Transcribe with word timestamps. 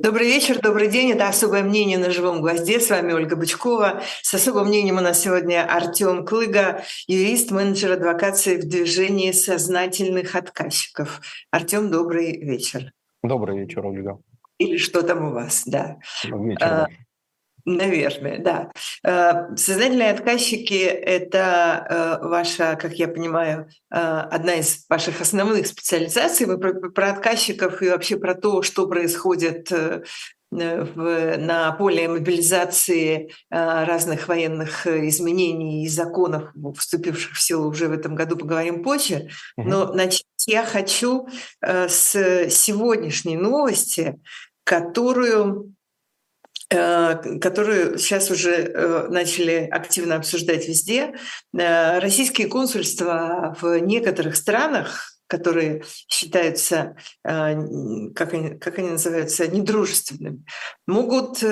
Добрый 0.00 0.28
вечер, 0.28 0.60
добрый 0.60 0.86
день. 0.86 1.10
Это 1.10 1.26
«Особое 1.26 1.64
мнение 1.64 1.98
на 1.98 2.10
живом 2.12 2.40
гвозде». 2.40 2.78
С 2.78 2.88
вами 2.88 3.12
Ольга 3.12 3.34
Бычкова. 3.34 4.00
С 4.22 4.32
особым 4.32 4.68
мнением 4.68 4.98
у 4.98 5.00
нас 5.00 5.20
сегодня 5.20 5.66
Артем 5.68 6.24
Клыга, 6.24 6.84
юрист, 7.08 7.50
менеджер 7.50 7.90
адвокации 7.92 8.58
в 8.58 8.68
движении 8.68 9.32
сознательных 9.32 10.36
отказчиков. 10.36 11.20
Артем, 11.50 11.90
добрый 11.90 12.38
вечер. 12.38 12.92
Добрый 13.24 13.58
вечер, 13.58 13.84
Ольга. 13.84 14.20
Или 14.58 14.76
что 14.76 15.02
там 15.02 15.24
у 15.24 15.32
вас, 15.32 15.64
да. 15.66 15.96
Вечер. 16.22 16.62
А, 16.62 16.86
Наверное, 17.68 18.38
да. 18.38 18.70
Э, 19.04 19.54
сознательные 19.54 20.10
отказчики– 20.10 20.72
это 20.84 22.18
э, 22.22 22.26
ваша, 22.26 22.76
как 22.76 22.94
я 22.94 23.08
понимаю, 23.08 23.68
э, 23.90 23.96
одна 23.98 24.54
из 24.54 24.86
ваших 24.88 25.20
основных 25.20 25.66
специализаций. 25.66 26.46
Мы 26.46 26.56
про, 26.56 26.72
про 26.72 27.10
отказчиков 27.10 27.82
и 27.82 27.90
вообще 27.90 28.16
про 28.16 28.34
то, 28.34 28.62
что 28.62 28.86
происходит 28.86 29.70
в, 30.50 31.36
на 31.36 31.72
поле 31.72 32.08
мобилизации 32.08 33.32
разных 33.50 34.28
военных 34.28 34.86
изменений 34.86 35.84
и 35.84 35.88
законов, 35.88 36.54
вступивших 36.78 37.34
в 37.34 37.42
силу 37.42 37.68
уже 37.68 37.88
в 37.88 37.92
этом 37.92 38.14
году, 38.14 38.34
поговорим 38.36 38.82
позже. 38.82 39.28
Но 39.58 39.92
начать 39.92 40.24
я 40.46 40.64
хочу 40.64 41.28
с 41.60 42.48
сегодняшней 42.48 43.36
новости, 43.36 44.18
которую 44.64 45.74
которую 46.68 47.98
сейчас 47.98 48.30
уже 48.30 48.52
э, 48.52 49.06
начали 49.08 49.68
активно 49.70 50.16
обсуждать 50.16 50.68
везде. 50.68 51.14
Э, 51.56 51.98
российские 51.98 52.48
консульства 52.48 53.56
в 53.60 53.78
некоторых 53.78 54.36
странах, 54.36 55.14
которые 55.26 55.84
считаются, 56.08 56.96
как 57.22 58.32
они, 58.32 58.58
как 58.58 58.78
они 58.78 58.92
называются, 58.92 59.46
недружественными, 59.46 60.42
могут 60.86 61.44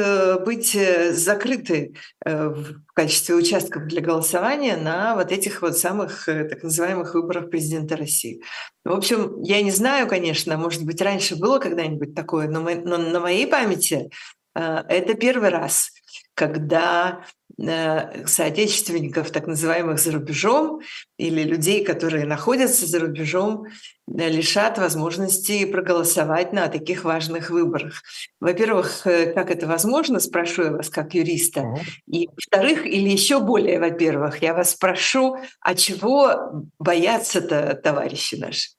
быть 0.46 0.74
закрыты 1.10 1.92
в 2.24 2.76
качестве 2.95 3.34
участков 3.34 3.86
для 3.86 4.01
голосования 4.01 4.78
на 4.78 5.14
вот 5.14 5.30
этих 5.30 5.60
вот 5.60 5.76
самых 5.76 6.24
так 6.24 6.62
называемых 6.62 7.12
выборах 7.12 7.51
президента 7.51 7.98
России. 7.98 8.40
В 8.82 8.92
общем, 8.92 9.42
я 9.42 9.60
не 9.60 9.73
знаю, 9.73 10.08
конечно, 10.08 10.56
может 10.56 10.82
быть, 10.86 11.02
раньше 11.02 11.36
было 11.36 11.58
когда-нибудь 11.58 12.14
такое, 12.14 12.48
но, 12.48 12.62
мы, 12.62 12.76
но 12.76 12.96
на 12.96 13.20
моей 13.20 13.46
памяти 13.46 14.08
Э, 14.08 14.35
это 14.57 15.15
первый 15.15 15.51
раз, 15.51 15.90
когда 16.35 17.24
э, 17.59 18.26
соотечественников, 18.26 19.30
так 19.30 19.46
называемых 19.46 19.98
за 19.98 20.13
рубежом, 20.13 20.80
или 21.18 21.43
людей, 21.43 21.85
которые 21.85 22.26
находятся 22.26 22.87
за 22.87 23.01
рубежом, 23.01 23.66
э, 23.66 24.29
лишат 24.29 24.79
возможности 24.79 25.65
проголосовать 25.65 26.52
на 26.52 26.68
таких 26.68 27.04
важных 27.04 27.51
выборах. 27.51 28.02
Во-первых, 28.40 29.02
как 29.02 29.51
это 29.51 29.66
возможно, 29.66 30.21
спрошу 30.21 30.63
я 30.65 30.70
вас 30.70 30.91
как 30.91 31.15
юриста. 31.15 31.74
И 32.07 32.29
во-вторых, 32.29 32.87
или 32.87 33.09
еще 33.09 33.41
более, 33.41 33.80
во-первых, 33.80 34.43
я 34.43 34.54
вас 34.54 34.70
спрошу, 34.70 35.37
а 35.60 35.74
чего 35.74 36.66
боятся-то 36.79 37.74
товарищи 37.82 38.37
наши? 38.37 38.76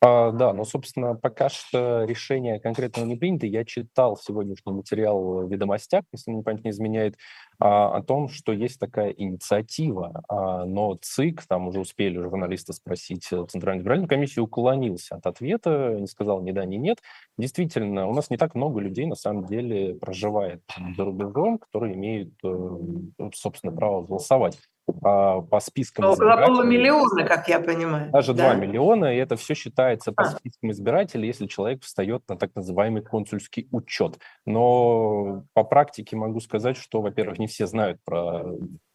А, 0.00 0.32
да, 0.32 0.52
но, 0.52 0.64
собственно, 0.64 1.14
пока 1.14 1.48
что 1.48 2.04
решение 2.04 2.60
конкретного 2.60 3.06
не 3.06 3.16
принято. 3.16 3.46
Я 3.46 3.64
читал 3.64 4.16
сегодняшний 4.16 4.72
материал 4.72 5.46
в 5.46 5.50
«Ведомостях», 5.50 6.04
если 6.12 6.30
мне 6.30 6.42
память 6.42 6.64
не 6.64 6.70
изменяет, 6.70 7.16
а, 7.58 7.96
о 7.96 8.02
том, 8.02 8.28
что 8.28 8.52
есть 8.52 8.78
такая 8.78 9.10
инициатива, 9.10 10.22
а, 10.28 10.66
но 10.66 10.98
ЦИК, 11.00 11.46
там 11.46 11.68
уже 11.68 11.80
успели 11.80 12.18
журналисты 12.18 12.74
спросить 12.74 13.26
э, 13.32 13.46
Центральную 13.48 13.80
избирательную 13.82 14.08
комиссию, 14.08 14.44
уклонился 14.44 15.16
от 15.16 15.26
ответа, 15.26 15.96
не 15.98 16.06
сказал 16.06 16.42
ни 16.42 16.52
да, 16.52 16.64
ни 16.66 16.76
нет. 16.76 16.98
Действительно, 17.38 18.06
у 18.06 18.14
нас 18.14 18.28
не 18.28 18.36
так 18.36 18.54
много 18.54 18.80
людей, 18.80 19.06
на 19.06 19.14
самом 19.14 19.46
деле, 19.46 19.94
проживает 19.94 20.62
за 20.96 21.04
рубежом, 21.04 21.58
которые 21.58 21.94
имеют, 21.94 22.34
э, 22.44 23.30
собственно, 23.32 23.74
право 23.74 24.02
голосовать 24.02 24.58
по, 24.86 25.42
по 25.42 25.60
спискам 25.60 26.04
Около 26.04 26.36
полумиллиона, 26.36 27.24
как 27.26 27.48
я 27.48 27.60
понимаю. 27.60 28.10
Даже 28.10 28.34
да? 28.34 28.54
2 28.54 28.66
миллиона, 28.66 29.14
и 29.14 29.16
это 29.16 29.36
все 29.36 29.54
считается 29.54 30.12
по 30.12 30.24
а. 30.24 30.26
спискам 30.26 30.70
избирателей, 30.70 31.26
если 31.26 31.46
человек 31.46 31.82
встает 31.82 32.22
на 32.28 32.36
так 32.36 32.54
называемый 32.54 33.02
консульский 33.02 33.68
учет. 33.70 34.18
Но 34.46 35.44
по 35.54 35.64
практике 35.64 36.16
могу 36.16 36.40
сказать, 36.40 36.76
что, 36.76 37.00
во-первых, 37.00 37.38
не 37.38 37.46
все 37.46 37.66
знают 37.66 37.98
про 38.04 38.44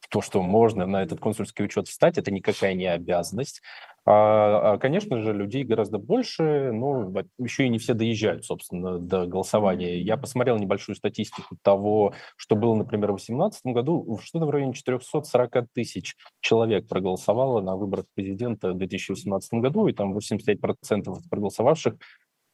то, 0.09 0.21
что 0.21 0.41
можно 0.41 0.85
на 0.85 1.03
этот 1.03 1.19
консульский 1.19 1.65
учет 1.65 1.87
встать, 1.87 2.17
это 2.17 2.31
никакая 2.31 2.73
не 2.73 2.87
обязанность. 2.87 3.61
А, 4.11 4.73
а, 4.73 4.77
конечно 4.79 5.21
же, 5.21 5.33
людей 5.33 5.63
гораздо 5.63 5.99
больше, 5.99 6.71
но 6.71 7.13
еще 7.37 7.65
и 7.65 7.69
не 7.69 7.77
все 7.77 7.93
доезжают, 7.93 8.43
собственно, 8.43 8.97
до 8.97 9.27
голосования. 9.27 10.01
Я 10.01 10.17
посмотрел 10.17 10.57
небольшую 10.57 10.95
статистику 10.95 11.57
того, 11.61 12.15
что 12.35 12.55
было, 12.55 12.73
например, 12.73 13.11
в 13.11 13.17
2018 13.17 13.67
году. 13.67 14.19
Что-то 14.23 14.47
в 14.47 14.49
районе 14.49 14.73
440 14.73 15.67
тысяч 15.75 16.15
человек 16.41 16.87
проголосовало 16.87 17.61
на 17.61 17.75
выборах 17.75 18.05
президента 18.15 18.73
в 18.73 18.79
2018 18.79 19.53
году, 19.59 19.85
и 19.87 19.93
там 19.93 20.17
85% 20.17 21.15
проголосовавших 21.29 21.93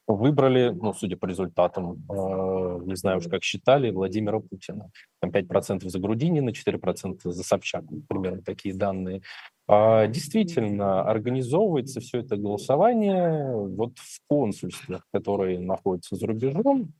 выбрали, 0.06 0.70
ну, 0.70 0.92
судя 0.92 1.16
по 1.16 1.26
результатам, 1.26 2.04
э, 2.08 2.80
не 2.84 2.94
знаю 2.96 3.18
уж 3.18 3.28
как 3.28 3.42
считали, 3.42 3.90
Владимира 3.90 4.40
Путина. 4.40 4.90
Там 5.20 5.30
5% 5.30 5.88
за 5.88 5.98
Грудинина, 5.98 6.50
4% 6.52 7.32
за 7.32 7.42
Собчак, 7.42 7.84
примерно 8.08 8.42
такие 8.42 8.74
данные. 8.74 9.22
А, 9.68 10.06
действительно, 10.06 11.02
организовывается 11.02 12.00
все 12.00 12.20
это 12.20 12.36
голосование 12.36 13.52
вот 13.52 13.98
в 13.98 14.20
консульствах, 14.28 15.06
которые 15.12 15.58
находятся 15.58 16.14
за 16.14 16.26
рубежом, 16.26 16.94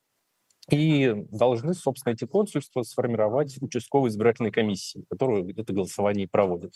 и 0.70 1.14
должны, 1.30 1.74
собственно, 1.74 2.12
эти 2.12 2.24
консульства 2.24 2.82
сформировать 2.82 3.56
участковые 3.60 4.10
избирательные 4.10 4.50
комиссии, 4.50 5.04
которые 5.08 5.48
это 5.52 5.72
голосование 5.72 6.26
проводят. 6.26 6.72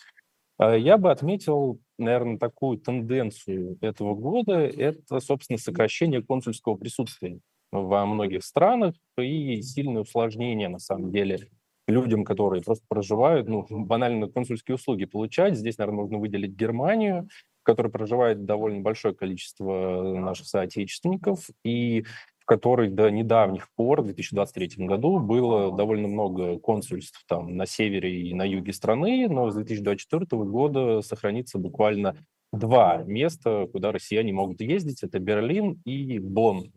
А, 0.61 0.77
я 0.77 0.99
бы 0.99 1.11
отметил, 1.11 1.81
наверное, 1.97 2.37
такую 2.37 2.77
тенденцию 2.79 3.79
этого 3.81 4.15
года. 4.15 4.59
Это, 4.59 5.19
собственно, 5.21 5.59
сокращение 5.59 6.23
консульского 6.23 6.75
присутствия 6.75 7.41
во 7.73 8.05
многих 8.05 8.45
странах 8.45 8.95
и 9.19 9.63
сильное 9.63 10.03
усложнение, 10.03 10.69
на 10.69 10.79
самом 10.79 11.13
деле, 11.13 11.49
людям, 11.89 12.25
которые 12.25 12.63
просто 12.63 12.85
проживают, 12.89 13.49
ну, 13.49 13.67
банально 13.71 14.29
консульские 14.29 14.75
услуги 14.75 15.07
получать. 15.07 15.57
Здесь, 15.57 15.79
наверное, 15.79 16.03
нужно 16.03 16.19
выделить 16.19 16.53
Германию, 16.53 17.27
в 17.63 17.65
которой 17.65 17.91
проживает 17.91 18.45
довольно 18.45 18.83
большое 18.83 19.15
количество 19.15 20.15
наших 20.15 20.47
соотечественников, 20.47 21.49
и 21.65 22.05
которой 22.51 22.89
до 22.89 23.09
недавних 23.13 23.69
пор, 23.77 24.01
в 24.01 24.07
2023 24.07 24.85
году, 24.85 25.21
было 25.21 25.71
довольно 25.71 26.09
много 26.09 26.59
консульств 26.59 27.23
там 27.29 27.57
на 27.57 27.65
севере 27.65 28.29
и 28.29 28.35
на 28.35 28.43
юге 28.43 28.73
страны, 28.73 29.29
но 29.29 29.53
с 29.53 29.55
2024 29.55 30.27
года 30.43 31.01
сохранится 31.01 31.61
буквально 31.61 32.17
два 32.53 33.05
места, 33.05 33.69
куда 33.71 33.93
россияне 33.93 34.33
могут 34.33 34.61
ездить. 34.63 35.05
Это 35.05 35.21
Берлин 35.21 35.81
и 35.85 36.19
Бонн. 36.19 36.73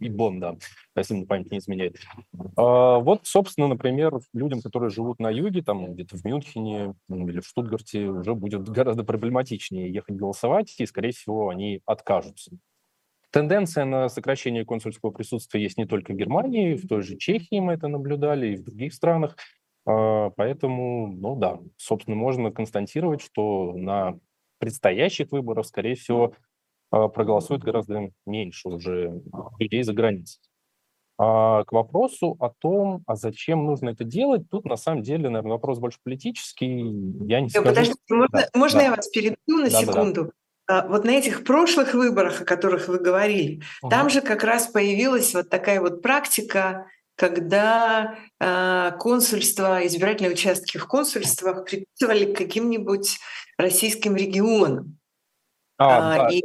И 0.00 0.10
Бонн, 0.10 0.38
да, 0.38 0.56
если 0.94 1.14
мне 1.14 1.24
память 1.24 1.50
не 1.50 1.60
изменяет. 1.60 1.96
А, 2.58 2.98
вот, 2.98 3.20
собственно, 3.22 3.68
например, 3.68 4.20
людям, 4.34 4.60
которые 4.60 4.90
живут 4.90 5.18
на 5.18 5.30
юге, 5.30 5.62
там 5.62 5.94
где-то 5.94 6.18
в 6.18 6.24
Мюнхене 6.26 6.94
или 7.08 7.40
в 7.40 7.46
Штутгарте, 7.46 8.08
уже 8.08 8.34
будет 8.34 8.68
гораздо 8.68 9.02
проблематичнее 9.02 9.90
ехать 9.90 10.16
голосовать, 10.16 10.74
и, 10.78 10.84
скорее 10.84 11.12
всего, 11.12 11.48
они 11.48 11.80
откажутся. 11.86 12.50
Тенденция 13.36 13.84
на 13.84 14.08
сокращение 14.08 14.64
консульского 14.64 15.10
присутствия 15.10 15.62
есть 15.62 15.76
не 15.76 15.84
только 15.84 16.14
в 16.14 16.16
Германии, 16.16 16.74
в 16.74 16.88
той 16.88 17.02
же 17.02 17.18
Чехии 17.18 17.60
мы 17.60 17.74
это 17.74 17.86
наблюдали, 17.86 18.54
и 18.54 18.56
в 18.56 18.64
других 18.64 18.94
странах. 18.94 19.36
А, 19.84 20.30
поэтому, 20.30 21.08
ну 21.08 21.36
да, 21.36 21.58
собственно, 21.76 22.16
можно 22.16 22.50
констатировать, 22.50 23.20
что 23.20 23.74
на 23.74 24.18
предстоящих 24.56 25.32
выборах, 25.32 25.66
скорее 25.66 25.96
всего, 25.96 26.32
а, 26.90 27.08
проголосует 27.08 27.62
гораздо 27.62 28.10
меньше 28.24 28.70
уже 28.70 29.20
людей 29.58 29.82
за 29.82 29.92
границей. 29.92 30.40
А 31.18 31.64
к 31.64 31.72
вопросу 31.72 32.38
о 32.40 32.48
том, 32.48 33.02
а 33.06 33.16
зачем 33.16 33.66
нужно 33.66 33.90
это 33.90 34.04
делать, 34.04 34.48
тут 34.48 34.64
на 34.64 34.76
самом 34.76 35.02
деле, 35.02 35.28
наверное, 35.28 35.52
вопрос 35.52 35.78
больше 35.78 35.98
политический. 36.02 36.80
Я 37.26 37.42
не 37.42 37.50
скажу... 37.50 37.66
Подождите, 37.66 38.00
можно, 38.08 38.28
да, 38.32 38.48
можно 38.54 38.78
да. 38.78 38.84
я 38.86 38.94
вас 38.96 39.08
перейду 39.08 39.36
на 39.46 39.68
да, 39.68 39.78
секунду? 39.78 40.24
Да, 40.24 40.28
да. 40.28 40.32
Вот 40.68 41.04
на 41.04 41.10
этих 41.10 41.44
прошлых 41.44 41.94
выборах, 41.94 42.40
о 42.40 42.44
которых 42.44 42.88
вы 42.88 42.98
говорили, 42.98 43.62
угу. 43.82 43.90
там 43.90 44.10
же 44.10 44.20
как 44.20 44.42
раз 44.42 44.66
появилась 44.66 45.32
вот 45.34 45.48
такая 45.48 45.80
вот 45.80 46.02
практика 46.02 46.86
когда 47.16 48.18
э, 48.38 48.92
консульства, 48.98 49.84
избирательные 49.86 50.32
участки 50.32 50.76
в 50.76 50.86
консульствах 50.86 51.64
приписывали 51.64 52.32
к 52.32 52.36
каким-нибудь 52.36 53.18
российским 53.56 54.14
регионам. 54.14 54.98
А, 55.78 56.14
а, 56.14 56.18
да. 56.18 56.28
И, 56.28 56.42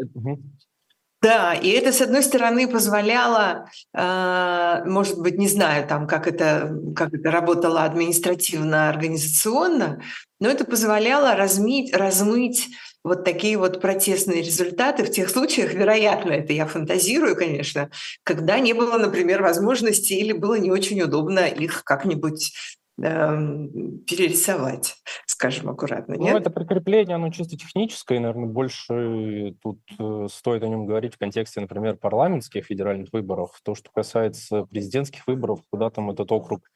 да, 1.21 1.53
и 1.53 1.69
это, 1.69 1.91
с 1.91 2.01
одной 2.01 2.23
стороны, 2.23 2.67
позволяло, 2.67 3.69
э, 3.93 4.83
может 4.85 5.19
быть, 5.19 5.37
не 5.37 5.49
знаю, 5.49 5.87
там, 5.87 6.07
как, 6.07 6.27
это, 6.27 6.75
как 6.95 7.13
это 7.13 7.29
работало 7.29 7.83
административно-организационно, 7.83 10.01
но 10.39 10.49
это 10.49 10.65
позволяло 10.65 11.35
размыть, 11.35 11.93
размыть 11.93 12.69
вот 13.03 13.23
такие 13.23 13.57
вот 13.57 13.81
протестные 13.81 14.41
результаты 14.41 15.03
в 15.03 15.11
тех 15.11 15.29
случаях, 15.29 15.73
вероятно, 15.73 16.31
это 16.31 16.53
я 16.53 16.65
фантазирую, 16.65 17.35
конечно, 17.35 17.89
когда 18.23 18.59
не 18.59 18.73
было, 18.73 18.97
например, 18.97 19.41
возможности 19.41 20.13
или 20.13 20.33
было 20.33 20.55
не 20.55 20.71
очень 20.71 21.01
удобно 21.01 21.39
их 21.39 21.83
как-нибудь 21.83 22.53
эм, 23.01 23.99
перерисовать, 24.05 24.95
скажем 25.25 25.69
аккуратно. 25.69 26.15
Ну, 26.15 26.37
это 26.37 26.51
прикрепление, 26.51 27.15
оно 27.15 27.31
чисто 27.31 27.57
техническое, 27.57 28.17
и, 28.17 28.19
наверное, 28.19 28.47
больше 28.47 29.55
тут 29.63 29.79
э, 29.97 30.27
стоит 30.31 30.63
о 30.63 30.67
нем 30.67 30.85
говорить 30.85 31.15
в 31.15 31.17
контексте, 31.17 31.59
например, 31.59 31.95
парламентских 31.95 32.65
федеральных 32.65 33.11
выборов. 33.11 33.59
То, 33.63 33.73
что 33.73 33.89
касается 33.91 34.65
президентских 34.65 35.25
выборов, 35.25 35.61
куда 35.71 35.89
там 35.89 36.11
этот 36.11 36.31
округ 36.31 36.69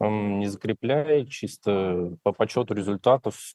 не 0.00 0.46
закрепляет, 0.46 1.30
чисто 1.30 2.16
по 2.22 2.32
подсчету 2.32 2.74
результатов 2.74 3.54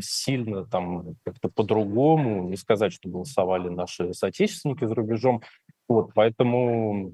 сильно 0.00 0.64
там 0.66 1.16
как-то 1.24 1.48
по-другому, 1.48 2.48
не 2.48 2.56
сказать, 2.56 2.92
что 2.92 3.08
голосовали 3.08 3.68
наши 3.68 4.12
соотечественники 4.12 4.84
за 4.84 4.94
рубежом. 4.94 5.42
Вот, 5.88 6.10
поэтому 6.14 7.12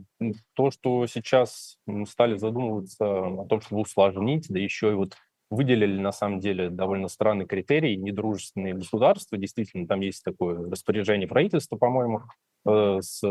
то, 0.55 0.73
что 0.73 1.07
сейчас 1.07 1.77
стали 2.09 2.37
задумываться 2.37 3.07
о 3.07 3.47
том, 3.47 3.61
чтобы 3.61 3.83
усложнить, 3.83 4.47
да 4.49 4.59
еще 4.59 4.91
и 4.91 4.95
вот 4.95 5.17
выделили 5.51 6.01
на 6.01 6.11
самом 6.11 6.41
деле 6.41 6.71
довольно 6.71 7.07
странный 7.07 7.47
критерий 7.47 7.97
недружественные 7.97 8.75
государства. 8.75 9.39
Действительно, 9.39 9.87
там 9.87 10.01
есть 10.01 10.25
такое 10.25 10.69
распоряжение 10.69 11.29
правительства, 11.29 11.77
по-моему, 11.77 12.23
Э, 12.23 12.54
с 12.67 13.23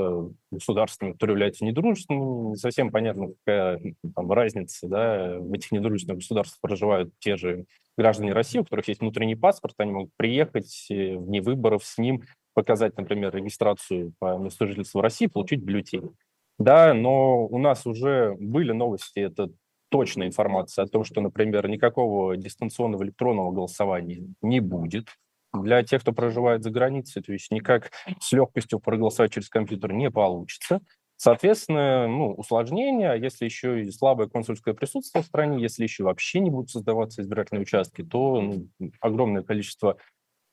государствами, 0.51 1.13
которые 1.13 1.33
являются 1.33 1.65
недружественными. 1.65 2.51
Не 2.51 2.56
совсем 2.56 2.91
понятно, 2.91 3.30
какая 3.44 3.81
там, 4.15 4.31
разница. 4.31 4.88
Да? 4.88 5.39
В 5.39 5.51
этих 5.53 5.71
недружественных 5.71 6.19
государствах 6.19 6.59
проживают 6.62 7.12
те 7.19 7.35
же 7.35 7.65
граждане 7.97 8.33
России, 8.33 8.59
у 8.59 8.63
которых 8.63 8.88
есть 8.88 9.01
внутренний 9.01 9.35
паспорт, 9.35 9.75
они 9.77 9.91
могут 9.91 10.12
приехать 10.18 10.88
э, 10.89 11.15
вне 11.15 11.41
выборов 11.41 11.83
с 11.83 11.97
ним, 11.97 12.24
показать, 12.53 12.97
например, 12.97 13.35
регистрацию 13.35 14.13
по 14.19 14.38
месту 14.38 14.68
жительства 14.68 15.01
России, 15.01 15.27
получить 15.27 15.62
бюллетень. 15.62 16.15
Да, 16.59 16.94
но 16.94 17.45
у 17.45 17.57
нас 17.57 17.85
уже 17.85 18.35
были 18.39 18.71
новости, 18.71 19.19
это 19.19 19.50
точная 19.89 20.27
информация 20.27 20.85
о 20.85 20.88
том, 20.88 21.03
что, 21.03 21.21
например, 21.21 21.68
никакого 21.68 22.38
дистанционного 22.38 23.03
электронного 23.03 23.51
голосования 23.51 24.24
не 24.41 24.59
будет 24.59 25.09
для 25.54 25.84
тех, 25.84 26.02
кто 26.02 26.12
проживает 26.14 26.64
за 26.64 26.72
границей, 26.72 27.22
то 27.22 27.32
есть 27.32 27.52
никак 27.52 27.92
с 28.20 28.32
легкостью 28.32 28.80
проголосовать 28.80 29.34
через 29.34 29.50
компьютер 29.50 29.94
не 29.94 30.10
получится. 30.10 30.82
Соответственно, 31.16 32.08
ну, 32.08 32.34
усложнения, 32.34 33.12
а 33.12 33.16
если 33.16 33.46
еще 33.46 33.84
и 33.84 33.92
слабое 33.92 34.28
консульское 34.28 34.74
присутствие 34.74 35.24
в 35.24 35.28
стране, 35.28 35.62
если 35.62 35.84
еще 35.84 36.04
вообще 36.04 36.40
не 36.40 36.50
будут 36.50 36.72
создаваться 36.72 37.22
избирательные 37.22 37.62
участки, 37.62 38.04
то 38.04 38.42
ну, 38.42 38.68
огромное 39.00 39.44
количество 39.44 39.98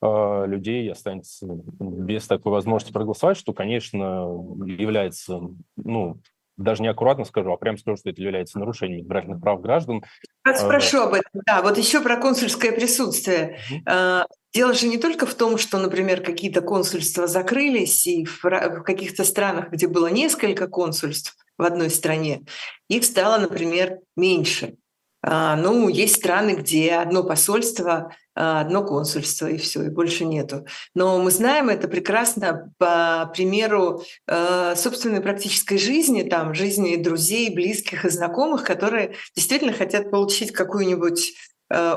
э, 0.02 0.44
людей 0.47 0.91
останется 0.93 1.47
без 1.49 2.26
такой 2.29 2.52
возможности 2.52 2.93
проголосовать, 2.93 3.38
что, 3.38 3.52
конечно, 3.52 4.29
является 4.64 5.41
ну, 5.76 6.20
даже 6.61 6.82
неаккуратно 6.82 7.25
скажу, 7.25 7.52
а 7.52 7.56
прям 7.56 7.79
скажу, 7.79 7.97
что 7.97 8.11
это 8.11 8.20
является 8.20 8.58
нарушением 8.58 9.00
избирательных 9.00 9.41
прав 9.41 9.61
граждан. 9.62 10.05
Я 10.47 10.55
спрошу 10.55 11.00
об 11.00 11.14
этом. 11.14 11.43
Да, 11.47 11.62
вот 11.62 11.79
еще 11.79 12.00
про 12.02 12.17
консульское 12.17 12.73
присутствие. 12.73 13.58
Дело 14.52 14.75
же 14.75 14.88
не 14.88 14.99
только 14.99 15.26
в 15.26 15.35
том, 15.35 15.58
что, 15.58 15.79
например, 15.79 16.23
какие-то 16.23 16.61
консульства 16.61 17.26
закрылись, 17.26 18.06
и 18.06 18.25
в 18.25 18.82
каких-то 18.82 19.25
странах, 19.25 19.70
где 19.70 19.87
было 19.87 20.08
несколько 20.08 20.67
консульств 20.67 21.37
в 21.56 21.62
одной 21.62 21.91
стране, 21.91 22.43
их 22.88 23.05
стало, 23.05 23.38
например, 23.38 23.99
меньше. 24.17 24.75
А, 25.23 25.55
ну, 25.55 25.88
есть 25.88 26.17
страны, 26.17 26.52
где 26.52 26.94
одно 26.94 27.23
посольство, 27.23 28.14
а, 28.35 28.62
одно 28.62 28.85
консульство, 28.85 29.47
и 29.47 29.58
все, 29.58 29.82
и 29.82 29.91
больше 29.91 30.25
нету. 30.25 30.67
Но 30.94 31.19
мы 31.19 31.31
знаем 31.31 31.69
это 31.69 31.88
прекрасно 31.88 32.73
по 32.79 33.31
примеру 33.35 34.02
а, 34.26 34.75
собственной 34.76 35.20
практической 35.20 35.76
жизни, 35.76 36.23
там, 36.23 36.55
жизни 36.55 36.97
друзей, 36.97 37.55
близких 37.55 38.06
и 38.06 38.11
знакомых, 38.11 38.64
которые 38.64 39.14
действительно 39.37 39.75
хотят 39.75 40.11
получить 40.11 40.52
какую-нибудь 40.52 41.35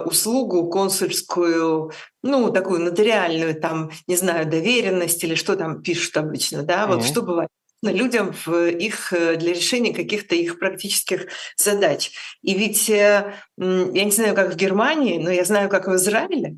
услугу 0.05 0.69
консульскую, 0.69 1.91
ну, 2.21 2.51
такую 2.51 2.81
нотариальную, 2.81 3.59
там, 3.59 3.89
не 4.05 4.15
знаю, 4.15 4.45
доверенность 4.45 5.23
или 5.23 5.33
что 5.33 5.55
там 5.55 5.81
пишут 5.81 6.15
обычно, 6.17 6.61
да, 6.61 6.83
mm-hmm. 6.83 6.95
вот 6.95 7.05
что 7.05 7.23
бывает 7.23 7.49
людям 7.91 8.33
в 8.45 8.69
их, 8.69 9.13
э, 9.13 9.35
для 9.35 9.53
решения 9.53 9.93
каких-то 9.93 10.35
их 10.35 10.59
практических 10.59 11.27
задач. 11.57 12.11
И 12.41 12.53
ведь 12.53 12.89
э, 12.89 13.33
я 13.57 14.03
не 14.03 14.11
знаю, 14.11 14.35
как 14.35 14.53
в 14.53 14.55
Германии, 14.55 15.17
но 15.17 15.29
я 15.29 15.43
знаю, 15.43 15.69
как 15.69 15.87
в 15.87 15.95
Израиле, 15.95 16.57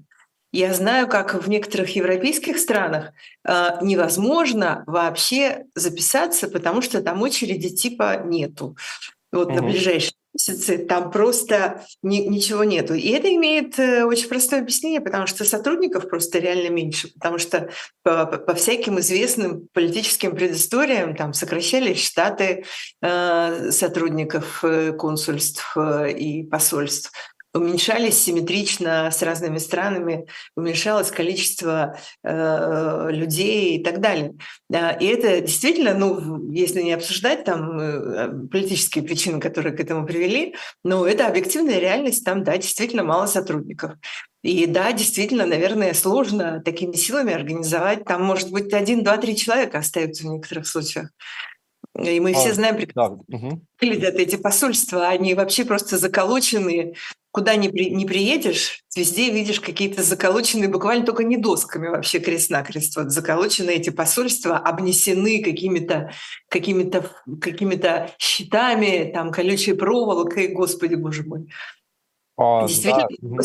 я 0.52 0.74
знаю, 0.74 1.08
как 1.08 1.34
в 1.34 1.50
некоторых 1.50 1.96
европейских 1.96 2.60
странах 2.60 3.12
э, 3.44 3.78
невозможно 3.82 4.84
вообще 4.88 5.66
записаться, 5.76 6.48
потому 6.48 6.82
что 6.82 7.02
там 7.02 7.22
очереди 7.22 7.70
типа 7.70 8.22
нету. 8.24 8.78
Вот 9.32 9.48
угу. 9.48 9.56
на 9.56 9.62
ближайшие 9.64 10.14
там 10.88 11.12
просто 11.12 11.86
ни, 12.04 12.18
ничего 12.18 12.64
нету. 12.64 12.94
И 12.94 13.10
это 13.10 13.34
имеет 13.34 13.80
э, 13.80 14.04
очень 14.04 14.28
простое 14.28 14.62
объяснение, 14.62 15.02
потому 15.02 15.28
что 15.28 15.46
сотрудников 15.46 16.10
просто 16.10 16.40
реально 16.40 16.70
меньше, 16.70 17.10
потому 17.14 17.38
что 17.38 17.70
по, 18.04 18.26
по 18.26 18.54
всяким 18.54 19.00
известным 19.00 19.68
политическим 19.74 20.36
предысториям 20.36 21.16
там 21.16 21.34
сокращались 21.34 22.04
штаты 22.04 22.66
э, 23.02 23.72
сотрудников 23.72 24.64
э, 24.64 24.94
консульств 24.94 25.74
э, 25.76 26.12
и 26.12 26.44
посольств 26.44 27.12
уменьшались 27.56 28.22
симметрично 28.22 29.10
с 29.10 29.22
разными 29.22 29.58
странами, 29.58 30.28
уменьшалось 30.56 31.10
количество 31.10 31.98
э, 32.24 33.08
людей 33.12 33.78
и 33.78 33.84
так 33.84 34.02
далее. 34.02 34.36
И 34.70 35.06
это 35.06 35.42
действительно, 35.42 35.94
ну, 35.94 36.52
если 36.52 36.82
не 36.82 36.94
обсуждать 36.94 37.46
там 37.46 37.80
э, 37.80 38.48
политические 38.52 39.04
причины, 39.04 39.40
которые 39.40 39.76
к 39.76 39.80
этому 39.80 40.06
привели, 40.06 40.56
но 40.84 41.08
это 41.08 41.28
объективная 41.28 41.80
реальность, 41.80 42.26
там, 42.26 42.44
да, 42.44 42.58
действительно 42.58 43.04
мало 43.04 43.26
сотрудников. 43.26 43.94
И 44.44 44.68
да, 44.68 44.92
действительно, 44.92 45.46
наверное, 45.48 45.94
сложно 45.94 46.62
такими 46.64 46.94
силами 46.94 47.34
организовать. 47.34 48.06
Там, 48.06 48.24
может 48.24 48.52
быть, 48.52 48.74
один, 48.74 49.04
два, 49.04 49.18
три 49.18 49.36
человека 49.36 49.80
остаются 49.80 50.24
в 50.24 50.28
некоторых 50.30 50.68
случаях. 50.68 51.10
И 51.98 52.20
мы 52.20 52.32
а, 52.32 52.34
все 52.34 52.54
знаем 52.54 52.76
прекрасно, 52.76 53.20
да. 53.28 53.38
угу. 53.38 53.62
выглядят 53.82 54.16
эти 54.16 54.36
посольства, 54.36 55.08
они 55.08 55.34
вообще 55.34 55.64
просто 55.64 55.98
заколоченные. 55.98 56.96
Куда 57.36 57.58
ни, 57.58 57.68
при, 57.68 57.90
не 57.90 58.06
приедешь, 58.06 58.80
везде 58.96 59.30
видишь 59.30 59.60
какие-то 59.60 60.02
заколоченные, 60.04 60.70
буквально 60.70 61.06
только 61.06 61.26
не 61.26 61.36
досками 61.36 61.90
вообще 61.90 62.20
крест-накрест. 62.20 62.96
Вот 62.96 63.12
заколочены 63.12 63.72
эти 63.72 63.90
посольства, 63.90 64.58
обнесены 64.58 65.44
какими-то 65.44 66.14
какими 66.48 66.90
какими 67.42 68.10
щитами, 68.18 69.12
там, 69.14 69.34
колючей 69.34 69.74
проволокой, 69.74 70.48
господи, 70.48 70.96
боже 70.96 71.24
мой. 71.24 71.52
А, 72.38 72.66
Действительно, 72.70 73.10
да. 73.20 73.44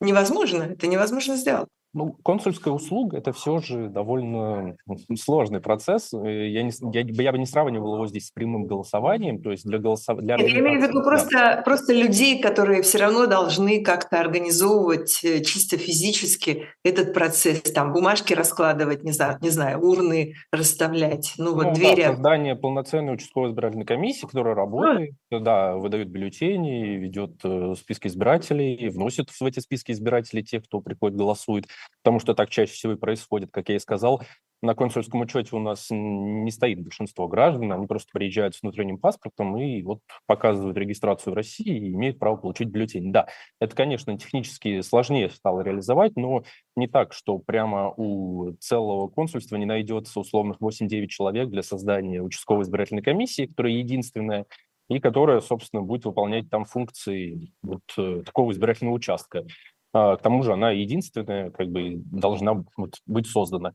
невозможно, 0.00 0.64
это 0.64 0.86
невозможно 0.86 1.36
сделать. 1.36 1.70
Ну, 1.94 2.12
консульская 2.22 2.72
услуга– 2.72 3.16
это 3.18 3.32
все 3.32 3.60
же 3.60 3.88
довольно 3.88 4.76
сложный 5.18 5.60
процесс. 5.60 6.12
Э, 6.12 6.48
я, 6.48 6.62
не, 6.62 6.70
я, 6.92 7.00
я 7.00 7.32
бы 7.32 7.38
не 7.38 7.46
сравнивал 7.46 7.94
его 7.94 8.06
здесь 8.06 8.26
с 8.26 8.30
прямым 8.30 8.66
голосованием. 8.66 9.40
То 9.42 9.52
есть 9.52 9.64
для 9.64 9.78
голосования… 9.78 10.36
Я 10.38 10.60
имею 10.60 10.80
в 10.80 10.82
виду 10.82 11.02
просто, 11.02 11.30
да. 11.30 11.62
просто 11.64 11.94
людей, 11.94 12.42
которые 12.42 12.82
все 12.82 12.98
равно 12.98 13.26
должны 13.26 13.82
как-то 13.82 14.20
организовывать 14.20 15.24
э, 15.24 15.42
чисто 15.42 15.78
физически 15.78 16.66
этот 16.84 17.14
процесс. 17.14 17.62
Там 17.62 17.94
бумажки 17.94 18.34
раскладывать, 18.34 19.02
не 19.02 19.12
знаю, 19.12 19.38
не 19.40 19.48
знаю 19.48 19.80
урны 19.80 20.34
расставлять. 20.52 21.32
Ну, 21.38 21.54
вот 21.54 21.68
ну, 21.68 21.74
двери… 21.74 22.02
Да, 22.02 22.12
создание 22.12 22.54
полноценной 22.54 23.14
участковой 23.14 23.48
избирательной 23.48 23.86
комиссии, 23.86 24.26
которая 24.26 24.54
работает, 24.54 25.14
ну. 25.30 25.40
да, 25.40 25.74
выдает 25.74 26.10
бюллетени, 26.10 26.96
ведет 26.96 27.40
списки 27.78 28.08
избирателей, 28.08 28.90
вносит 28.90 29.30
в 29.30 29.42
эти 29.42 29.60
списки 29.60 29.92
избирателей 29.92 30.44
тех, 30.44 30.64
кто 30.64 30.82
приходит, 30.82 31.16
голосует 31.16 31.64
потому 32.02 32.20
что 32.20 32.34
так 32.34 32.50
чаще 32.50 32.72
всего 32.72 32.92
и 32.92 32.96
происходит, 32.96 33.50
как 33.50 33.68
я 33.68 33.76
и 33.76 33.80
сказал. 33.80 34.22
На 34.60 34.74
консульском 34.74 35.20
учете 35.20 35.54
у 35.54 35.60
нас 35.60 35.86
не 35.90 36.50
стоит 36.50 36.82
большинство 36.82 37.28
граждан, 37.28 37.72
они 37.72 37.86
просто 37.86 38.08
приезжают 38.12 38.56
с 38.56 38.62
внутренним 38.62 38.98
паспортом 38.98 39.56
и 39.56 39.82
вот 39.82 40.00
показывают 40.26 40.76
регистрацию 40.76 41.32
в 41.32 41.36
России 41.36 41.76
и 41.76 41.92
имеют 41.92 42.18
право 42.18 42.36
получить 42.36 42.68
бюллетень. 42.68 43.12
Да, 43.12 43.28
это, 43.60 43.76
конечно, 43.76 44.18
технически 44.18 44.80
сложнее 44.80 45.30
стало 45.30 45.60
реализовать, 45.60 46.16
но 46.16 46.42
не 46.74 46.88
так, 46.88 47.12
что 47.12 47.38
прямо 47.38 47.94
у 47.96 48.52
целого 48.58 49.06
консульства 49.06 49.54
не 49.56 49.66
найдется 49.66 50.18
условных 50.18 50.58
8-9 50.60 51.06
человек 51.06 51.50
для 51.50 51.62
создания 51.62 52.20
участковой 52.20 52.64
избирательной 52.64 53.02
комиссии, 53.02 53.46
которая 53.46 53.74
единственная, 53.74 54.46
и 54.88 54.98
которая, 54.98 55.40
собственно, 55.40 55.82
будет 55.82 56.04
выполнять 56.04 56.50
там 56.50 56.64
функции 56.64 57.52
вот 57.62 57.82
э, 57.96 58.22
такого 58.24 58.52
избирательного 58.52 58.94
участка. 58.94 59.46
А, 59.92 60.16
к 60.16 60.22
тому 60.22 60.42
же 60.42 60.52
она 60.52 60.70
единственная, 60.70 61.50
как 61.50 61.68
бы 61.68 61.96
должна 61.96 62.64
быть 63.06 63.26
создана. 63.26 63.72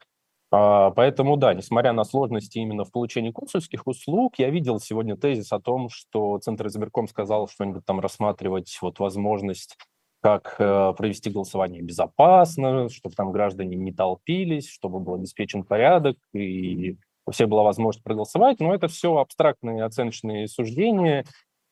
А, 0.51 0.91
поэтому, 0.91 1.35
да, 1.35 1.53
несмотря 1.53 1.93
на 1.93 2.03
сложности 2.03 2.59
именно 2.59 2.85
в 2.85 2.91
получении 2.91 3.31
консульских 3.31 3.87
услуг, 3.87 4.35
я 4.37 4.49
видел 4.49 4.79
сегодня 4.79 5.17
тезис 5.17 5.51
о 5.51 5.59
том, 5.59 5.89
что 5.89 6.37
Центр 6.39 6.67
избирком 6.67 7.07
сказал 7.07 7.47
что-нибудь 7.47 7.85
там 7.85 7.99
рассматривать 7.99 8.77
вот 8.81 8.99
возможность 8.99 9.77
как 10.21 10.55
э, 10.57 10.93
провести 10.95 11.29
голосование 11.29 11.81
безопасно, 11.81 12.87
чтобы 12.87 13.13
там 13.13 13.31
граждане 13.31 13.75
не 13.75 13.91
толпились, 13.91 14.69
чтобы 14.69 14.99
был 14.99 15.15
обеспечен 15.15 15.63
порядок 15.63 16.17
и 16.33 16.97
у 17.25 17.31
всех 17.31 17.49
была 17.49 17.63
возможность 17.63 18.03
проголосовать. 18.03 18.59
Но 18.59 18.73
это 18.73 18.87
все 18.87 19.17
абстрактные 19.17 19.83
оценочные 19.83 20.47
суждения. 20.47 21.25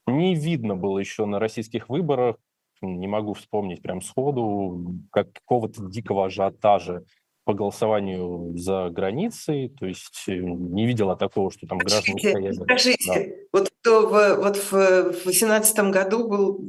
Не 0.08 0.36
видно 0.36 0.76
было 0.76 1.00
еще 1.00 1.26
на 1.26 1.40
российских 1.40 1.88
выборах, 1.88 2.38
не 2.82 3.08
могу 3.08 3.34
вспомнить 3.34 3.82
прям 3.82 4.02
сходу, 4.02 4.96
какого-то 5.12 5.88
дикого 5.88 6.26
ажиотажа 6.26 7.04
по 7.44 7.54
голосованию 7.54 8.56
за 8.56 8.90
границей, 8.90 9.70
то 9.70 9.86
есть 9.86 10.26
э, 10.28 10.36
не 10.36 10.86
видела 10.86 11.16
такого, 11.16 11.52
что 11.52 11.66
там 11.66 11.80
граждане 11.80 12.20
стояли. 12.20 12.54
Скажите, 12.54 13.14
да. 13.14 13.60
вот, 13.60 13.72
кто 13.80 14.08
в, 14.08 14.36
вот 14.36 14.58
в 14.58 14.72
2018 14.72 15.80
году 15.90 16.28
был 16.28 16.62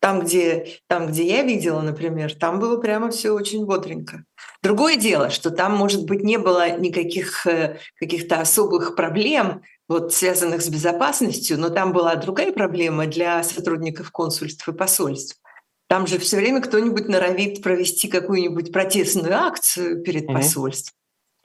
там 0.00 0.20
где, 0.20 0.66
там, 0.86 1.08
где 1.08 1.26
я 1.26 1.42
видела, 1.42 1.80
например, 1.80 2.34
там 2.34 2.60
было 2.60 2.80
прямо 2.80 3.10
все 3.10 3.32
очень 3.32 3.66
бодренько. 3.66 4.24
Другое 4.62 4.96
дело, 4.96 5.30
что 5.30 5.50
там, 5.50 5.76
может 5.76 6.06
быть, 6.06 6.22
не 6.22 6.38
было 6.38 6.78
никаких 6.78 7.46
э, 7.46 7.78
каких-то 7.96 8.40
особых 8.40 8.94
проблем, 8.94 9.62
вот, 9.88 10.12
связанных 10.12 10.62
с 10.62 10.68
безопасностью, 10.68 11.58
но 11.58 11.70
там 11.70 11.92
была 11.92 12.14
другая 12.14 12.52
проблема 12.52 13.06
для 13.06 13.42
сотрудников 13.42 14.10
консульств 14.10 14.68
и 14.68 14.72
посольств. 14.72 15.40
Там 15.88 16.06
же 16.06 16.18
все 16.18 16.36
время 16.36 16.60
кто-нибудь 16.60 17.08
норовит 17.08 17.62
провести 17.62 18.08
какую-нибудь 18.08 18.72
протестную 18.72 19.34
акцию 19.34 20.02
перед 20.02 20.28
mm-hmm. 20.28 20.34
посольством 20.34 20.98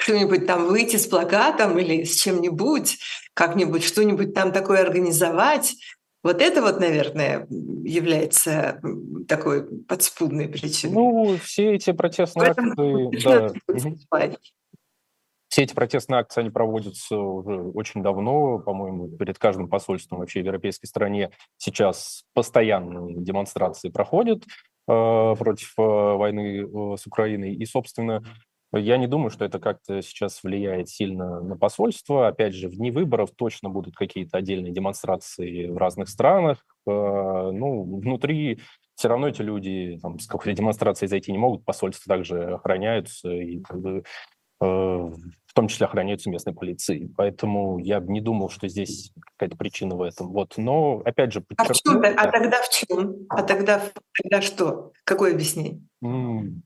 что-нибудь 0.03 0.45
там 0.45 0.67
выйти 0.67 0.97
с 0.97 1.07
плакатом 1.07 1.77
или 1.79 2.03
с 2.03 2.19
чем-нибудь, 2.21 2.99
как-нибудь 3.33 3.83
что-нибудь 3.83 4.33
там 4.33 4.51
такое 4.51 4.81
организовать. 4.81 5.75
Вот 6.23 6.41
это 6.41 6.61
вот, 6.61 6.79
наверное, 6.79 7.47
является 7.49 8.81
такой 9.27 9.65
подспудной 9.83 10.47
причиной. 10.47 10.93
Ну, 10.93 11.37
все 11.43 11.75
эти 11.75 11.91
протестные 11.91 12.51
акции... 12.51 13.23
Да. 13.23 13.53
Все 15.53 15.61
эти 15.61 15.75
протестные 15.75 16.19
акции, 16.19 16.41
они 16.41 16.49
проводятся 16.49 17.15
уже 17.15 17.61
очень 17.61 18.01
давно, 18.01 18.57
по-моему, 18.57 19.07
перед 19.17 19.37
каждым 19.37 19.69
посольством 19.69 20.17
вообще 20.17 20.41
в 20.41 20.45
европейской 20.45 20.87
стране 20.87 21.29
сейчас 21.57 22.23
постоянные 22.33 23.21
демонстрации 23.21 23.89
проходят 23.89 24.45
э, 24.45 24.45
против 24.87 25.75
э, 25.77 25.83
войны 25.83 26.63
э, 26.63 26.97
с 26.97 27.05
Украиной. 27.05 27.53
И, 27.53 27.63
собственно, 27.67 28.23
я 28.71 28.97
не 28.97 29.05
думаю, 29.05 29.29
что 29.29 29.45
это 29.45 29.59
как-то 29.59 30.01
сейчас 30.01 30.43
влияет 30.43 30.89
сильно 30.89 31.39
на 31.41 31.55
посольство. 31.55 32.27
Опять 32.27 32.55
же, 32.55 32.67
в 32.67 32.71
дни 32.71 32.89
выборов 32.89 33.29
точно 33.35 33.69
будут 33.69 33.95
какие-то 33.95 34.39
отдельные 34.39 34.73
демонстрации 34.73 35.67
в 35.67 35.77
разных 35.77 36.09
странах. 36.09 36.65
Э, 36.87 36.89
ну, 36.89 37.99
внутри 37.99 38.59
все 38.95 39.07
равно 39.07 39.27
эти 39.27 39.43
люди 39.43 39.99
там, 40.01 40.17
с 40.17 40.25
какой-то 40.25 40.57
демонстрацией 40.57 41.09
зайти 41.09 41.31
не 41.31 41.37
могут, 41.37 41.63
посольства 41.63 42.15
также 42.15 42.55
охраняются, 42.55 43.29
и 43.29 43.59
как 43.59 43.79
бы, 43.79 44.03
э, 44.61 45.11
в 45.53 45.55
том 45.55 45.67
числе 45.67 45.85
охраняются 45.85 46.31
местной 46.31 46.55
полицией. 46.55 47.13
Поэтому 47.15 47.77
я 47.77 47.99
не 47.99 48.21
думал, 48.21 48.49
что 48.49 48.67
здесь 48.67 49.13
какая-то 49.37 49.55
причина 49.55 49.95
в 49.95 50.01
этом. 50.01 50.31
Вот. 50.31 50.55
Но, 50.57 51.03
опять 51.05 51.31
же. 51.31 51.45
А, 51.57 51.65
в 51.65 51.73
чем, 51.73 52.01
а 52.03 52.31
тогда 52.31 52.59
в 52.59 52.69
чем? 52.69 53.15
А 53.29 53.43
тогда, 53.43 53.81
тогда 54.19 54.41
что? 54.41 54.93
Какое 55.03 55.31
объяснение? 55.33 55.79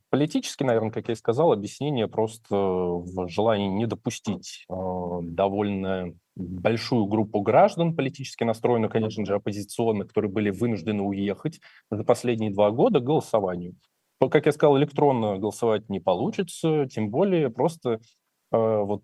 Политически, 0.10 0.64
наверное, 0.64 0.92
как 0.92 1.10
я 1.10 1.16
и 1.16 1.18
сказал, 1.18 1.52
объяснение 1.52 2.08
просто 2.08 2.56
в 2.56 3.28
желании 3.28 3.68
не 3.68 3.88
допустить 3.88 4.66
э, 4.70 4.74
довольно 5.22 6.14
большую 6.38 7.08
группу 7.08 7.42
граждан 7.42 7.94
политически 7.94 8.46
настроенных, 8.46 8.90
конечно 8.90 9.26
же, 9.26 9.36
оппозиционных, 9.36 10.08
которые 10.08 10.32
были 10.32 10.50
вынуждены 10.50 11.04
уехать 11.04 11.60
за 11.92 12.06
последние 12.06 12.52
два 12.52 12.72
года 12.72 13.02
к 13.02 13.04
голосованию. 13.04 13.76
Как 14.32 14.46
я 14.46 14.54
сказал, 14.54 14.78
электронно 14.78 15.38
голосовать 15.38 15.90
не 15.90 16.00
получится, 16.00 16.88
тем 16.90 17.10
более 17.10 17.50
просто 17.50 18.00
вот 18.52 19.04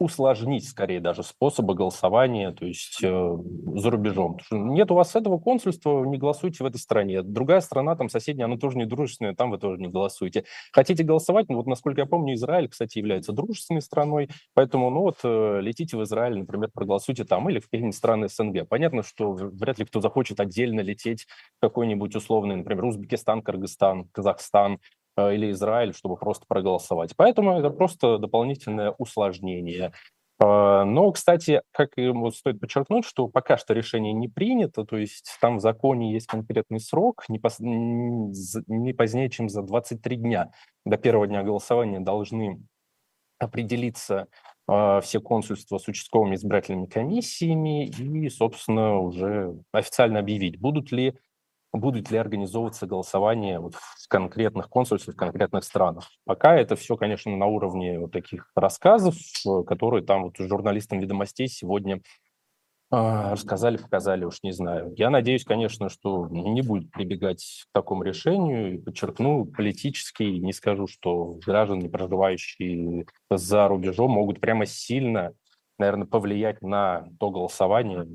усложнить, 0.00 0.66
скорее, 0.66 0.98
даже 0.98 1.22
способы 1.22 1.74
голосования, 1.74 2.52
то 2.52 2.64
есть 2.64 3.00
э, 3.02 3.36
за 3.74 3.90
рубежом. 3.90 4.38
Нет 4.50 4.90
у 4.90 4.94
вас 4.94 5.14
этого 5.14 5.38
консульства, 5.38 6.04
не 6.04 6.16
голосуйте 6.16 6.64
в 6.64 6.66
этой 6.66 6.78
стране. 6.78 7.22
Другая 7.22 7.60
страна, 7.60 7.94
там 7.96 8.08
соседняя, 8.08 8.46
она 8.46 8.56
тоже 8.56 8.78
не 8.78 8.86
дружественная, 8.86 9.34
там 9.34 9.50
вы 9.50 9.58
тоже 9.58 9.78
не 9.78 9.88
голосуете. 9.88 10.44
Хотите 10.72 11.04
голосовать? 11.04 11.50
Ну 11.50 11.56
вот, 11.56 11.66
насколько 11.66 12.00
я 12.00 12.06
помню, 12.06 12.32
Израиль, 12.34 12.68
кстати, 12.68 12.96
является 12.96 13.32
дружественной 13.32 13.82
страной, 13.82 14.30
поэтому, 14.54 14.88
ну 14.88 15.00
вот, 15.00 15.18
э, 15.22 15.60
летите 15.60 15.98
в 15.98 16.02
Израиль, 16.02 16.38
например, 16.38 16.70
проголосуйте 16.72 17.24
там 17.24 17.50
или 17.50 17.58
в 17.58 17.64
какие-нибудь 17.64 17.94
страны 17.94 18.28
СНГ. 18.28 18.66
Понятно, 18.66 19.02
что 19.02 19.32
вряд 19.32 19.78
ли 19.78 19.84
кто 19.84 20.00
захочет 20.00 20.40
отдельно 20.40 20.80
лететь 20.80 21.26
в 21.58 21.60
какой-нибудь 21.60 22.16
условный, 22.16 22.56
например, 22.56 22.86
Узбекистан, 22.86 23.42
Кыргызстан, 23.42 24.08
Казахстан, 24.12 24.78
Э, 24.78 24.99
или 25.18 25.50
Израиль, 25.50 25.94
чтобы 25.94 26.16
просто 26.16 26.46
проголосовать. 26.46 27.14
Поэтому 27.16 27.58
это 27.58 27.70
просто 27.70 28.18
дополнительное 28.18 28.94
усложнение. 28.98 29.92
Э, 30.40 30.84
но, 30.84 31.12
кстати, 31.12 31.62
как 31.72 31.90
и 31.96 32.08
вот 32.08 32.34
стоит 32.34 32.60
подчеркнуть, 32.60 33.04
что 33.04 33.28
пока 33.28 33.56
что 33.58 33.74
решение 33.74 34.12
не 34.12 34.28
принято, 34.28 34.84
то 34.84 34.96
есть 34.96 35.36
там 35.40 35.58
в 35.58 35.60
законе 35.60 36.12
есть 36.12 36.26
конкретный 36.26 36.80
срок, 36.80 37.24
не, 37.28 37.38
пос... 37.38 37.56
не 37.60 38.92
позднее, 38.94 39.28
чем 39.28 39.48
за 39.48 39.62
23 39.62 40.16
дня 40.16 40.50
до 40.86 40.96
первого 40.96 41.26
дня 41.26 41.42
голосования 41.42 42.00
должны 42.00 42.62
определиться 43.38 44.28
э, 44.68 45.00
все 45.02 45.20
консульства 45.20 45.78
с 45.78 45.86
участковыми 45.88 46.36
избирательными 46.36 46.86
комиссиями 46.86 47.88
и, 47.88 48.28
собственно, 48.30 48.98
уже 48.98 49.54
официально 49.72 50.20
объявить, 50.20 50.58
будут 50.58 50.90
ли 50.90 51.18
будут 51.72 52.10
ли 52.10 52.18
организовываться 52.18 52.86
голосования 52.86 53.60
вот 53.60 53.74
в 53.74 54.08
конкретных 54.08 54.68
консульствах, 54.68 55.14
в 55.14 55.18
конкретных 55.18 55.64
странах. 55.64 56.10
Пока 56.24 56.56
это 56.56 56.76
все, 56.76 56.96
конечно, 56.96 57.34
на 57.36 57.46
уровне 57.46 57.98
вот 57.98 58.12
таких 58.12 58.50
рассказов, 58.54 59.14
э, 59.46 59.62
которые 59.64 60.04
там 60.04 60.24
вот 60.24 60.36
журналистам 60.38 60.98
ведомостей 60.98 61.46
сегодня 61.46 61.96
э, 61.96 62.00
рассказали, 62.90 63.76
показали, 63.76 64.24
уж 64.24 64.42
не 64.42 64.52
знаю. 64.52 64.92
Я 64.96 65.10
надеюсь, 65.10 65.44
конечно, 65.44 65.88
что 65.88 66.26
не 66.28 66.62
будет 66.62 66.90
прибегать 66.90 67.64
к 67.68 67.72
такому 67.72 68.02
решению. 68.02 68.74
И 68.74 68.78
подчеркну, 68.78 69.44
политически 69.44 70.24
не 70.24 70.52
скажу, 70.52 70.88
что 70.88 71.38
граждане, 71.46 71.88
проживающие 71.88 73.06
за 73.30 73.68
рубежом, 73.68 74.10
могут 74.10 74.40
прямо 74.40 74.66
сильно 74.66 75.34
наверное, 75.80 76.06
повлиять 76.06 76.62
на 76.62 77.08
то 77.18 77.30
голосование, 77.30 78.06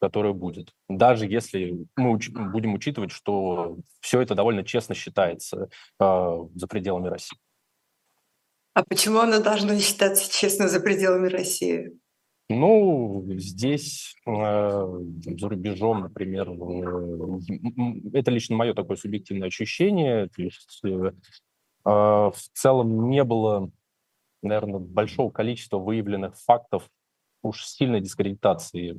которое 0.00 0.32
будет. 0.32 0.72
Даже 0.88 1.26
если 1.26 1.86
мы 1.96 2.16
уч- 2.16 2.32
будем 2.50 2.74
учитывать, 2.74 3.12
что 3.12 3.76
все 4.00 4.20
это 4.20 4.34
довольно 4.34 4.64
честно 4.64 4.94
считается 4.94 5.68
э, 6.00 6.38
за 6.54 6.66
пределами 6.66 7.08
России. 7.08 7.38
А 8.72 8.82
почему 8.82 9.18
оно 9.20 9.40
должно 9.40 9.78
считаться 9.78 10.32
честно 10.32 10.66
за 10.68 10.80
пределами 10.80 11.28
России? 11.28 11.92
Ну, 12.48 13.24
здесь, 13.36 14.16
э, 14.26 14.30
за 14.30 15.48
рубежом, 15.48 16.00
например, 16.00 16.50
э, 16.50 18.18
это 18.18 18.30
лично 18.30 18.56
мое 18.56 18.74
такое 18.74 18.96
субъективное 18.96 19.48
ощущение. 19.48 20.28
То 20.34 20.42
есть, 20.42 20.82
э, 20.84 20.88
в 21.84 22.34
целом 22.52 23.08
не 23.10 23.22
было 23.24 23.70
наверное, 24.44 24.80
большого 24.80 25.30
количества 25.30 25.78
выявленных 25.78 26.36
фактов 26.36 26.88
уж 27.42 27.64
сильной 27.66 28.00
дискредитации 28.00 28.98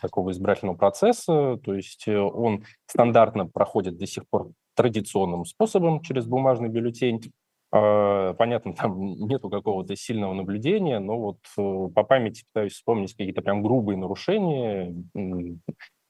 такого 0.00 0.30
избирательного 0.30 0.76
процесса. 0.76 1.58
То 1.62 1.74
есть 1.74 2.08
э, 2.08 2.18
он 2.18 2.64
стандартно 2.86 3.46
проходит 3.46 3.98
до 3.98 4.06
сих 4.06 4.24
пор 4.28 4.52
традиционным 4.74 5.44
способом 5.44 6.00
через 6.00 6.26
бумажный 6.26 6.68
бюллетень. 6.68 7.32
А, 7.70 8.34
понятно, 8.34 8.74
там 8.74 8.98
нету 8.98 9.50
какого-то 9.50 9.94
сильного 9.96 10.34
наблюдения, 10.34 10.98
но 10.98 11.18
вот 11.18 11.38
э, 11.58 11.88
по 11.94 12.02
памяти 12.02 12.44
пытаюсь 12.52 12.74
вспомнить 12.74 13.12
какие-то 13.12 13.42
прям 13.42 13.62
грубые 13.62 13.96
нарушения. 13.96 14.94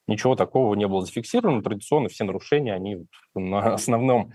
Ничего 0.05 0.35
такого 0.35 0.75
не 0.75 0.87
было 0.87 1.01
зафиксировано. 1.01 1.63
Традиционно 1.63 2.09
все 2.09 2.23
нарушения, 2.23 2.73
они 2.73 3.05
на 3.35 3.59
основном 3.73 4.31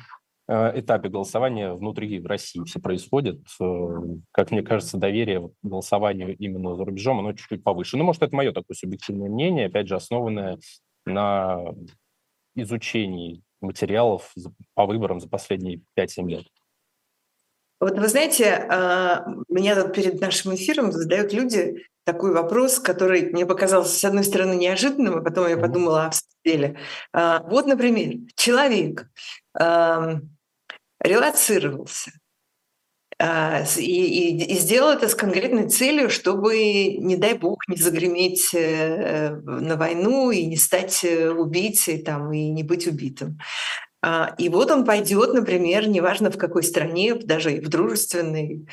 этапе 0.48 1.08
голосования 1.08 1.74
внутри 1.74 2.22
России 2.24 2.64
все 2.64 2.80
происходит. 2.80 3.40
Э, 3.60 4.00
как 4.32 4.50
мне 4.50 4.62
кажется, 4.62 4.96
доверие 4.96 5.50
голосованию 5.62 6.36
именно 6.36 6.74
за 6.74 6.84
рубежом, 6.84 7.20
оно 7.20 7.32
чуть-чуть 7.32 7.62
повыше. 7.62 7.96
Ну, 7.96 8.04
может, 8.04 8.22
это 8.22 8.34
мое 8.34 8.52
такое 8.52 8.74
субъективное 8.74 9.28
мнение, 9.28 9.66
опять 9.66 9.88
же, 9.88 9.96
основанное 9.96 10.58
на 11.04 11.64
изучении 12.54 13.42
материалов 13.60 14.32
по 14.74 14.86
выборам 14.86 15.20
за 15.20 15.28
последние 15.28 15.82
5-7 15.98 16.28
лет. 16.28 16.46
Вот 17.80 17.96
вы 17.96 18.08
знаете, 18.08 18.66
а, 18.70 19.26
меня 19.48 19.80
тут 19.80 19.94
перед 19.94 20.20
нашим 20.20 20.54
эфиром 20.54 20.90
задают 20.92 21.32
люди 21.32 21.84
такой 22.04 22.32
вопрос, 22.32 22.78
который 22.78 23.30
мне 23.30 23.44
показался, 23.46 23.96
с 23.96 24.04
одной 24.04 24.24
стороны, 24.24 24.54
неожиданным, 24.54 25.18
а 25.18 25.22
потом 25.22 25.46
я 25.46 25.58
подумала, 25.58 26.06
а 26.06 26.10
в 26.10 26.18
деле. 26.44 26.78
А, 27.12 27.42
вот, 27.42 27.66
например, 27.66 28.16
человек 28.34 29.10
релацировался. 31.00 32.12
А, 33.20 33.64
и, 33.76 33.80
и, 33.80 34.54
и 34.54 34.54
сделал 34.58 34.90
это 34.90 35.08
с 35.08 35.14
конкретной 35.14 35.68
целью, 35.68 36.08
чтобы, 36.08 36.56
не 36.98 37.16
дай 37.16 37.34
бог, 37.34 37.66
не 37.66 37.76
загреметь 37.76 38.54
э, 38.54 39.30
на 39.30 39.76
войну 39.76 40.30
и 40.30 40.46
не 40.46 40.56
стать 40.56 41.04
э, 41.04 41.30
убийцей 41.30 42.00
там, 42.02 42.32
и 42.32 42.48
не 42.50 42.62
быть 42.62 42.86
убитым. 42.86 43.38
А, 44.02 44.34
и 44.38 44.48
вот 44.48 44.70
он 44.70 44.84
пойдет, 44.84 45.34
например, 45.34 45.88
неважно 45.88 46.30
в 46.30 46.38
какой 46.38 46.62
стране, 46.62 47.14
даже 47.16 47.60
в 47.60 47.68
дружественной, 47.68 48.68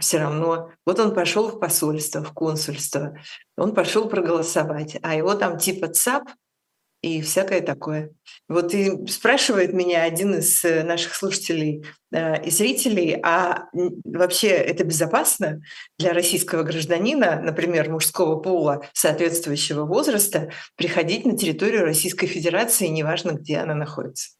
все 0.00 0.18
равно. 0.18 0.70
Вот 0.84 0.98
он 0.98 1.14
пошел 1.14 1.48
в 1.48 1.60
посольство, 1.60 2.24
в 2.24 2.32
консульство, 2.32 3.16
он 3.56 3.74
пошел 3.74 4.08
проголосовать, 4.08 4.96
а 5.02 5.14
его 5.14 5.34
там 5.34 5.58
типа 5.58 5.88
ЦАП 5.88 6.24
и 7.04 7.20
всякое 7.20 7.60
такое. 7.60 8.10
Вот 8.48 8.72
и 8.72 9.06
спрашивает 9.06 9.74
меня 9.74 10.04
один 10.04 10.34
из 10.34 10.64
э, 10.64 10.82
наших 10.84 11.14
слушателей 11.14 11.84
э, 12.12 12.42
и 12.44 12.50
зрителей, 12.50 13.20
а 13.22 13.66
вообще 14.04 14.48
это 14.48 14.84
безопасно 14.84 15.60
для 15.98 16.14
российского 16.14 16.62
гражданина, 16.62 17.40
например, 17.42 17.90
мужского 17.90 18.36
пола 18.36 18.86
соответствующего 18.94 19.84
возраста, 19.84 20.50
приходить 20.76 21.26
на 21.26 21.36
территорию 21.36 21.84
Российской 21.84 22.26
Федерации, 22.26 22.86
неважно, 22.86 23.32
где 23.32 23.58
она 23.58 23.74
находится? 23.74 24.30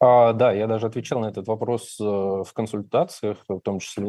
А, 0.00 0.32
да, 0.32 0.52
я 0.52 0.66
даже 0.66 0.86
отвечал 0.86 1.20
на 1.20 1.26
этот 1.26 1.46
вопрос 1.48 1.98
э, 2.00 2.04
в 2.04 2.50
консультациях, 2.54 3.44
в 3.46 3.60
том 3.60 3.78
числе 3.78 4.04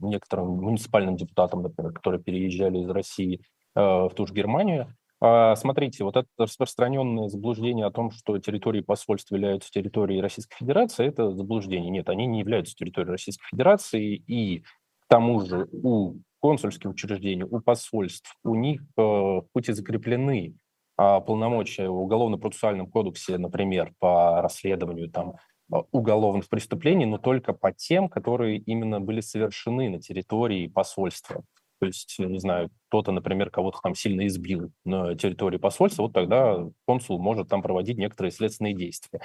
некоторым 0.00 0.58
муниципальным 0.58 1.16
депутатам, 1.16 1.62
например, 1.62 1.92
которые 1.92 2.22
переезжали 2.22 2.78
из 2.78 2.88
России 2.88 3.40
э, 3.74 3.80
в 3.80 4.10
ту 4.14 4.26
же 4.26 4.34
Германию. 4.34 4.94
А, 5.26 5.56
смотрите, 5.56 6.04
вот 6.04 6.18
это 6.18 6.28
распространенное 6.36 7.28
заблуждение 7.28 7.86
о 7.86 7.90
том, 7.90 8.10
что 8.10 8.38
территории 8.38 8.82
посольств 8.82 9.30
являются 9.30 9.70
территорией 9.70 10.20
Российской 10.20 10.54
Федерации, 10.58 11.06
это 11.06 11.30
заблуждение. 11.30 11.88
Нет, 11.88 12.10
они 12.10 12.26
не 12.26 12.40
являются 12.40 12.74
территорией 12.74 13.12
Российской 13.12 13.46
Федерации, 13.46 14.16
и 14.16 14.58
к 14.58 15.08
тому 15.08 15.40
же 15.40 15.66
у 15.72 16.16
консульских 16.40 16.90
учреждений, 16.90 17.44
у 17.44 17.58
посольств, 17.60 18.36
у 18.44 18.54
них 18.54 18.82
э, 18.82 19.00
в 19.00 19.46
пути 19.54 19.72
закреплены 19.72 20.58
а, 20.98 21.20
полномочия 21.20 21.88
в 21.88 22.02
Уголовно-процессуальном 22.02 22.90
кодексе, 22.90 23.38
например, 23.38 23.94
по 23.98 24.42
расследованию 24.42 25.10
там, 25.10 25.36
а, 25.72 25.84
уголовных 25.90 26.50
преступлений, 26.50 27.06
но 27.06 27.16
только 27.16 27.54
по 27.54 27.72
тем, 27.72 28.10
которые 28.10 28.58
именно 28.58 29.00
были 29.00 29.22
совершены 29.22 29.88
на 29.88 30.02
территории 30.02 30.66
посольства. 30.66 31.44
То 31.84 31.88
есть, 31.88 32.18
не 32.18 32.38
знаю, 32.38 32.70
кто-то, 32.88 33.12
например, 33.12 33.50
кого-то 33.50 33.78
там 33.82 33.94
сильно 33.94 34.26
избил 34.26 34.72
на 34.86 35.14
территории 35.16 35.58
посольства, 35.58 36.04
вот 36.04 36.14
тогда 36.14 36.66
консул 36.86 37.18
может 37.18 37.50
там 37.50 37.60
проводить 37.60 37.98
некоторые 37.98 38.32
следственные 38.32 38.72
действия. 38.74 39.20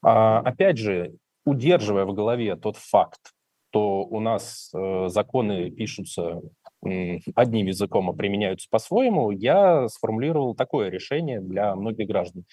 А, 0.00 0.38
опять 0.38 0.78
же, 0.78 1.16
удерживая 1.44 2.04
в 2.04 2.14
голове 2.14 2.54
тот 2.54 2.76
факт, 2.76 3.32
что 3.70 4.04
у 4.04 4.20
нас 4.20 4.70
э, 4.72 5.08
законы 5.08 5.72
пишутся 5.72 6.40
одним 7.34 7.66
языком, 7.66 8.08
а 8.10 8.12
применяются 8.12 8.68
по-своему, 8.70 9.32
я 9.32 9.88
сформулировал 9.88 10.54
такое 10.54 10.88
решение 10.88 11.40
для 11.40 11.74
многих 11.74 12.06
граждан. 12.06 12.44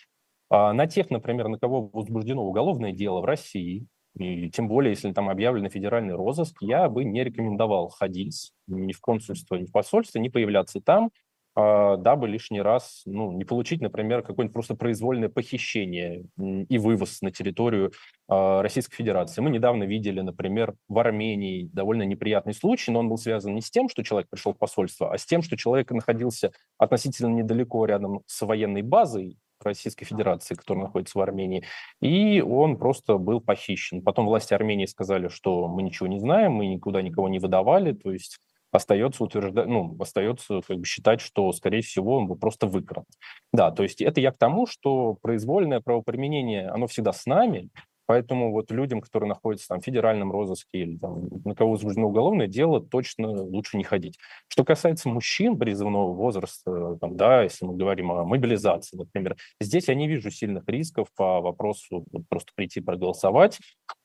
А 0.50 0.74
на 0.74 0.88
тех, 0.88 1.12
например, 1.12 1.50
на 1.50 1.60
кого 1.60 1.88
возбуждено 1.94 2.44
уголовное 2.44 2.94
дело 2.94 3.22
в 3.22 3.26
России, 3.26 3.86
и 4.18 4.50
тем 4.50 4.68
более, 4.68 4.92
если 4.92 5.12
там 5.12 5.30
объявлен 5.30 5.70
федеральный 5.70 6.16
розыск, 6.16 6.58
я 6.62 6.88
бы 6.90 7.04
не 7.04 7.24
рекомендовал 7.24 7.90
ходить 7.90 8.52
ни 8.68 8.94
в 8.94 9.02
консульство, 9.02 9.56
ни 9.56 9.66
в 9.66 9.72
посольство, 9.72 10.20
не 10.20 10.30
появляться 10.30 10.80
там, 10.80 11.12
а, 11.58 11.96
дабы 11.96 12.28
лишний 12.28 12.62
раз 12.62 13.04
ну, 13.06 13.32
не 13.32 13.46
получить, 13.46 13.82
например, 13.82 14.22
какое-нибудь 14.24 14.54
просто 14.54 14.76
произвольное 14.76 15.30
похищение 15.30 16.26
и 16.38 16.78
вывоз 16.78 17.22
на 17.22 17.32
территорию 17.32 17.94
а, 18.28 18.62
Российской 18.62 18.98
Федерации. 18.98 19.42
Мы 19.42 19.50
недавно 19.50 19.86
видели, 19.86 20.20
например, 20.20 20.76
в 20.90 21.00
Армении 21.00 21.70
довольно 21.72 22.04
неприятный 22.04 22.54
случай, 22.54 22.92
но 22.92 23.00
он 23.00 23.08
был 23.08 23.18
связан 23.18 23.56
не 23.56 23.62
с 23.62 23.72
тем, 23.72 23.88
что 23.88 24.04
человек 24.04 24.30
пришел 24.30 24.54
в 24.54 24.58
посольство, 24.58 25.14
а 25.14 25.18
с 25.18 25.26
тем, 25.26 25.42
что 25.42 25.56
человек 25.56 25.92
находился 25.92 26.52
относительно 26.78 27.30
недалеко 27.30 27.86
рядом 27.86 28.22
с 28.26 28.46
военной 28.46 28.82
базой, 28.82 29.38
Российской 29.64 30.06
Федерации, 30.06 30.56
которая 30.56 30.86
находится 30.86 31.18
в 31.18 31.22
Армении, 31.22 31.64
и 32.02 32.42
он 32.42 32.78
просто 32.78 33.18
был 33.18 33.42
похищен. 33.42 34.02
Потом 34.02 34.26
власти 34.26 34.54
Армении 34.54 34.86
сказали, 34.86 35.28
что 35.28 35.68
мы 35.68 35.84
ничего 35.84 36.08
не 36.08 36.20
знаем, 36.20 36.54
мы 36.54 36.68
никуда 36.68 37.02
никого 37.02 37.30
не 37.30 37.40
выдавали, 37.40 37.94
то 37.94 38.12
есть 38.12 38.40
остается 38.72 39.24
утверждать, 39.24 39.68
ну, 39.68 39.96
остается 40.00 40.62
как 40.68 40.78
бы 40.78 40.86
считать, 40.86 41.22
что, 41.22 41.52
скорее 41.54 41.82
всего, 41.82 42.18
он 42.18 42.28
был 42.28 42.36
просто 42.36 42.68
выкран. 42.68 43.06
Да, 43.54 43.72
то 43.72 43.84
есть 43.84 44.02
это 44.02 44.20
я 44.22 44.32
к 44.32 44.38
тому, 44.38 44.68
что 44.68 45.18
произвольное 45.22 45.80
правоприменение, 45.80 46.68
оно 46.68 46.88
всегда 46.88 47.14
с 47.14 47.26
нами, 47.26 47.70
Поэтому 48.06 48.52
вот 48.52 48.72
людям, 48.72 49.02
которые 49.02 49.30
находятся 49.30 49.68
там 49.70 49.82
в 49.82 49.86
федеральном 49.86 50.32
розыске 50.32 50.80
или 50.80 50.98
там, 50.98 51.28
на 51.44 51.56
кого 51.56 51.72
возбуждено 51.72 52.08
уголовное 52.08 52.48
дело, 52.48 52.82
точно 52.82 53.30
лучше 53.30 53.78
не 53.78 53.84
ходить. 53.84 54.18
Что 54.48 54.64
касается 54.64 55.10
мужчин 55.10 55.58
призывного 55.58 56.14
возраста, 56.14 56.98
там, 57.02 57.18
да, 57.18 57.44
если 57.44 57.66
мы 57.66 57.76
говорим 57.76 58.12
о 58.12 58.24
мобилизации, 58.24 58.98
например, 58.98 59.36
здесь 59.60 59.88
я 59.88 59.96
не 59.96 60.08
вижу 60.08 60.30
сильных 60.30 60.64
рисков 60.68 61.08
по 61.16 61.42
вопросу 61.42 62.06
вот, 62.12 62.28
просто 62.30 62.52
прийти 62.56 62.82
проголосовать. 62.82 63.60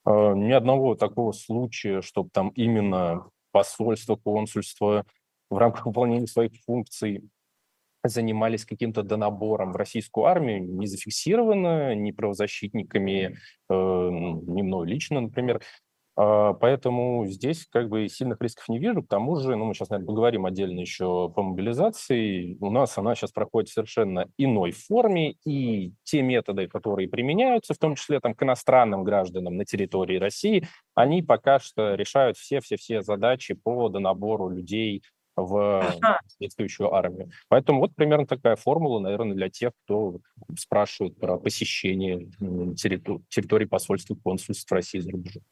Э, 0.07 0.35
ни 0.35 0.53
одного 0.53 0.95
такого 0.95 1.33
случая, 1.33 2.01
чтобы 2.03 2.31
там 2.33 2.49
именно 2.51 3.27
посольство, 3.53 4.17
консульство 4.17 5.05
в 5.51 5.59
рамках 5.59 5.87
выполнения 5.87 6.27
своих 6.27 6.53
функций 6.65 7.23
занимались 8.05 8.65
каким-то 8.65 9.03
донабором 9.03 9.73
в 9.73 9.77
российскую 9.77 10.27
армию, 10.27 10.63
не 10.63 10.87
зафиксировано 10.87 11.95
ни 11.95 12.11
правозащитниками, 12.13 13.37
э, 13.69 13.73
ни 13.73 14.63
мной 14.63 14.89
лично, 14.89 15.21
например. 15.21 15.61
А, 16.23 16.53
поэтому 16.53 17.27
здесь 17.29 17.67
как 17.71 17.89
бы 17.89 18.07
сильных 18.09 18.43
рисков 18.43 18.69
не 18.69 18.79
вижу. 18.79 19.03
К 19.03 19.09
тому 19.09 19.37
же, 19.37 19.57
ну, 19.57 19.65
мы 19.65 19.73
сейчас, 19.73 19.89
наверное, 19.89 20.07
поговорим 20.07 20.45
отдельно 20.45 20.81
еще 20.81 21.33
по 21.35 21.43
мобилизации. 21.43 22.59
У 22.61 22.71
нас 22.71 22.99
она 22.99 23.15
сейчас 23.15 23.33
проходит 23.33 23.71
в 23.71 23.73
совершенно 23.73 24.27
иной 24.37 24.73
форме, 24.73 25.37
и 25.47 25.93
те 26.05 26.21
методы, 26.21 26.69
которые 26.69 27.09
применяются, 27.09 27.73
в 27.73 27.79
том 27.79 27.95
числе 27.95 28.21
там, 28.21 28.35
к 28.35 28.43
иностранным 28.43 29.03
гражданам 29.03 29.57
на 29.57 29.65
территории 29.65 30.19
России, 30.19 30.67
они 30.95 31.23
пока 31.23 31.59
что 31.59 31.95
решают 31.95 32.37
все-все-все 32.37 33.01
задачи 33.01 33.55
по 33.55 33.89
донабору 33.89 34.51
людей 34.51 35.03
в 35.43 35.81
ага. 35.81 36.21
действующую 36.39 36.93
армию. 36.95 37.31
Поэтому 37.49 37.81
вот 37.81 37.95
примерно 37.95 38.27
такая 38.27 38.57
формула, 38.57 39.01
наверное, 39.01 39.35
для 39.35 39.49
тех, 39.49 39.73
кто 39.85 40.19
спрашивает 40.59 41.19
про 41.19 41.37
посещение 41.39 42.31
территории, 42.77 43.23
территории 43.29 43.67
посольств 43.67 44.11
и 44.11 44.15
консульств 44.15 44.71
России 44.73 44.99
за 44.99 45.11
рубежом. 45.11 45.43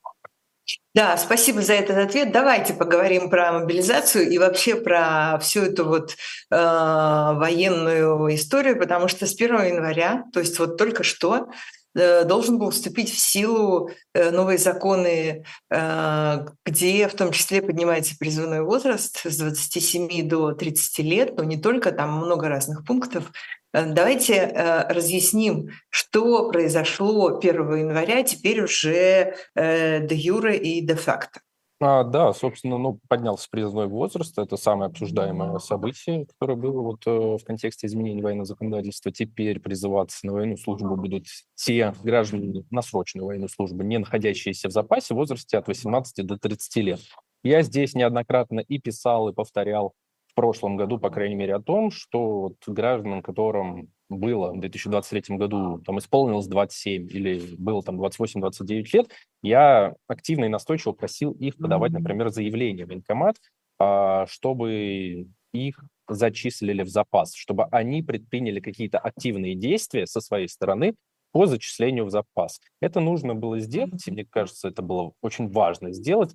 Да, 0.95 1.17
спасибо 1.17 1.63
за 1.63 1.75
этот 1.75 1.97
ответ. 1.97 2.33
Давайте 2.33 2.75
поговорим 2.75 3.31
про 3.31 3.53
мобилизацию 3.53 4.29
и 4.29 4.39
вообще 4.39 4.75
про 4.75 5.39
всю 5.41 5.63
эту 5.63 5.85
вот 5.85 6.17
э, 6.51 6.57
военную 6.57 8.35
историю, 8.35 8.79
потому 8.79 9.09
что 9.09 9.27
с 9.27 9.35
1 9.35 9.75
января, 9.75 10.25
то 10.33 10.41
есть 10.41 10.59
вот 10.59 10.77
только 10.77 11.05
что, 11.05 11.49
должен 11.95 12.59
был 12.59 12.71
вступить 12.71 13.11
в 13.11 13.19
силу 13.19 13.91
э, 14.15 14.31
новые 14.31 14.59
законы, 14.59 15.45
э, 15.71 16.47
где 16.65 17.09
в 17.09 17.15
том 17.15 17.33
числе 17.33 17.63
поднимается 17.63 18.15
призывной 18.19 18.63
возраст 18.63 19.21
с 19.25 19.37
27 19.37 20.29
до 20.29 20.53
30 20.53 20.99
лет, 20.99 21.37
но 21.37 21.45
не 21.45 21.57
только, 21.57 21.93
там 21.93 22.13
много 22.19 22.49
разных 22.49 22.85
пунктов. 22.85 23.31
Э, 23.73 23.87
давайте 23.87 24.35
э, 24.35 24.93
разъясним, 24.93 25.71
что 25.91 26.51
произошло 26.51 27.39
1 27.39 27.77
января, 27.77 28.23
теперь 28.23 28.63
уже 28.63 29.35
э, 29.55 30.01
де 30.07 30.15
юре 30.15 30.57
и 30.57 30.81
де 30.81 30.95
факто. 30.95 31.41
А, 31.81 32.03
да, 32.03 32.33
собственно, 32.33 32.77
ну, 32.77 32.99
поднялся 33.09 33.47
призывной 33.49 33.87
возраст. 33.87 34.37
Это 34.37 34.57
самое 34.57 34.89
обсуждаемое 34.89 35.59
событие, 35.59 36.27
которое 36.27 36.57
было 36.57 36.83
вот 36.83 37.07
э, 37.07 37.11
в 37.11 37.45
контексте 37.45 37.87
изменения 37.87 38.21
военного 38.21 38.47
законодательства. 38.47 39.13
Теперь 39.13 39.61
призываться 39.61 40.27
на 40.27 40.33
военную 40.33 40.57
службу 40.57 40.97
будут 40.97 41.27
те 41.55 41.95
граждане 42.03 42.65
на 42.71 42.83
срочную 42.83 43.27
военную 43.27 43.49
службу, 43.49 43.85
не 43.85 43.99
находящиеся 43.99 44.69
в 44.69 44.73
запасе 44.73 45.15
в 45.15 45.19
возрасте 45.19 45.57
от 45.57 45.69
18 45.69 46.27
до 46.27 46.37
30 46.37 46.77
лет. 46.83 47.01
Я 47.45 47.63
здесь 47.63 47.95
неоднократно 47.95 48.59
и 48.59 48.79
писал, 48.79 49.29
и 49.29 49.33
повторял 49.33 49.95
прошлом 50.39 50.77
году, 50.77 50.99
по 50.99 51.11
крайней 51.11 51.35
мере, 51.35 51.57
о 51.57 51.61
том, 51.61 51.91
что 51.91 52.41
вот 52.43 52.55
гражданам, 52.65 53.23
которым 53.23 53.89
было 54.09 54.53
в 54.53 54.61
2023 54.61 55.37
году, 55.37 55.83
там 55.85 55.99
исполнилось 55.99 56.47
27 56.47 57.09
или 57.11 57.57
было 57.59 57.83
там 57.83 58.01
28-29 58.01 58.87
лет, 58.93 59.11
я 59.43 59.97
активно 60.07 60.45
и 60.45 60.49
настойчиво 60.49 60.93
просил 60.93 61.33
их 61.33 61.57
подавать, 61.57 61.91
например, 61.91 62.29
заявление 62.29 62.87
в 62.87 62.91
военкомат, 62.91 63.35
а, 63.81 64.27
чтобы 64.29 65.27
их 65.53 65.85
зачислили 66.07 66.85
в 66.85 66.89
запас, 66.89 67.35
чтобы 67.35 67.65
они 67.73 68.05
предприняли 68.05 68.61
какие-то 68.61 69.01
активные 69.01 69.57
действия 69.57 70.07
со 70.07 70.21
своей 70.21 70.49
стороны 70.49 70.95
по 71.33 71.47
зачислению 71.47 72.05
в 72.05 72.11
запас. 72.11 72.61
Это 72.81 73.01
нужно 73.01 73.35
было 73.35 73.59
сделать, 73.59 74.07
и 74.07 74.13
мне 74.13 74.25
кажется, 74.25 74.69
это 74.69 74.83
было 74.83 75.15
очень 75.21 75.51
важно 75.51 75.93
сделать, 75.93 76.33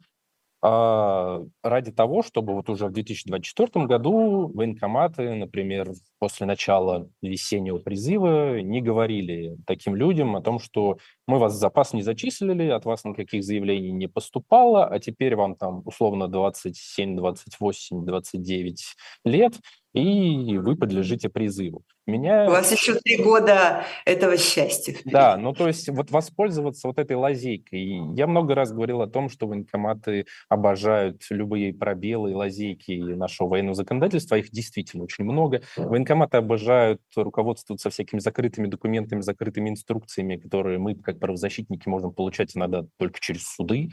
ради 0.64 1.92
того, 1.92 2.24
чтобы 2.24 2.54
вот 2.54 2.70
уже 2.70 2.88
в 2.88 2.94
2024 2.94 3.86
году 3.86 4.48
военкоматы, 4.48 5.36
например, 5.36 5.92
после 6.20 6.46
начала 6.46 7.10
весеннего 7.22 7.80
призыва 7.80 8.62
не 8.62 8.82
говорили 8.82 9.58
таким 9.68 9.94
людям 9.94 10.38
о 10.38 10.42
том, 10.42 10.60
что 10.60 11.00
мы 11.28 11.38
вас 11.38 11.54
в 11.56 11.58
запас 11.58 11.92
не 11.92 12.02
зачислили, 12.02 12.70
от 12.70 12.86
вас 12.86 13.04
никаких 13.04 13.44
заявлений 13.44 13.92
не 13.92 14.08
поступало, 14.08 14.86
а 14.86 15.00
теперь 15.00 15.36
вам 15.36 15.56
там 15.56 15.82
условно 15.86 16.30
27, 16.30 17.18
28, 17.18 18.06
29 18.06 18.86
лет, 19.26 19.60
и 19.94 20.58
вы 20.58 20.76
подлежите 20.76 21.30
призыву. 21.30 21.84
Меня... 22.06 22.48
У 22.48 22.52
вас 22.52 22.72
еще 22.72 22.96
три 22.96 23.24
года 23.24 23.86
этого 24.06 24.38
счастья. 24.38 24.96
Да, 25.06 25.38
ну 25.38 25.54
то 25.54 25.68
есть 25.68 25.88
вот 25.90 26.12
воспользоваться 26.12 26.88
вот 26.88 26.98
этой 26.98 27.16
лазейкой. 27.16 28.14
Я 28.16 28.28
много 28.28 28.56
раз 28.56 28.74
говорил 28.74 29.02
о 29.02 29.08
том, 29.08 29.30
что 29.30 29.48
военкоматы 29.48 30.26
обожают 30.50 31.22
любые 31.30 31.74
пробелы, 31.74 32.36
лазейки 32.36 32.92
нашего 32.92 33.50
военного 33.50 33.76
законодательства, 33.76 34.36
их 34.36 34.50
действительно 34.52 35.04
очень 35.04 35.24
много. 35.24 35.62
Военкоматы 35.78 36.38
обожают 36.38 37.02
руководствоваться 37.16 37.90
всякими 37.90 38.20
закрытыми 38.20 38.68
документами, 38.68 39.22
закрытыми 39.22 39.70
инструкциями, 39.70 40.38
которые 40.38 40.80
мы, 40.80 40.96
как 40.96 41.20
правозащитники, 41.20 41.88
можем 41.88 42.12
получать 42.12 42.56
иногда 42.56 42.86
только 42.98 43.20
через 43.22 43.44
суды. 43.46 43.90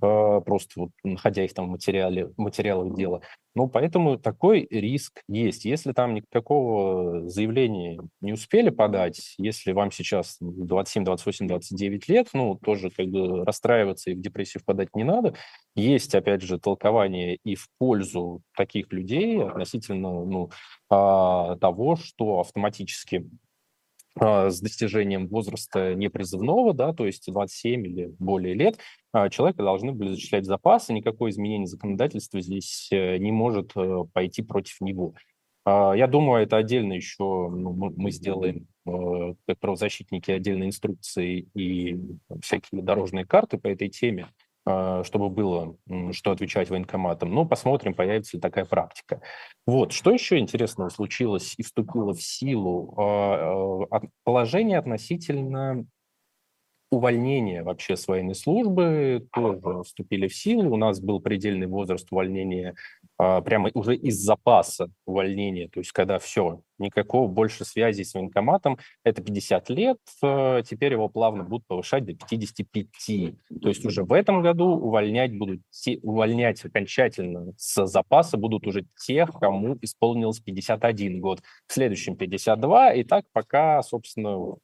А, 0.00 0.40
просто 0.40 0.80
вот 0.80 0.90
находя 1.02 1.44
их 1.44 1.54
там 1.54 1.68
в 1.68 1.70
материале, 1.70 2.30
материалах 2.36 2.94
дела. 2.94 3.22
Ну, 3.54 3.68
поэтому 3.68 4.18
такой 4.18 4.66
риск 4.70 5.22
есть. 5.28 5.64
Если 5.64 5.92
там 5.92 6.14
никакого 6.14 7.28
заявления 7.28 8.00
не 8.20 8.32
успели 8.32 8.70
подать, 8.70 9.34
если 9.38 9.72
вам 9.72 9.90
сейчас 9.90 10.36
27, 10.40 11.04
28, 11.04 11.48
29 11.48 12.08
лет, 12.08 12.28
ну, 12.34 12.54
тоже 12.56 12.90
как 12.90 13.06
бы 13.08 13.44
расстраиваться 13.44 14.10
и 14.10 14.14
в 14.14 14.20
депрессию 14.20 14.60
впадать 14.62 14.94
не 14.94 15.04
надо. 15.04 15.34
Есть, 15.74 16.14
опять 16.14 16.42
же, 16.42 16.58
толкование 16.58 17.36
и 17.42 17.54
в 17.54 17.68
пользу 17.78 18.42
таких 18.56 18.92
людей 18.92 19.42
относительно 19.42 20.24
ну, 20.24 20.50
а, 20.90 21.56
того, 21.56 21.96
что 21.96 22.40
автоматически 22.40 23.28
с 24.20 24.60
достижением 24.60 25.28
возраста 25.28 25.94
непризывного, 25.94 26.74
да, 26.74 26.92
то 26.92 27.06
есть 27.06 27.30
27 27.30 27.86
или 27.86 28.14
более 28.18 28.54
лет, 28.54 28.78
а, 29.12 29.30
человека 29.30 29.62
должны 29.62 29.92
были 29.92 30.10
зачислять 30.10 30.44
в 30.44 30.46
запас, 30.46 30.90
и 30.90 30.94
никакое 30.94 31.30
изменение 31.30 31.66
законодательства 31.66 32.40
здесь 32.40 32.88
э, 32.92 33.16
не 33.16 33.32
может 33.32 33.72
э, 33.74 34.04
пойти 34.12 34.42
против 34.42 34.80
него. 34.80 35.14
А, 35.64 35.94
я 35.94 36.06
думаю, 36.06 36.42
это 36.42 36.56
отдельно 36.56 36.92
еще 36.92 37.22
ну, 37.22 37.92
мы 37.96 38.10
сделаем, 38.10 38.66
э, 38.86 39.34
как 39.46 39.58
правозащитники, 39.58 40.30
отдельные 40.30 40.68
инструкции 40.68 41.48
и 41.54 41.98
всякие 42.42 42.82
дорожные 42.82 43.24
карты 43.24 43.58
по 43.58 43.68
этой 43.68 43.88
теме. 43.88 44.26
А, 44.70 45.02
чтобы 45.02 45.30
было 45.30 45.76
что 46.12 46.30
отвечать 46.30 46.68
военкоматам. 46.68 47.32
Но 47.32 47.46
посмотрим, 47.46 47.94
появится 47.94 48.36
ли 48.36 48.40
такая 48.40 48.66
практика. 48.66 49.22
Вот. 49.66 49.92
Что 49.92 50.10
еще 50.10 50.38
интересного 50.38 50.90
случилось 50.90 51.54
и 51.56 51.62
вступило 51.62 52.12
в 52.12 52.22
силу? 52.22 52.94
А, 52.98 53.86
а, 53.90 54.02
положение 54.24 54.78
относительно 54.78 55.86
увольнения 56.90 57.62
вообще 57.62 57.96
с 57.96 58.08
военной 58.08 58.34
службы 58.34 59.26
тоже 59.32 59.82
вступили 59.84 60.28
в 60.28 60.34
силу. 60.34 60.74
У 60.74 60.76
нас 60.76 61.00
был 61.00 61.20
предельный 61.20 61.66
возраст 61.66 62.06
увольнения 62.10 62.74
прямо 63.18 63.70
уже 63.74 63.96
из 63.96 64.16
запаса 64.16 64.90
увольнения, 65.04 65.68
то 65.68 65.80
есть 65.80 65.92
когда 65.92 66.18
все, 66.18 66.62
никакого 66.78 67.28
больше 67.28 67.64
связи 67.64 68.02
с 68.02 68.14
военкоматом, 68.14 68.78
это 69.04 69.22
50 69.22 69.70
лет, 69.70 69.98
э, 70.22 70.62
теперь 70.64 70.92
его 70.92 71.08
плавно 71.08 71.44
будут 71.44 71.66
повышать 71.66 72.04
до 72.04 72.14
55. 72.14 73.34
То 73.60 73.68
есть 73.68 73.84
уже 73.84 74.04
в 74.04 74.12
этом 74.12 74.42
году 74.42 74.66
увольнять 74.66 75.36
будут, 75.36 75.60
увольнять 76.02 76.64
окончательно 76.64 77.52
с 77.56 77.86
запаса 77.86 78.36
будут 78.36 78.66
уже 78.66 78.86
тех, 79.04 79.30
кому 79.32 79.76
исполнилось 79.82 80.40
51 80.40 81.20
год, 81.20 81.42
в 81.66 81.72
следующем 81.72 82.16
52, 82.16 82.94
и 82.94 83.04
так 83.04 83.24
пока, 83.32 83.82
собственно, 83.82 84.56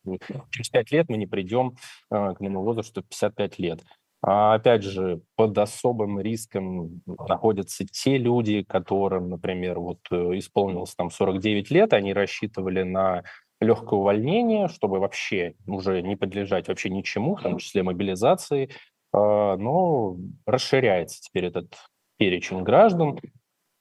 через 0.51 0.69
5 0.71 0.93
лет 0.93 1.09
мы 1.09 1.17
не 1.17 1.27
придем 1.27 1.77
э, 2.11 2.35
к 2.35 2.41
моему 2.41 2.63
возрасту 2.63 3.03
55 3.03 3.59
лет. 3.59 3.81
А 4.27 4.55
опять 4.55 4.83
же, 4.83 5.21
под 5.37 5.59
особым 5.59 6.19
риском 6.19 7.03
находятся 7.05 7.85
те 7.85 8.17
люди, 8.17 8.63
которым, 8.63 9.29
например, 9.29 9.79
вот 9.79 9.99
э, 10.11 10.39
исполнилось 10.39 10.95
там 10.95 11.11
49 11.11 11.71
лет, 11.71 11.93
они 11.93 12.15
рассчитывали 12.15 12.85
на 12.85 13.25
легкое 13.61 14.01
увольнение, 14.01 14.69
чтобы 14.69 14.99
вообще 14.99 15.57
уже 15.67 16.01
не 16.01 16.17
подлежать 16.17 16.69
вообще 16.69 16.89
ничему, 16.89 17.37
в 17.37 17.43
том 17.43 17.59
числе 17.59 17.83
мобилизации, 17.83 18.71
а, 19.13 19.59
но 19.59 20.17
расширяется 20.47 21.21
теперь 21.21 21.45
этот 21.45 21.75
перечень 22.17 22.63
граждан, 22.63 23.21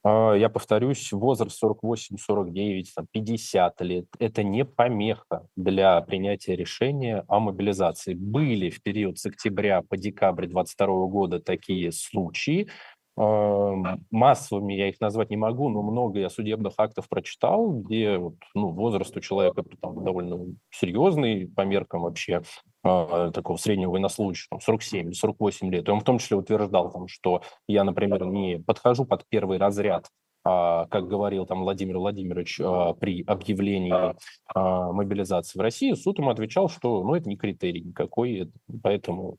я 0.05 0.49
повторюсь, 0.49 1.11
возраст 1.13 1.57
48, 1.57 2.17
49, 2.17 2.93
50 3.11 3.81
лет– 3.81 4.05
это 4.19 4.43
не 4.43 4.65
помеха 4.65 5.47
для 5.55 6.01
принятия 6.01 6.55
решения 6.55 7.23
о 7.27 7.39
мобилизации. 7.39 8.13
Были 8.13 8.69
в 8.69 8.81
период 8.83 9.17
с 9.17 9.25
октября 9.25 9.81
по 9.81 9.95
декабрь 9.95 10.47
2022 10.47 11.07
года 11.07 11.39
такие 11.39 11.91
случаи, 11.91 12.67
массовыми 13.15 14.73
я 14.73 14.89
их 14.89 14.99
назвать 14.99 15.29
не 15.29 15.37
могу, 15.37 15.69
но 15.69 15.83
много 15.83 16.19
я 16.19 16.29
судебных 16.29 16.73
актов 16.77 17.07
прочитал, 17.07 17.71
где 17.71 18.17
вот, 18.17 18.35
ну, 18.55 18.69
возраст 18.69 19.15
у 19.15 19.19
человека 19.19 19.63
там, 19.81 20.03
довольно 20.03 20.55
серьезный 20.71 21.47
по 21.47 21.61
меркам 21.61 22.01
вообще 22.01 22.41
такого 22.83 23.57
среднего 23.57 23.91
военнослужащего, 23.91 24.59
47 24.59 25.07
или 25.07 25.13
48 25.13 25.71
лет. 25.71 25.87
И 25.87 25.91
он 25.91 26.01
в 26.01 26.03
том 26.03 26.19
числе 26.19 26.37
утверждал, 26.37 26.91
там, 26.91 27.07
что 27.07 27.41
я, 27.67 27.83
например, 27.83 28.25
не 28.25 28.59
подхожу 28.59 29.05
под 29.05 29.25
первый 29.29 29.57
разряд 29.57 30.09
а, 30.45 30.87
как 30.87 31.07
говорил 31.07 31.45
там 31.45 31.61
Владимир 31.61 31.97
Владимирович 31.97 32.59
а, 32.61 32.93
при 32.93 33.23
объявлении 33.23 34.13
а, 34.53 34.91
мобилизации 34.91 35.57
в 35.57 35.61
России, 35.61 35.93
суд 35.93 36.19
ему 36.19 36.31
отвечал, 36.31 36.67
что 36.67 37.01
ну, 37.03 37.15
это 37.15 37.29
не 37.29 37.37
критерий 37.37 37.81
никакой, 37.81 38.51
поэтому 38.81 39.37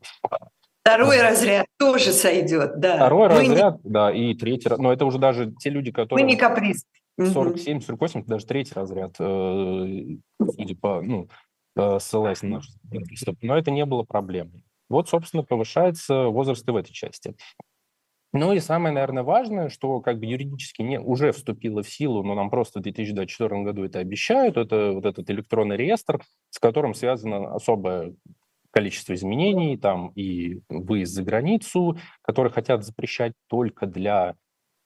Второй 0.81 1.19
разряд 1.21 1.65
тоже 1.77 2.11
сойдет, 2.11 2.79
да. 2.79 2.95
Второй 2.97 3.29
Мы 3.29 3.35
разряд, 3.35 3.83
не... 3.83 3.91
да, 3.91 4.11
и 4.11 4.33
третий, 4.35 4.69
но 4.77 4.93
это 4.93 5.05
уже 5.05 5.17
даже 5.17 5.51
те 5.59 5.69
люди, 5.69 5.91
которые... 5.91 6.23
Мы 6.23 6.31
не 6.31 6.37
каприз. 6.37 6.85
47, 7.17 7.81
48, 7.81 8.19
это 8.21 8.29
даже 8.29 8.45
третий 8.45 8.73
разряд, 8.75 9.15
э, 9.19 10.17
судя 10.39 10.75
по, 10.75 11.01
ну, 11.01 11.29
ссылаясь 11.75 12.41
на 12.41 12.57
наш 12.57 12.67
приступ. 12.89 13.37
Но 13.41 13.57
это 13.57 13.71
не 13.71 13.85
было 13.85 14.03
проблемой. 14.03 14.63
Вот, 14.89 15.09
собственно, 15.09 15.43
повышается 15.43 16.25
возраст 16.27 16.67
и 16.67 16.71
в 16.71 16.75
этой 16.75 16.93
части. 16.93 17.35
Ну 18.33 18.51
и 18.51 18.59
самое, 18.59 18.93
наверное, 18.93 19.23
важное, 19.23 19.69
что 19.69 20.01
как 20.01 20.19
бы 20.19 20.25
юридически 20.25 20.81
не, 20.81 20.99
уже 20.99 21.31
вступило 21.31 21.83
в 21.83 21.89
силу, 21.89 22.21
но 22.21 22.35
нам 22.35 22.49
просто 22.49 22.79
в 22.79 22.83
2024 22.83 23.63
году 23.63 23.85
это 23.85 23.99
обещают, 23.99 24.57
это 24.57 24.91
вот 24.91 25.05
этот 25.05 25.29
электронный 25.29 25.77
реестр, 25.77 26.21
с 26.49 26.59
которым 26.59 26.93
связано 26.93 27.55
особое 27.55 28.13
количество 28.71 29.13
изменений, 29.13 29.77
там 29.77 30.09
и 30.15 30.59
выезд 30.67 31.13
за 31.13 31.23
границу, 31.23 31.97
которые 32.21 32.51
хотят 32.51 32.83
запрещать 32.83 33.31
только 33.47 33.87
для 33.87 34.35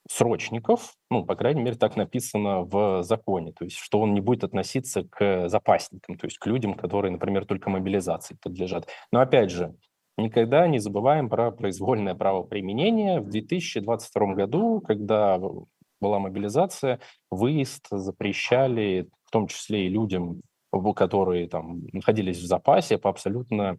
срочников, 0.09 0.95
ну, 1.11 1.23
по 1.23 1.35
крайней 1.35 1.61
мере, 1.61 1.77
так 1.77 1.95
написано 1.95 2.63
в 2.63 3.03
законе, 3.03 3.53
то 3.53 3.63
есть, 3.63 3.77
что 3.77 4.01
он 4.01 4.13
не 4.13 4.21
будет 4.21 4.43
относиться 4.43 5.03
к 5.03 5.47
запасникам, 5.47 6.17
то 6.17 6.25
есть 6.25 6.39
к 6.39 6.47
людям, 6.47 6.73
которые, 6.73 7.11
например, 7.11 7.45
только 7.45 7.69
мобилизации 7.69 8.35
подлежат. 8.41 8.87
Но, 9.11 9.19
опять 9.19 9.51
же, 9.51 9.75
никогда 10.17 10.67
не 10.67 10.79
забываем 10.79 11.29
про 11.29 11.51
произвольное 11.51 12.15
право 12.15 12.43
применения. 12.43 13.21
В 13.21 13.29
2022 13.29 14.33
году, 14.33 14.81
когда 14.81 15.39
была 16.01 16.19
мобилизация, 16.19 16.99
выезд 17.29 17.85
запрещали 17.91 19.09
в 19.25 19.31
том 19.31 19.47
числе 19.47 19.85
и 19.85 19.89
людям 19.89 20.41
которые 20.95 21.47
там 21.47 21.81
находились 21.93 22.37
в 22.37 22.45
запасе 22.45 22.97
по 22.97 23.09
абсолютно 23.09 23.77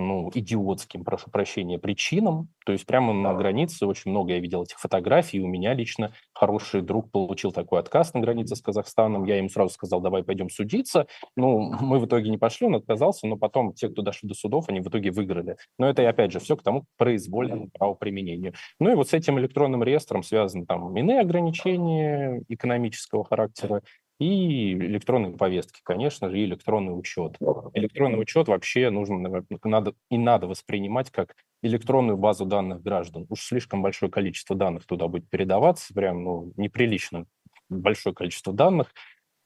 ну, 0.00 0.30
идиотским, 0.34 1.04
прошу 1.04 1.30
прощения, 1.30 1.78
причинам. 1.78 2.48
То 2.64 2.72
есть 2.72 2.86
прямо 2.86 3.12
на 3.12 3.34
границе 3.34 3.86
очень 3.86 4.10
много 4.10 4.32
я 4.32 4.40
видел 4.40 4.62
этих 4.62 4.78
фотографий. 4.78 5.40
У 5.40 5.46
меня 5.46 5.74
лично 5.74 6.12
хороший 6.32 6.82
друг 6.82 7.10
получил 7.10 7.52
такой 7.52 7.80
отказ 7.80 8.14
на 8.14 8.20
границе 8.20 8.56
с 8.56 8.60
Казахстаном. 8.60 9.24
Я 9.24 9.36
ему 9.36 9.48
сразу 9.48 9.72
сказал, 9.74 10.00
давай 10.00 10.22
пойдем 10.22 10.50
судиться. 10.50 11.06
Ну, 11.36 11.72
мы 11.80 11.98
в 11.98 12.06
итоге 12.06 12.30
не 12.30 12.38
пошли, 12.38 12.66
он 12.66 12.76
отказался, 12.76 13.26
но 13.26 13.36
потом 13.36 13.72
те, 13.72 13.88
кто 13.88 14.02
дошли 14.02 14.28
до 14.28 14.34
судов, 14.34 14.68
они 14.68 14.80
в 14.80 14.88
итоге 14.88 15.10
выиграли. 15.10 15.56
Но 15.78 15.88
это, 15.88 16.08
опять 16.08 16.32
же, 16.32 16.40
все 16.40 16.56
к 16.56 16.62
тому 16.62 16.84
произвольному 16.96 17.70
правоприменению. 17.78 18.54
Ну 18.78 18.90
и 18.90 18.94
вот 18.94 19.08
с 19.08 19.12
этим 19.12 19.38
электронным 19.38 19.82
реестром 19.82 20.22
связаны 20.22 20.66
там 20.66 20.96
иные 20.96 21.20
ограничения 21.20 22.42
экономического 22.48 23.24
характера, 23.24 23.82
и 24.20 24.74
электронные 24.74 25.32
повестки, 25.32 25.80
конечно 25.82 26.28
же, 26.28 26.38
и 26.38 26.44
электронный 26.44 26.96
учет. 26.96 27.36
Электронный 27.72 28.20
учет 28.20 28.48
вообще 28.48 28.90
нужно, 28.90 29.44
надо, 29.64 29.94
и 30.10 30.18
надо 30.18 30.46
воспринимать 30.46 31.10
как 31.10 31.34
электронную 31.62 32.18
базу 32.18 32.44
данных 32.44 32.82
граждан. 32.82 33.24
Уж 33.30 33.40
слишком 33.40 33.80
большое 33.80 34.12
количество 34.12 34.54
данных 34.54 34.84
туда 34.84 35.08
будет 35.08 35.28
передаваться, 35.30 35.94
прям 35.94 36.22
ну, 36.22 36.52
неприлично 36.56 37.24
большое 37.70 38.14
количество 38.14 38.52
данных. 38.52 38.92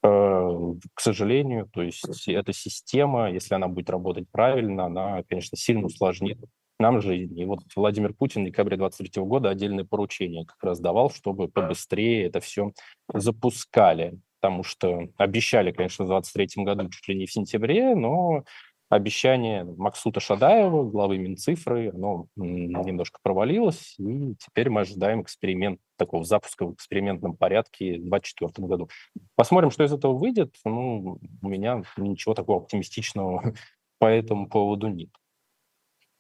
Э, 0.03 0.51
к 0.93 1.01
сожалению, 1.01 1.71
то 1.73 1.81
есть 1.81 2.27
эта 2.27 2.53
система, 2.53 3.31
если 3.31 3.55
она 3.55 3.69
будет 3.69 3.91
работать 3.91 4.27
правильно, 4.33 4.87
она, 4.87 5.23
конечно, 5.29 5.57
сильно 5.57 5.87
усложнит 5.87 6.39
нам 6.81 7.01
жизнь. 7.01 7.39
И 7.39 7.45
вот 7.45 7.61
Владимир 7.77 8.13
Путин 8.13 8.43
в 8.43 8.47
декабре 8.47 8.77
23 8.77 9.23
года 9.23 9.51
отдельное 9.51 9.85
поручение 9.85 10.45
как 10.45 10.63
раз 10.65 10.81
давал, 10.81 11.11
чтобы 11.11 11.47
побыстрее 11.47 12.27
это 12.27 12.41
все 12.41 12.73
запускали 13.13 14.19
потому 14.45 14.63
что 14.63 15.09
обещали, 15.17 15.73
конечно, 15.73 16.05
в 16.05 16.09
2023 16.09 16.65
году 16.65 16.91
чуть 16.91 17.09
ли 17.09 17.15
не 17.15 17.25
в 17.25 17.33
сентябре, 17.33 17.95
но 17.95 18.45
обещание 18.91 19.65
Максута 19.65 20.21
Шадаева, 20.21 20.85
главы 20.85 21.17
Минцифры, 21.17 21.89
оно 21.95 22.27
немножко 22.37 23.21
провалилось, 23.23 23.95
и 23.99 24.35
теперь 24.35 24.69
мы 24.69 24.83
ожидаем 24.83 25.23
эксперимент, 25.23 25.81
такого 25.97 26.25
запуска 26.25 26.67
в 26.67 26.75
экспериментном 26.75 27.39
порядке 27.39 27.95
в 27.95 28.11
2024 28.11 28.69
году. 28.69 28.91
Посмотрим, 29.35 29.71
что 29.71 29.83
из 29.83 29.95
этого 29.95 30.13
выйдет. 30.13 30.55
Ну, 30.67 31.19
у 31.41 31.49
меня 31.49 31.83
ничего 31.97 32.35
такого 32.35 32.61
оптимистичного 32.61 33.55
по 33.99 34.07
этому 34.09 34.47
поводу 34.47 34.89
нет. 34.89 35.09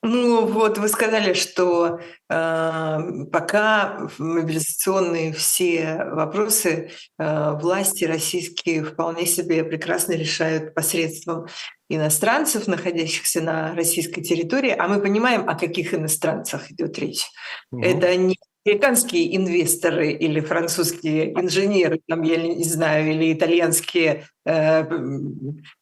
Ну 0.06 0.44
вот 0.44 0.76
вы 0.76 0.88
сказали, 0.88 1.32
что 1.32 1.98
э, 2.28 2.98
пока 3.32 4.10
мобилизационные 4.18 5.32
все 5.32 6.04
вопросы 6.04 6.90
э, 7.18 7.52
власти 7.52 8.04
российские 8.04 8.84
вполне 8.84 9.24
себе 9.24 9.64
прекрасно 9.64 10.12
решают 10.12 10.74
посредством 10.74 11.46
иностранцев, 11.88 12.66
находящихся 12.66 13.40
на 13.40 13.74
российской 13.74 14.20
территории, 14.20 14.76
а 14.78 14.88
мы 14.88 15.00
понимаем, 15.00 15.48
о 15.48 15.54
каких 15.54 15.94
иностранцах 15.94 16.70
идет 16.70 16.98
речь. 16.98 17.24
Угу. 17.70 17.82
Это 17.82 18.14
не 18.16 18.38
американские 18.64 19.36
инвесторы 19.36 20.12
или 20.12 20.40
французские 20.40 21.32
инженеры, 21.38 22.00
там, 22.08 22.22
я 22.22 22.36
не 22.36 22.64
знаю, 22.64 23.10
или 23.12 23.32
итальянские 23.32 24.26
э, 24.46 24.84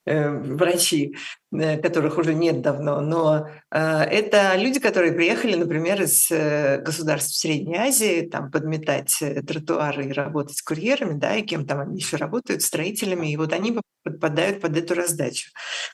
э, 0.04 0.30
врачи, 0.30 1.14
э, 1.52 1.78
которых 1.78 2.18
уже 2.18 2.34
нет 2.34 2.60
давно, 2.60 3.00
но 3.00 3.48
э, 3.70 3.78
это 3.78 4.56
люди, 4.56 4.80
которые 4.80 5.12
приехали, 5.12 5.54
например, 5.54 6.02
из 6.02 6.28
э, 6.32 6.82
государств 6.82 7.36
Средней 7.36 7.76
Азии, 7.76 8.22
там 8.22 8.50
подметать 8.50 9.16
э, 9.22 9.42
тротуары 9.42 10.06
и 10.06 10.12
работать 10.12 10.60
курьерами, 10.62 11.18
да, 11.18 11.36
и 11.36 11.42
кем 11.42 11.66
там 11.66 11.80
они 11.80 11.98
еще 11.98 12.16
работают, 12.16 12.62
строителями, 12.62 13.32
и 13.32 13.36
вот 13.36 13.52
они 13.52 13.78
подпадают 14.02 14.60
под 14.60 14.76
эту 14.76 14.94
раздачу. 14.94 15.50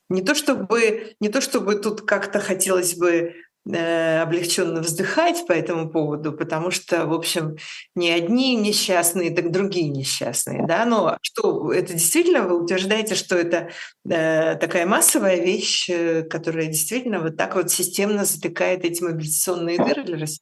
Не 0.08 0.22
то 0.22 0.34
чтобы, 0.34 1.12
не 1.20 1.28
то 1.28 1.42
чтобы 1.42 1.74
тут 1.74 2.00
как-то 2.00 2.40
хотелось 2.40 2.96
бы 2.96 3.34
облегченно 3.66 4.80
вздыхать 4.80 5.46
по 5.46 5.52
этому 5.52 5.90
поводу, 5.90 6.32
потому 6.32 6.70
что, 6.70 7.06
в 7.06 7.12
общем, 7.12 7.56
не 7.94 8.10
одни 8.10 8.56
несчастные, 8.56 9.30
так 9.30 9.50
другие 9.50 9.88
несчастные. 9.88 10.66
Да? 10.66 10.84
Но 10.84 11.18
что, 11.22 11.72
это 11.72 11.92
действительно, 11.92 12.42
вы 12.42 12.62
утверждаете, 12.62 13.14
что 13.14 13.36
это 13.36 13.70
э, 14.08 14.56
такая 14.56 14.86
массовая 14.86 15.36
вещь, 15.36 15.90
э, 15.90 16.22
которая 16.22 16.66
действительно 16.66 17.20
вот 17.20 17.36
так 17.36 17.56
вот 17.56 17.70
системно 17.70 18.24
затыкает 18.24 18.84
эти 18.84 19.02
мобилизационные 19.02 19.78
дыры 19.78 20.04
для 20.04 20.18
России? 20.18 20.40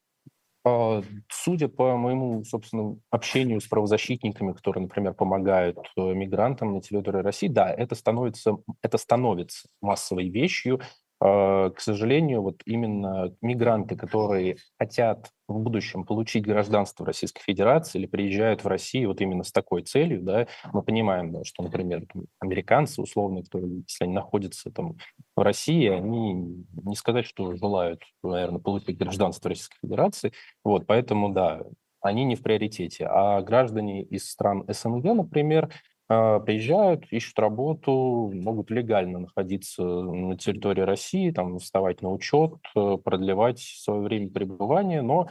А, 0.69 1.01
судя 1.31 1.69
по 1.69 1.97
моему, 1.97 2.43
собственно, 2.43 2.99
общению 3.11 3.61
с 3.61 3.69
правозащитниками, 3.69 4.53
которые, 4.53 4.83
например, 4.83 5.15
помогают 5.15 5.79
э, 5.97 6.01
мигрантам 6.13 6.75
на 6.75 6.81
территории 6.81 7.23
России, 7.23 7.47
да, 7.47 7.73
это 7.73 7.95
становится, 7.95 8.57
это 8.83 8.99
становится 8.99 9.69
массовой 9.81 10.29
вещью, 10.29 10.81
а, 10.81 10.85
к 11.19 11.75
сожалению, 11.79 12.43
вот 12.43 12.63
именно 12.67 13.35
мигранты, 13.41 13.97
которые 13.97 14.57
хотят 14.79 15.31
в 15.49 15.59
будущем 15.59 16.05
получить 16.05 16.45
гражданство 16.45 17.07
Российской 17.07 17.43
Федерации 17.43 17.99
или 17.99 18.07
приезжают 18.07 18.65
в 18.65 18.67
Россию 18.67 19.09
вот 19.09 19.21
именно 19.21 19.43
с 19.43 19.53
такой 19.53 19.83
целью, 19.83 20.23
да, 20.23 20.47
мы 20.73 20.83
понимаем, 20.83 21.33
да, 21.33 21.45
что, 21.45 21.63
например, 21.63 22.05
американцы 22.39 23.01
условно, 23.01 23.43
которые, 23.43 23.83
если 23.89 24.05
они 24.05 24.13
находятся 24.13 24.71
там 24.71 24.97
в 25.35 25.43
России, 25.43 25.89
они 25.89 26.65
не 26.83 26.97
сказать, 26.97 27.27
что 27.27 27.55
желают, 27.55 28.03
наверное, 28.23 28.61
получить 28.61 28.99
гражданство 28.99 29.49
Российской 29.49 29.79
Федерации, 29.81 30.33
вот, 30.65 30.87
поэтому, 30.87 31.33
да, 31.33 31.63
они 32.01 32.25
не 32.25 32.37
в 32.37 32.43
приоритете. 32.43 33.07
А 33.07 33.41
граждане 33.43 34.03
из 34.03 34.31
стран 34.31 34.65
СНГ, 34.69 35.05
например, 35.15 35.71
приезжают, 36.09 37.05
ищут 37.11 37.39
работу, 37.39 38.31
могут 38.33 38.71
легально 38.71 39.19
находиться 39.21 39.83
на 39.83 40.37
территории 40.37 40.83
России, 40.83 41.31
там, 41.33 41.59
вставать 41.59 42.01
на 42.03 42.11
учет, 42.11 42.55
э, 42.77 42.97
продлевать 43.03 43.59
свое 43.59 44.01
время 44.03 44.31
пребывания, 44.31 45.03
но 45.03 45.29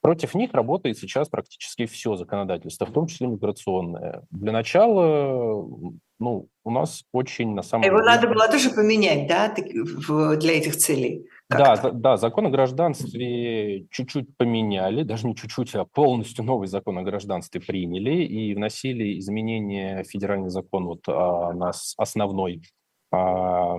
против 0.00 0.34
них 0.34 0.52
работает 0.54 0.98
сейчас 0.98 1.28
практически 1.28 1.86
все 1.86 2.16
законодательство, 2.16 2.86
в 2.86 2.92
том 2.92 3.06
числе 3.06 3.28
миграционное. 3.28 4.24
Для 4.30 4.52
начала, 4.52 5.64
ну, 6.18 6.48
у 6.64 6.70
нас 6.70 7.04
очень 7.12 7.54
на 7.54 7.62
самом 7.62 7.84
Его 7.84 7.98
деле... 7.98 8.10
надо 8.10 8.28
было 8.28 8.48
тоже 8.48 8.70
поменять, 8.70 9.28
да, 9.28 9.54
для 9.54 10.52
этих 10.52 10.76
целей? 10.76 11.26
Да, 11.50 11.76
да, 11.92 12.16
закон 12.18 12.46
о 12.46 12.50
гражданстве 12.50 13.86
чуть-чуть 13.90 14.36
поменяли, 14.36 15.02
даже 15.02 15.26
не 15.26 15.34
чуть-чуть, 15.34 15.74
а 15.76 15.86
полностью 15.86 16.44
новый 16.44 16.68
закон 16.68 16.98
о 16.98 17.02
гражданстве 17.02 17.60
приняли 17.60 18.22
и 18.22 18.54
вносили 18.54 19.18
изменения 19.18 20.02
в 20.02 20.08
федеральный 20.08 20.50
закон 20.50 20.84
вот, 20.84 21.00
а, 21.08 21.54
нас 21.54 21.94
основной 21.96 22.62
а, 23.10 23.76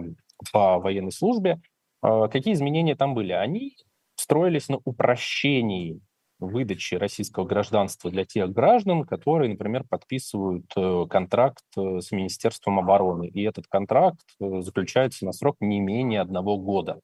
по 0.52 0.80
военной 0.80 1.12
службе. 1.12 1.62
А, 2.02 2.28
какие 2.28 2.56
изменения 2.56 2.96
там 2.96 3.14
были? 3.14 3.34
Они 3.34 3.76
строились 4.16 4.68
на 4.68 4.80
упрощении 4.84 6.02
выдачи 6.40 6.96
российского 6.96 7.46
гражданства 7.46 8.10
для 8.10 8.26
тех 8.26 8.52
граждан, 8.52 9.04
которые, 9.04 9.50
например, 9.52 9.84
подписывают 9.88 10.66
э, 10.76 11.06
контракт 11.10 11.66
э, 11.78 12.00
с 12.00 12.12
Министерством 12.12 12.80
обороны. 12.80 13.28
И 13.28 13.44
этот 13.44 13.68
контракт 13.68 14.24
э, 14.40 14.62
заключается 14.62 15.26
на 15.26 15.34
срок 15.34 15.58
не 15.60 15.82
менее 15.82 16.22
одного 16.22 16.58
года. 16.58 17.02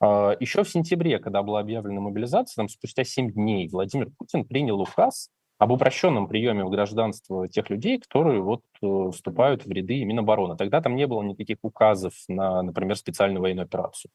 А, 0.00 0.36
Еще 0.40 0.62
в 0.62 0.68
сентябре, 0.68 1.18
когда 1.18 1.42
была 1.42 1.60
объявлена 1.60 2.00
мобилизация, 2.00 2.56
там 2.56 2.68
спустя 2.68 3.04
7 3.04 3.32
дней 3.32 3.68
Владимир 3.68 4.10
Путин 4.18 4.44
принял 4.44 4.80
указ 4.80 5.30
об 5.58 5.72
упрощенном 5.72 6.28
приеме 6.28 6.64
в 6.64 6.70
гражданство 6.70 7.48
тех 7.48 7.68
людей, 7.68 7.98
которые 7.98 8.40
вот 8.40 8.62
э, 8.80 9.10
вступают 9.12 9.66
в 9.66 9.70
ряды 9.70 10.04
Минобороны. 10.04 10.56
Тогда 10.56 10.80
там 10.80 10.94
не 10.94 11.06
было 11.06 11.22
никаких 11.22 11.58
указов 11.62 12.14
на, 12.28 12.62
например, 12.62 12.96
специальную 12.96 13.42
военную 13.42 13.64
операцию. 13.64 14.12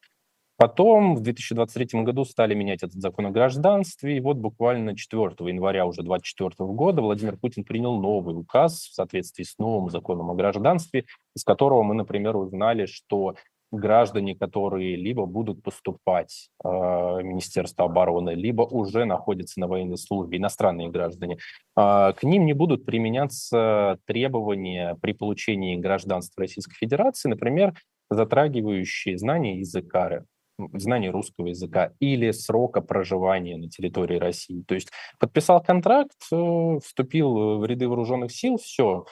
Потом 0.56 1.16
в 1.16 1.20
2023 1.20 2.02
году 2.02 2.24
стали 2.24 2.54
менять 2.54 2.84
этот 2.84 3.00
закон 3.00 3.26
о 3.26 3.30
гражданстве, 3.30 4.16
и 4.16 4.20
вот 4.20 4.36
буквально 4.36 4.96
4 4.96 5.32
января 5.40 5.84
уже 5.84 6.02
2024 6.02 6.70
года 6.70 7.02
Владимир 7.02 7.36
Путин 7.36 7.64
принял 7.64 8.00
новый 8.00 8.36
указ 8.36 8.84
в 8.84 8.94
соответствии 8.94 9.42
с 9.42 9.58
новым 9.58 9.90
законом 9.90 10.30
о 10.30 10.34
гражданстве, 10.34 11.06
из 11.34 11.42
которого 11.42 11.82
мы, 11.82 11.94
например, 11.94 12.36
узнали, 12.36 12.86
что 12.86 13.34
граждане, 13.72 14.34
которые 14.34 14.96
либо 14.96 15.26
будут 15.26 15.62
поступать 15.62 16.50
э, 16.62 16.68
в 16.68 17.20
Министерство 17.22 17.86
обороны, 17.86 18.30
либо 18.30 18.62
уже 18.62 19.04
находятся 19.04 19.60
на 19.60 19.66
военной 19.66 19.98
службе, 19.98 20.38
иностранные 20.38 20.90
граждане, 20.90 21.38
э, 21.76 22.12
к 22.16 22.22
ним 22.22 22.46
не 22.46 22.52
будут 22.52 22.84
применяться 22.84 23.98
требования 24.06 24.96
при 25.00 25.12
получении 25.12 25.76
гражданства 25.76 26.42
Российской 26.42 26.76
Федерации, 26.76 27.28
например, 27.28 27.74
затрагивающие 28.10 29.18
знания 29.18 29.58
языка, 29.58 30.24
знание 30.72 31.10
русского 31.10 31.48
языка 31.48 31.92
или 32.00 32.30
срока 32.30 32.80
проживания 32.80 33.56
на 33.56 33.68
территории 33.68 34.18
России. 34.18 34.62
То 34.62 34.74
есть 34.74 34.90
подписал 35.18 35.62
контракт, 35.62 36.16
э, 36.32 36.78
вступил 36.84 37.58
в 37.58 37.64
ряды 37.66 37.88
вооруженных 37.88 38.32
сил, 38.32 38.58
все, 38.58 39.06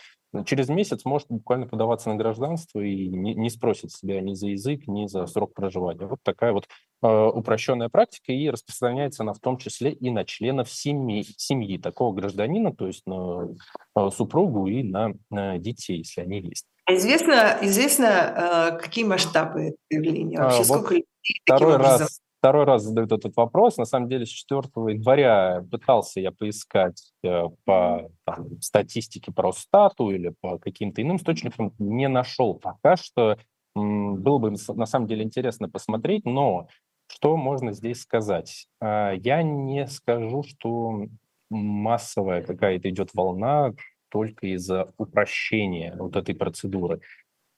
через 0.46 0.68
месяц 0.68 1.04
может 1.04 1.28
буквально 1.28 1.66
подаваться 1.66 2.08
на 2.08 2.16
гражданство 2.16 2.80
и 2.80 3.08
не, 3.08 3.34
не 3.34 3.50
спросит 3.50 3.92
себя 3.92 4.20
ни 4.20 4.34
за 4.34 4.48
язык, 4.48 4.86
ни 4.86 5.06
за 5.06 5.26
срок 5.26 5.54
проживания. 5.54 6.06
Вот 6.06 6.20
такая 6.22 6.52
вот 6.52 6.66
э, 7.02 7.06
упрощенная 7.06 7.88
практика, 7.88 8.32
и 8.32 8.48
распространяется 8.48 9.22
она 9.22 9.34
в 9.34 9.40
том 9.40 9.58
числе 9.58 9.92
и 9.92 10.10
на 10.10 10.24
членов 10.24 10.70
семьи, 10.70 11.24
семьи 11.36 11.78
такого 11.78 12.14
гражданина, 12.14 12.74
то 12.74 12.86
есть 12.86 13.02
на 13.06 13.48
э, 13.96 14.10
супругу 14.10 14.66
и 14.66 14.82
на, 14.82 15.12
на 15.30 15.58
детей, 15.58 15.98
если 15.98 16.22
они 16.22 16.40
есть. 16.40 16.66
Известно, 16.88 17.58
известно, 17.60 18.06
э, 18.06 18.78
какие 18.78 19.04
масштабы 19.04 19.76
явления? 19.90 20.38
Вообще, 20.38 20.62
а, 20.62 20.64
сколько 20.64 20.94
вот 20.94 21.04
второй 21.44 21.76
раз, 21.76 22.20
второй 22.42 22.64
раз 22.64 22.82
задают 22.82 23.12
этот 23.12 23.36
вопрос. 23.36 23.76
На 23.76 23.84
самом 23.84 24.08
деле, 24.08 24.26
с 24.26 24.28
4 24.28 24.62
января 24.92 25.64
пытался 25.70 26.18
я 26.18 26.32
поискать 26.32 27.12
э, 27.22 27.44
по 27.64 28.10
там, 28.24 28.60
статистике 28.60 29.30
про 29.30 29.52
стату 29.52 30.10
или 30.10 30.34
по 30.40 30.58
каким-то 30.58 31.00
иным 31.02 31.18
источникам, 31.18 31.72
не 31.78 32.08
нашел 32.08 32.54
пока 32.54 32.96
что. 32.96 33.38
Было 33.76 34.38
бы 34.38 34.54
на 34.74 34.86
самом 34.86 35.06
деле 35.06 35.22
интересно 35.22 35.68
посмотреть, 35.68 36.24
но 36.24 36.66
что 37.06 37.36
можно 37.36 37.70
здесь 37.70 38.02
сказать? 38.02 38.66
А, 38.80 39.12
я 39.12 39.44
не 39.44 39.86
скажу, 39.86 40.42
что 40.42 41.06
массовая 41.48 42.42
какая-то 42.42 42.90
идет 42.90 43.10
волна 43.14 43.72
только 44.08 44.48
из-за 44.48 44.92
упрощения 44.98 45.94
вот 45.96 46.16
этой 46.16 46.34
процедуры. 46.34 47.02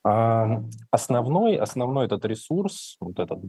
Основной, 0.02 1.56
основной 1.56 2.04
этот 2.04 2.26
ресурс, 2.26 2.98
вот 3.00 3.18
этот 3.18 3.40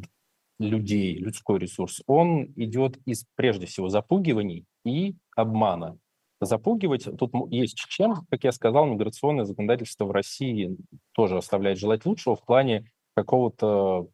людей, 0.60 1.18
людской 1.18 1.60
ресурс, 1.60 2.02
он 2.08 2.54
идет 2.56 2.98
из, 3.06 3.26
прежде 3.36 3.66
всего, 3.66 3.90
запугиваний 3.90 4.66
и 4.86 5.16
обмана. 5.36 5.98
Запугивать 6.42 7.08
тут 7.18 7.32
есть 7.52 7.76
чем, 7.76 8.26
как 8.30 8.44
я 8.44 8.52
сказал, 8.52 8.86
миграционное 8.86 9.46
законодательство 9.46 10.06
в 10.06 10.12
России 10.12 10.78
тоже 11.14 11.38
оставляет 11.38 11.80
желать 11.80 12.06
лучшего 12.06 12.36
в 12.36 12.46
плане 12.46 12.92
какого-то 13.16 14.10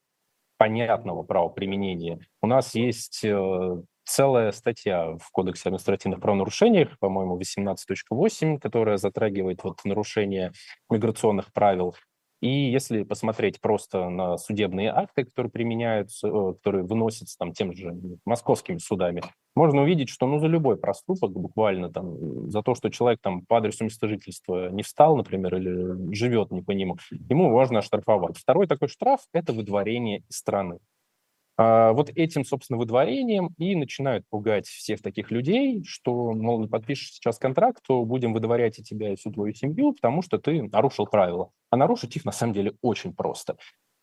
понятного 0.58 1.24
правоприменения. 1.24 2.20
У 2.42 2.48
нас 2.48 2.76
есть 2.76 3.24
э, 3.24 3.82
целая 4.04 4.52
статья 4.52 5.18
в 5.18 5.32
Кодексе 5.32 5.70
административных 5.70 6.20
правонарушений, 6.20 6.88
по-моему, 7.00 7.40
18.8, 7.40 8.60
которая 8.60 8.98
затрагивает 8.98 9.64
вот 9.64 9.84
нарушение 9.86 10.52
миграционных 10.90 11.52
правил. 11.52 11.96
И 12.42 12.72
если 12.72 13.04
посмотреть 13.04 13.62
просто 13.62 14.10
на 14.10 14.38
судебные 14.38 14.90
акты, 14.90 15.26
которые 15.26 15.52
применяются, 15.52 16.28
э, 16.28 16.54
которые 16.56 16.84
выносятся 16.84 17.38
там 17.38 17.54
тем 17.54 17.72
же 17.74 17.96
московскими 18.26 18.80
судами, 18.80 19.22
можно 19.56 19.84
увидеть, 19.84 20.10
что 20.10 20.26
ну, 20.26 20.40
за 20.40 20.48
любой 20.48 20.78
проступок, 20.78 21.32
буквально 21.32 21.92
там, 21.92 22.50
за 22.50 22.64
то, 22.64 22.74
что 22.74 22.90
человек 22.90 23.20
там 23.22 23.46
по 23.46 23.58
адресу 23.58 23.84
места 23.84 24.08
жительства 24.08 24.70
не 24.72 24.82
встал, 24.82 25.16
например, 25.18 25.56
или 25.56 26.14
живет 26.16 26.52
не 26.52 26.62
по 26.62 26.72
нему, 26.72 26.98
ему 27.12 27.50
можно 27.50 27.80
оштрафовать. 27.80 28.38
Второй 28.38 28.66
такой 28.66 28.88
штраф– 28.88 29.22
это 29.34 29.54
выдворение 29.54 30.24
из 30.28 30.38
страны. 30.38 30.80
А, 31.62 31.94
вот 31.94 32.10
этим, 32.16 32.44
собственно, 32.44 32.80
выдворением 32.80 33.54
и 33.60 33.76
начинают 33.76 34.26
пугать 34.28 34.66
всех 34.66 35.00
таких 35.04 35.30
людей, 35.30 35.84
что, 35.86 36.32
мол, 36.32 36.68
подпишешь 36.68 37.14
сейчас 37.14 37.38
контракт, 37.38 37.84
то 37.88 38.04
будем 38.04 38.34
выдворять 38.34 38.80
и 38.80 38.84
тебя, 38.84 39.14
и 39.14 39.16
всю 39.16 39.32
твою 39.32 39.54
семью, 39.54 39.94
потому 39.94 40.24
что 40.24 40.40
ты 40.40 40.64
нарушил 40.64 41.06
правила. 41.06 41.52
А 41.70 41.78
нарушить 41.78 42.16
их, 42.16 42.26
на 42.26 42.32
самом 42.32 42.54
деле, 42.54 42.74
очень 42.82 43.14
просто. 43.14 43.58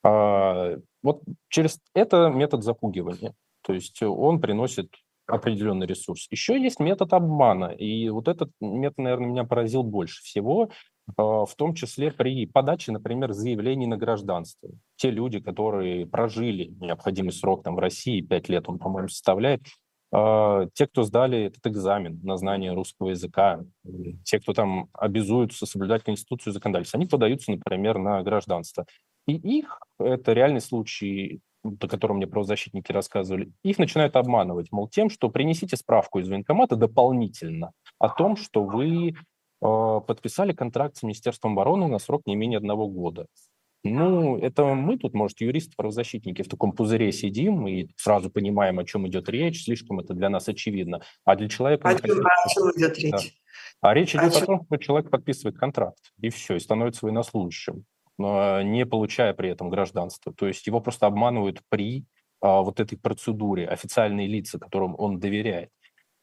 А, 0.05 0.77
вот 1.03 1.23
через 1.49 1.81
это 1.95 2.29
метод 2.29 2.63
запугивания. 2.63 3.35
То 3.63 3.73
есть 3.73 4.01
он 4.05 4.41
приносит 4.41 4.95
определенный 5.27 5.89
ресурс. 5.89 6.29
Еще 6.31 6.63
есть 6.63 6.79
метод 6.79 7.13
обмана, 7.13 7.73
и 7.73 8.09
вот 8.09 8.29
этот 8.29 8.53
метод, 8.61 8.99
наверное, 8.99 9.31
меня 9.31 9.45
поразил 9.45 9.83
больше 9.83 10.23
всего, 10.23 10.71
в 11.17 11.51
том 11.57 11.75
числе 11.75 12.11
при 12.11 12.47
подаче, 12.47 12.93
например, 12.93 13.33
заявлений 13.33 13.87
на 13.87 13.97
гражданство. 13.97 14.71
Те 14.97 15.11
люди, 15.11 15.41
которые 15.41 16.07
прожили 16.07 16.75
необходимый 16.81 17.33
срок 17.33 17.63
там, 17.63 17.77
в 17.77 17.79
России, 17.79 18.21
5 18.21 18.49
лет 18.49 18.69
он, 18.69 18.79
по-моему, 18.79 19.09
составляет, 19.09 19.63
а, 20.11 20.67
те, 20.73 20.87
кто 20.87 21.03
сдали 21.03 21.45
этот 21.45 21.67
экзамен 21.67 22.21
на 22.23 22.37
знание 22.37 22.73
русского 22.73 23.11
языка, 23.11 23.61
те, 24.25 24.41
кто 24.41 24.55
там 24.55 24.89
обязуются 24.93 25.67
соблюдать 25.67 26.03
Конституцию 26.03 26.53
и 26.53 26.55
законодательство, 26.55 26.99
они 26.99 27.07
подаются, 27.07 27.51
например, 27.51 27.99
на 27.99 28.23
гражданство. 28.23 28.87
И 29.27 29.35
их, 29.35 29.81
это 29.99 30.33
реальный 30.33 30.63
случай, 30.63 31.41
о 31.63 31.89
котором 31.89 32.17
мне 32.17 32.27
правозащитники 32.27 32.91
рассказывали, 32.93 33.53
их 33.63 33.79
начинают 33.79 34.17
обманывать, 34.17 34.73
мол, 34.73 34.89
тем, 34.89 35.11
что 35.11 35.29
принесите 35.29 35.77
справку 35.77 36.21
из 36.21 36.29
военкомата 36.29 36.77
дополнительно 36.77 37.73
о 37.99 38.09
том, 38.09 38.37
что 38.37 38.65
вы 38.65 39.15
подписали 39.61 40.53
контракт 40.53 40.97
с 40.97 41.03
Министерством 41.03 41.53
обороны 41.53 41.89
на 41.89 41.99
срок 41.99 42.23
не 42.27 42.37
менее 42.37 42.59
одного 42.59 42.89
года. 42.89 43.27
Ну, 43.85 44.37
это 44.39 44.75
мы 44.75 44.99
тут, 44.99 45.15
может, 45.15 45.41
юристы-правозащитники 45.41 46.43
в 46.43 46.49
таком 46.49 46.73
пузыре 46.73 47.13
сидим 47.13 47.67
и 47.69 47.89
сразу 47.97 48.29
понимаем, 48.31 48.79
о 48.79 48.85
чем 48.85 49.07
идет 49.07 49.29
речь, 49.29 49.65
слишком 49.65 50.01
это 50.01 50.15
для 50.15 50.29
нас 50.29 50.49
очевидно. 50.49 51.01
А 51.25 51.37
для 51.37 51.49
человека... 51.49 51.89
О 51.89 51.95
чем, 51.95 52.21
о 52.21 52.49
чем 52.49 52.71
идет 52.77 52.99
речь? 52.99 53.11
Да. 53.13 53.19
А 53.81 53.95
речь 53.95 54.15
идет 54.15 54.35
о, 54.35 54.43
о 54.43 54.47
том, 54.47 54.65
что 54.67 54.77
человек 54.79 55.11
подписывает 55.11 55.57
контракт, 55.57 56.13
и 56.21 56.31
все, 56.31 56.57
и 56.57 56.61
становится 56.61 57.07
военнослужащим, 57.07 57.85
не 58.19 58.85
получая 58.85 59.33
при 59.33 59.51
этом 59.51 59.71
гражданство. 59.71 60.33
То 60.35 60.49
есть 60.49 60.67
его 60.67 60.81
просто 60.81 61.07
обманывают 61.07 61.61
при 61.69 62.05
а, 62.41 62.63
вот 62.63 62.81
этой 62.81 62.99
процедуре, 62.99 63.67
официальные 63.67 64.27
лица, 64.27 64.59
которым 64.59 64.95
он 64.99 65.21
доверяет. 65.21 65.71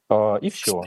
А, 0.10 0.36
и 0.36 0.50
все. 0.50 0.84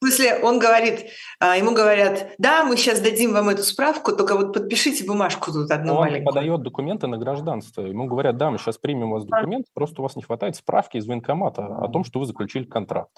В 0.00 0.06
смысле, 0.06 0.38
он 0.42 0.58
говорит, 0.58 1.10
а, 1.40 1.58
ему 1.58 1.74
говорят, 1.74 2.32
да, 2.38 2.64
мы 2.64 2.78
сейчас 2.78 3.00
дадим 3.00 3.34
вам 3.34 3.50
эту 3.50 3.62
справку, 3.62 4.12
только 4.16 4.34
вот 4.34 4.54
подпишите 4.54 5.04
бумажку 5.04 5.52
тут 5.52 5.70
одну 5.70 5.92
он 5.92 6.00
маленькую. 6.00 6.28
Он 6.28 6.34
подает 6.34 6.62
документы 6.62 7.06
на 7.06 7.18
гражданство. 7.18 7.82
Ему 7.82 8.06
говорят, 8.06 8.38
да, 8.38 8.50
мы 8.50 8.56
сейчас 8.56 8.78
примем 8.78 9.10
у 9.10 9.14
вас 9.16 9.26
документ, 9.26 9.66
просто 9.74 10.00
у 10.00 10.02
вас 10.02 10.16
не 10.16 10.22
хватает 10.22 10.56
справки 10.56 10.96
из 10.96 11.06
военкомата 11.06 11.66
о 11.66 11.88
том, 11.88 12.04
что 12.04 12.18
вы 12.18 12.24
заключили 12.24 12.64
контракт. 12.64 13.12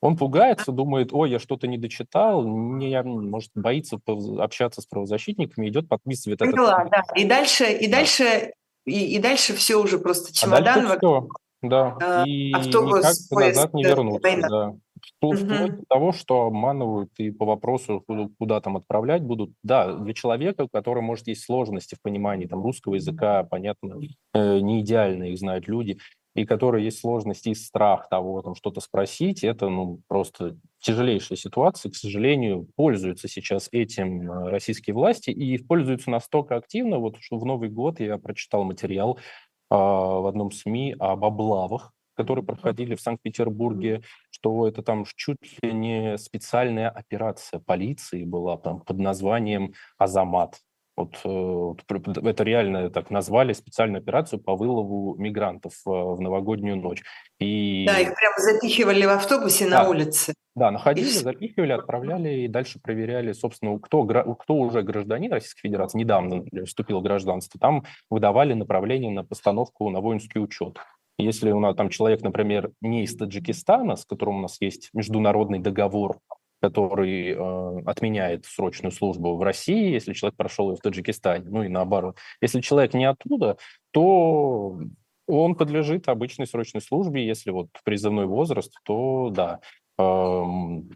Он 0.00 0.16
пугается, 0.16 0.70
думает, 0.70 1.12
ой, 1.12 1.30
я 1.30 1.40
что-то 1.40 1.66
не 1.66 1.78
дочитал, 1.78 2.44
не, 2.46 3.02
может, 3.02 3.50
боится 3.54 3.98
общаться 4.38 4.80
с 4.80 4.86
правозащитниками, 4.86 5.68
идет, 5.68 5.88
подписывает 5.88 6.38
Поняла, 6.38 6.82
этот... 6.82 6.90
да. 6.92 7.02
И 7.16 7.24
дальше, 7.24 7.64
и 7.72 7.86
да. 7.88 7.98
дальше, 7.98 8.52
и, 8.86 9.16
и 9.16 9.18
дальше 9.18 9.52
все 9.52 9.76
уже 9.76 9.98
просто 9.98 10.32
чемодан. 10.32 10.86
А 10.86 10.96
все, 10.96 11.28
да. 11.62 11.96
А, 12.00 12.24
и 12.26 12.52
автобус, 12.52 13.30
никак 13.30 13.48
назад 13.48 13.74
не 13.74 13.84
вернуться. 13.84 14.48
Да. 14.48 14.74
Вплоть 15.16 15.42
угу. 15.42 15.48
до 15.48 15.82
того, 15.88 16.12
что 16.12 16.46
обманывают 16.46 17.10
и 17.18 17.30
по 17.30 17.44
вопросу, 17.44 18.02
куда, 18.06 18.28
куда 18.38 18.60
там 18.60 18.76
отправлять 18.76 19.22
будут. 19.22 19.52
Да, 19.62 19.92
для 19.94 20.14
человека, 20.14 20.64
у 20.64 20.68
которого, 20.68 21.02
может, 21.02 21.28
есть 21.28 21.44
сложности 21.44 21.94
в 21.94 22.02
понимании 22.02 22.46
там, 22.46 22.62
русского 22.62 22.94
языка, 22.94 23.44
понятно, 23.44 23.98
э, 24.34 24.60
не 24.60 24.80
идеально 24.80 25.24
их 25.24 25.38
знают 25.38 25.68
люди, 25.68 25.98
и 26.34 26.44
которые 26.44 26.84
есть 26.84 27.00
сложности 27.00 27.50
и 27.50 27.54
страх 27.54 28.08
того, 28.08 28.40
там 28.42 28.54
что-то 28.54 28.80
спросить, 28.80 29.42
это 29.42 29.68
ну, 29.68 30.00
просто 30.06 30.56
тяжелейшая 30.80 31.36
ситуация. 31.36 31.90
К 31.90 31.96
сожалению, 31.96 32.68
пользуются 32.76 33.28
сейчас 33.28 33.68
этим 33.72 34.30
э, 34.30 34.48
российские 34.50 34.94
власти 34.94 35.30
и 35.30 35.58
пользуются 35.58 36.10
настолько 36.10 36.56
активно, 36.56 36.98
вот 36.98 37.16
что 37.20 37.38
в 37.38 37.44
Новый 37.44 37.68
год 37.68 38.00
я 38.00 38.16
прочитал 38.18 38.64
материал 38.64 39.18
э, 39.18 39.74
в 39.74 40.28
одном 40.28 40.52
СМИ 40.52 40.94
об 40.98 41.24
облавах 41.24 41.92
которые 42.20 42.44
проходили 42.44 42.94
в 42.94 43.00
Санкт-Петербурге, 43.00 44.02
что 44.30 44.68
это 44.68 44.82
там 44.82 45.06
чуть 45.16 45.62
ли 45.62 45.72
не 45.72 46.18
специальная 46.18 46.90
операция 46.90 47.60
полиции 47.60 48.24
была 48.24 48.58
там 48.58 48.80
под 48.80 48.98
названием 48.98 49.72
«Азамат». 49.96 50.60
Вот, 50.96 51.18
э, 51.24 52.28
это 52.28 52.44
реально 52.44 52.90
так 52.90 53.10
назвали 53.10 53.54
специальную 53.54 54.02
операцию 54.02 54.38
по 54.38 54.54
вылову 54.54 55.16
мигрантов 55.16 55.72
э, 55.86 55.90
в 55.90 56.20
новогоднюю 56.20 56.76
ночь. 56.76 57.02
И... 57.38 57.86
Да, 57.86 57.98
их 57.98 58.14
прямо 58.14 58.34
запихивали 58.36 59.06
в 59.06 59.10
автобусе 59.10 59.70
да. 59.70 59.82
на 59.82 59.88
улице. 59.88 60.34
Да, 60.54 60.70
находили, 60.70 61.08
запихивали, 61.08 61.72
отправляли 61.72 62.40
и 62.40 62.48
дальше 62.48 62.80
проверяли, 62.82 63.32
собственно, 63.32 63.78
кто, 63.78 64.04
кто 64.04 64.54
уже 64.54 64.82
гражданин 64.82 65.32
Российской 65.32 65.68
Федерации, 65.68 65.98
недавно 65.98 66.44
вступил 66.66 67.00
в 67.00 67.02
гражданство, 67.02 67.58
там 67.58 67.84
выдавали 68.10 68.52
направление 68.52 69.10
на 69.10 69.24
постановку 69.24 69.88
на 69.88 70.00
воинский 70.00 70.38
учет. 70.38 70.76
Если 71.18 71.50
у 71.50 71.60
нас 71.60 71.76
там 71.76 71.90
человек, 71.90 72.22
например, 72.22 72.72
не 72.80 73.04
из 73.04 73.16
Таджикистана, 73.16 73.96
с 73.96 74.04
которым 74.04 74.38
у 74.38 74.42
нас 74.42 74.56
есть 74.60 74.90
международный 74.92 75.58
договор, 75.58 76.18
который 76.60 77.30
э, 77.30 77.82
отменяет 77.86 78.44
срочную 78.44 78.92
службу 78.92 79.36
в 79.36 79.42
России, 79.42 79.92
если 79.92 80.12
человек 80.12 80.36
прошел 80.36 80.70
ее 80.70 80.76
в 80.76 80.80
Таджикистане, 80.80 81.46
ну 81.48 81.62
и 81.62 81.68
наоборот. 81.68 82.16
Если 82.40 82.60
человек 82.60 82.94
не 82.94 83.06
оттуда, 83.06 83.56
то 83.90 84.78
он 85.26 85.54
подлежит 85.54 86.08
обычной 86.08 86.46
срочной 86.46 86.82
службе. 86.82 87.26
Если 87.26 87.50
вот 87.50 87.68
призывной 87.84 88.26
возраст, 88.26 88.74
то 88.84 89.30
да, 89.30 89.60
э, 89.98 90.44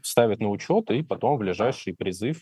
ставят 0.02 0.40
на 0.40 0.50
учет 0.50 0.90
и 0.90 1.02
потом 1.02 1.36
в 1.36 1.38
ближайший 1.38 1.94
призыв 1.94 2.40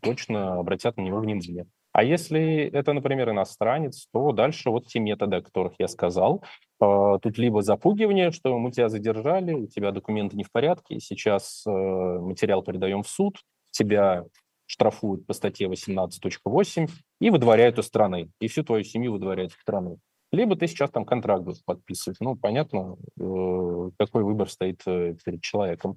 точно 0.00 0.58
обратят 0.58 0.96
на 0.96 1.02
него 1.02 1.20
внимание. 1.20 1.66
А 1.96 2.04
если 2.04 2.68
это, 2.74 2.92
например, 2.92 3.30
иностранец, 3.30 4.06
то 4.12 4.32
дальше 4.32 4.68
вот 4.68 4.86
те 4.86 5.00
методы, 5.00 5.36
о 5.36 5.40
которых 5.40 5.76
я 5.78 5.88
сказал. 5.88 6.44
А, 6.78 7.18
тут 7.18 7.38
либо 7.38 7.62
запугивание, 7.62 8.32
что 8.32 8.58
мы 8.58 8.70
тебя 8.70 8.90
задержали, 8.90 9.54
у 9.54 9.66
тебя 9.66 9.92
документы 9.92 10.36
не 10.36 10.44
в 10.44 10.52
порядке, 10.52 11.00
сейчас 11.00 11.64
э, 11.66 11.70
материал 11.70 12.62
передаем 12.62 13.02
в 13.02 13.08
суд, 13.08 13.38
тебя 13.70 14.26
штрафуют 14.66 15.26
по 15.26 15.32
статье 15.32 15.68
18.8 15.68 16.90
и 17.22 17.30
выдворяют 17.30 17.78
из 17.78 17.86
страны, 17.86 18.28
и 18.42 18.48
всю 18.48 18.62
твою 18.62 18.84
семью 18.84 19.12
выдворяют 19.12 19.52
из 19.52 19.60
страны. 19.62 19.96
Либо 20.32 20.54
ты 20.54 20.66
сейчас 20.66 20.90
там 20.90 21.06
контракт 21.06 21.44
будешь 21.44 21.64
подписывать. 21.64 22.18
Ну, 22.20 22.36
понятно, 22.36 22.96
э, 23.18 23.90
какой 23.98 24.22
выбор 24.22 24.50
стоит 24.50 24.82
э, 24.86 25.14
перед 25.24 25.40
человеком. 25.40 25.96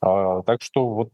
А, 0.00 0.42
так 0.42 0.62
что 0.62 0.88
вот 0.88 1.10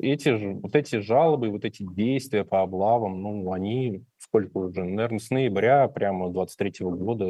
эти, 0.00 0.30
вот 0.60 0.74
эти 0.74 1.00
жалобы, 1.00 1.50
вот 1.50 1.64
эти 1.64 1.82
действия 1.82 2.44
по 2.44 2.62
облавам, 2.62 3.22
ну, 3.22 3.52
они 3.52 4.04
сколько 4.18 4.58
уже, 4.58 4.84
наверное, 4.84 5.18
с 5.18 5.30
ноября 5.30 5.88
прямо 5.88 6.30
23 6.30 6.72
года 6.80 7.26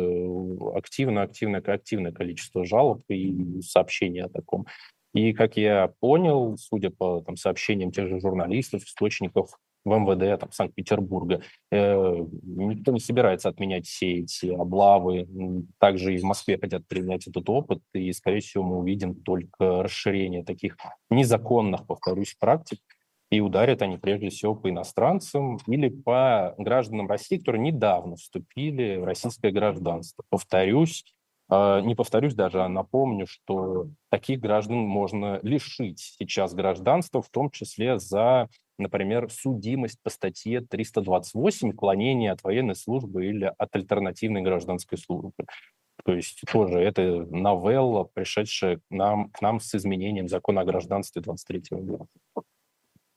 активно-активное 0.77 1.61
активное 1.61 2.13
количество 2.13 2.65
жалоб 2.65 3.03
и 3.09 3.61
сообщений 3.61 4.23
о 4.23 4.29
таком. 4.29 4.67
И, 5.13 5.33
как 5.33 5.57
я 5.57 5.93
понял, 6.01 6.57
судя 6.57 6.91
по 6.91 7.21
там, 7.21 7.37
сообщениям 7.37 7.93
тех 7.93 8.09
же 8.09 8.21
журналистов, 8.21 8.83
источников 8.85 9.51
в 9.85 9.99
МВД 9.99 10.41
там, 10.41 10.51
Санкт-Петербурга, 10.53 11.43
э, 11.71 12.17
никто 12.43 12.93
не 12.93 13.01
собирается 13.01 13.49
отменять 13.49 13.87
все 13.87 14.21
эти 14.21 14.47
облавы. 14.47 15.27
Также 15.79 16.15
и 16.15 16.19
в 16.19 16.25
Москве 16.25 16.59
хотят 16.59 16.87
принять 16.87 17.27
этот 17.27 17.49
опыт, 17.49 17.81
и, 17.93 18.13
скорее 18.13 18.41
всего, 18.41 18.65
мы 18.65 18.79
увидим 18.79 19.15
только 19.15 19.83
расширение 19.83 20.45
таких 20.45 20.77
незаконных, 21.11 21.87
повторюсь, 21.87 22.37
практик, 22.39 22.79
и 23.31 23.41
ударят 23.41 23.83
они 23.83 23.97
прежде 23.97 24.29
всего 24.29 24.55
по 24.55 24.71
иностранцам 24.71 25.59
или 25.67 25.89
по 25.89 26.55
гражданам 26.59 27.09
России, 27.09 27.39
которые 27.39 27.63
недавно 27.63 28.17
вступили 28.17 28.97
в 28.97 29.05
российское 29.05 29.51
гражданство. 29.51 30.23
Повторюсь, 30.29 31.05
а, 31.49 31.81
не 31.81 31.95
повторюсь 31.95 32.35
даже, 32.35 32.63
а 32.63 32.69
напомню, 32.69 33.27
что 33.27 33.89
таких 34.11 34.41
граждан 34.41 34.77
можно 34.77 35.41
лишить 35.43 36.15
сейчас 36.19 36.55
гражданства, 36.55 37.23
в 37.23 37.29
том 37.29 37.51
числе 37.51 37.99
за, 37.99 38.49
например, 38.79 39.31
судимость 39.31 39.99
по 40.03 40.11
статье 40.11 40.61
328 40.61 41.73
«Клонение 41.73 42.33
от 42.33 42.43
военной 42.43 42.75
службы 42.75 43.27
или 43.27 43.53
от 43.57 43.75
альтернативной 43.75 44.43
гражданской 44.43 44.99
службы». 44.99 45.33
То 46.05 46.13
есть 46.13 46.43
тоже 46.51 46.81
это 46.81 47.03
новелла, 47.03 48.05
пришедшая 48.13 48.77
к 48.77 48.83
нам, 48.91 49.31
к 49.31 49.41
нам 49.41 49.61
с 49.61 49.75
изменением 49.75 50.29
закона 50.29 50.63
о 50.63 50.65
гражданстве 50.65 51.23
23 51.23 51.63
года. 51.71 52.07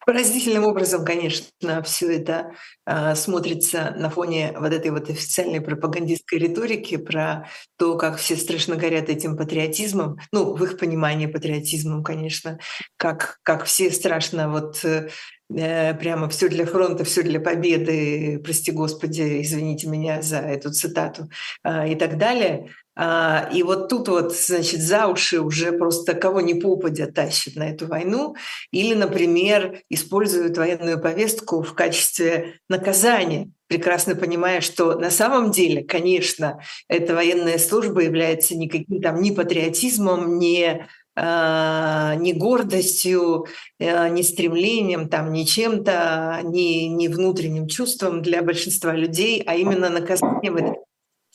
Поразительным 0.08 0.64
образом, 0.64 1.04
конечно, 1.04 1.84
все 1.84 2.16
это 2.16 2.54
э, 2.86 3.14
смотрится 3.16 3.94
на 3.98 4.10
фоне 4.10 4.54
вот 4.58 4.72
этой 4.72 4.90
вот 4.92 5.10
официальной 5.10 5.60
пропагандистской 5.60 6.40
риторики 6.40 6.96
про 6.96 7.50
то, 7.78 7.98
как 7.98 8.18
все 8.18 8.38
страшно 8.38 8.78
горят 8.78 9.10
этим 9.10 9.36
патриотизмом, 9.36 10.18
ну, 10.32 10.56
в 10.56 10.64
их 10.64 10.78
понимании 10.78 11.26
патриотизмом, 11.26 12.06
конечно, 12.06 12.58
как, 12.96 13.40
как 13.44 13.66
все 13.66 13.92
страшно 13.92 14.50
вот 14.50 14.86
э, 14.86 15.10
прямо 15.50 16.28
все 16.30 16.50
для 16.50 16.66
фронта, 16.66 17.04
все 17.04 17.24
для 17.24 17.40
победы, 17.40 18.40
прости 18.44 18.72
господи, 18.72 19.42
извините 19.42 19.88
меня 19.88 20.22
за 20.22 20.38
эту 20.38 20.72
цитату 20.72 21.30
э, 21.64 21.92
и 21.92 21.96
так 21.96 22.18
далее. 22.18 22.70
А, 23.00 23.48
и 23.54 23.62
вот 23.62 23.90
тут 23.90 24.08
вот, 24.08 24.36
значит, 24.36 24.82
за 24.82 25.08
уши 25.08 25.40
уже 25.40 25.72
просто 25.72 26.16
кого 26.16 26.42
ни 26.42 26.54
попадя 26.54 27.06
тащат 27.06 27.56
на 27.56 27.70
эту 27.70 27.86
войну. 27.86 28.36
Или, 28.72 28.96
например, 28.96 29.82
используют 29.90 30.58
военную 30.58 31.00
повестку 31.00 31.62
в 31.62 31.76
качестве 31.76 32.56
наказания, 32.68 33.52
прекрасно 33.68 34.16
понимая, 34.16 34.62
что 34.62 34.98
на 34.98 35.12
самом 35.12 35.52
деле, 35.52 35.84
конечно, 35.84 36.60
эта 36.88 37.14
военная 37.14 37.60
служба 37.60 38.02
является 38.02 38.58
никаким 38.58 39.00
там 39.00 39.22
ни 39.22 39.30
патриотизмом, 39.30 40.40
ни 40.40 40.64
а, 40.64 40.88
ни 41.18 42.32
гордостью, 42.34 43.48
а, 43.82 44.10
ни 44.10 44.22
стремлением, 44.22 45.10
там, 45.10 45.32
ни 45.32 45.44
чем-то, 45.44 46.42
ни, 46.44 46.86
ни 46.86 47.08
внутренним 47.08 47.68
чувством 47.68 48.22
для 48.22 48.42
большинства 48.44 48.94
людей, 48.94 49.44
а 49.46 49.56
именно 49.56 49.90
наказанием 49.90 50.78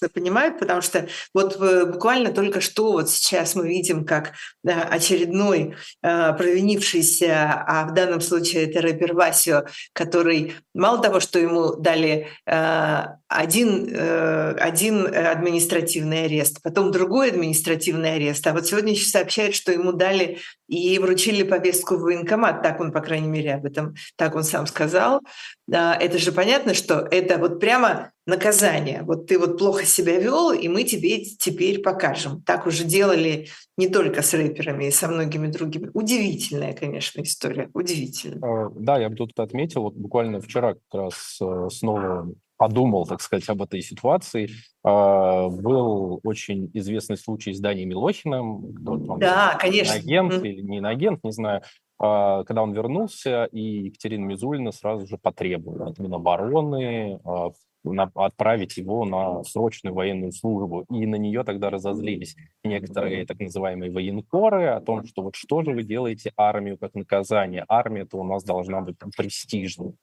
понимают, 0.09 0.59
потому 0.59 0.81
что 0.81 1.09
вот 1.35 1.57
э, 1.61 1.87
буквально 1.87 2.33
только 2.33 2.61
что 2.61 2.93
вот 2.93 3.11
сейчас 3.11 3.55
мы 3.55 3.69
видим, 3.69 4.05
как 4.05 4.33
очередной 4.65 5.75
э, 6.03 6.33
провинившийся, 6.35 7.65
а 7.67 7.87
в 7.87 7.95
данном 7.95 8.21
случае 8.21 8.69
это 8.69 8.81
рэпер 8.81 9.15
Васио, 9.15 9.65
который 9.93 10.55
мало 10.75 11.01
того, 11.03 11.21
что 11.21 11.39
ему 11.39 11.75
дали 11.77 12.29
э, 12.47 13.03
один, 13.37 13.89
э, 13.89 14.55
один 14.55 15.07
административный 15.07 16.25
арест, 16.25 16.63
потом 16.63 16.91
другой 16.91 17.31
административный 17.31 18.15
арест, 18.15 18.47
а 18.47 18.53
вот 18.53 18.67
сегодня 18.67 18.93
еще 18.93 19.07
сообщают, 19.07 19.55
что 19.55 19.73
ему 19.73 19.93
дали 19.93 20.39
и 20.69 20.99
вручили 20.99 21.43
повестку 21.43 21.97
в 21.97 22.03
военкомат, 22.03 22.63
так 22.63 22.81
он, 22.81 22.93
по 22.93 23.01
крайней 23.01 23.29
мере, 23.29 23.55
об 23.55 23.67
этом, 23.67 23.95
так 24.17 24.35
он 24.35 24.43
сам 24.45 24.67
сказал. 24.67 25.21
Это 25.69 26.19
же 26.19 26.33
понятно, 26.33 26.75
что 26.75 27.07
это 27.11 27.39
вот 27.39 27.61
прямо 27.61 28.13
наказание. 28.27 29.03
Вот 29.03 29.27
ты 29.27 29.39
вот 29.39 29.59
плохо 29.59 29.85
себя 29.85 30.19
вел, 30.19 30.53
и 30.53 30.69
мы 30.69 30.85
тебе 30.85 31.25
теперь 31.25 31.83
покажем. 31.83 32.43
Так 32.43 32.67
уже 32.67 32.85
делали 32.85 33.49
не 33.77 33.89
только 33.89 34.23
с 34.23 34.33
рэперами, 34.33 34.87
и 34.87 34.91
со 34.91 35.09
многими 35.09 35.49
другими. 35.49 35.91
Удивительная, 35.93 36.73
конечно, 36.73 37.23
история. 37.23 37.69
Удивительная. 37.75 38.71
Да, 38.75 38.99
я 38.99 39.09
бы 39.09 39.17
тут 39.17 39.39
отметил, 39.39 39.83
вот 39.83 39.95
буквально 39.95 40.41
вчера 40.41 40.75
как 40.75 41.03
раз 41.03 41.39
э, 41.41 41.69
снова 41.71 42.33
подумал, 42.63 43.07
так 43.07 43.21
сказать, 43.21 43.49
об 43.49 43.61
этой 43.61 43.83
ситуации. 43.83 44.49
А, 44.85 45.49
был 45.49 46.21
очень 46.23 46.71
известный 46.75 47.17
случай 47.17 47.53
с 47.53 47.59
Данией 47.59 47.87
Милохиным. 47.87 48.73
Да, 49.19 49.59
конечно. 49.61 49.97
Агент 49.97 50.33
mm. 50.33 50.49
или 50.49 50.61
не 50.61 50.79
агент, 50.79 51.25
не 51.25 51.33
знаю. 51.33 51.63
А, 51.99 52.45
когда 52.45 52.63
он 52.63 52.73
вернулся, 52.73 53.47
и 53.47 53.87
Екатерина 53.87 54.27
Мизулина 54.27 54.71
сразу 54.71 55.09
же 55.09 55.19
потребовала 55.19 55.89
от 55.89 55.99
Минобороны 55.99 57.19
а, 57.25 57.51
отправить 58.15 58.77
его 58.77 59.05
на 59.05 59.43
срочную 59.43 59.93
военную 59.93 60.31
службу. 60.31 60.85
И 60.89 61.05
на 61.05 61.17
нее 61.17 61.43
тогда 61.43 61.69
разозлились 61.69 62.37
некоторые 62.63 63.27
так 63.27 63.41
называемые 63.41 63.91
военкоры 63.91 64.67
о 64.67 64.81
том, 64.81 65.05
что 65.05 65.23
вот 65.23 65.35
что 65.35 65.63
же 65.65 65.73
вы 65.73 65.83
делаете 65.83 66.33
армию 66.37 66.79
как 66.79 66.95
наказание? 66.95 67.65
Армия-то 67.67 68.19
у 68.19 68.25
нас 68.25 68.45
должна 68.45 68.83
быть 68.83 68.99
престижной. 69.17 69.95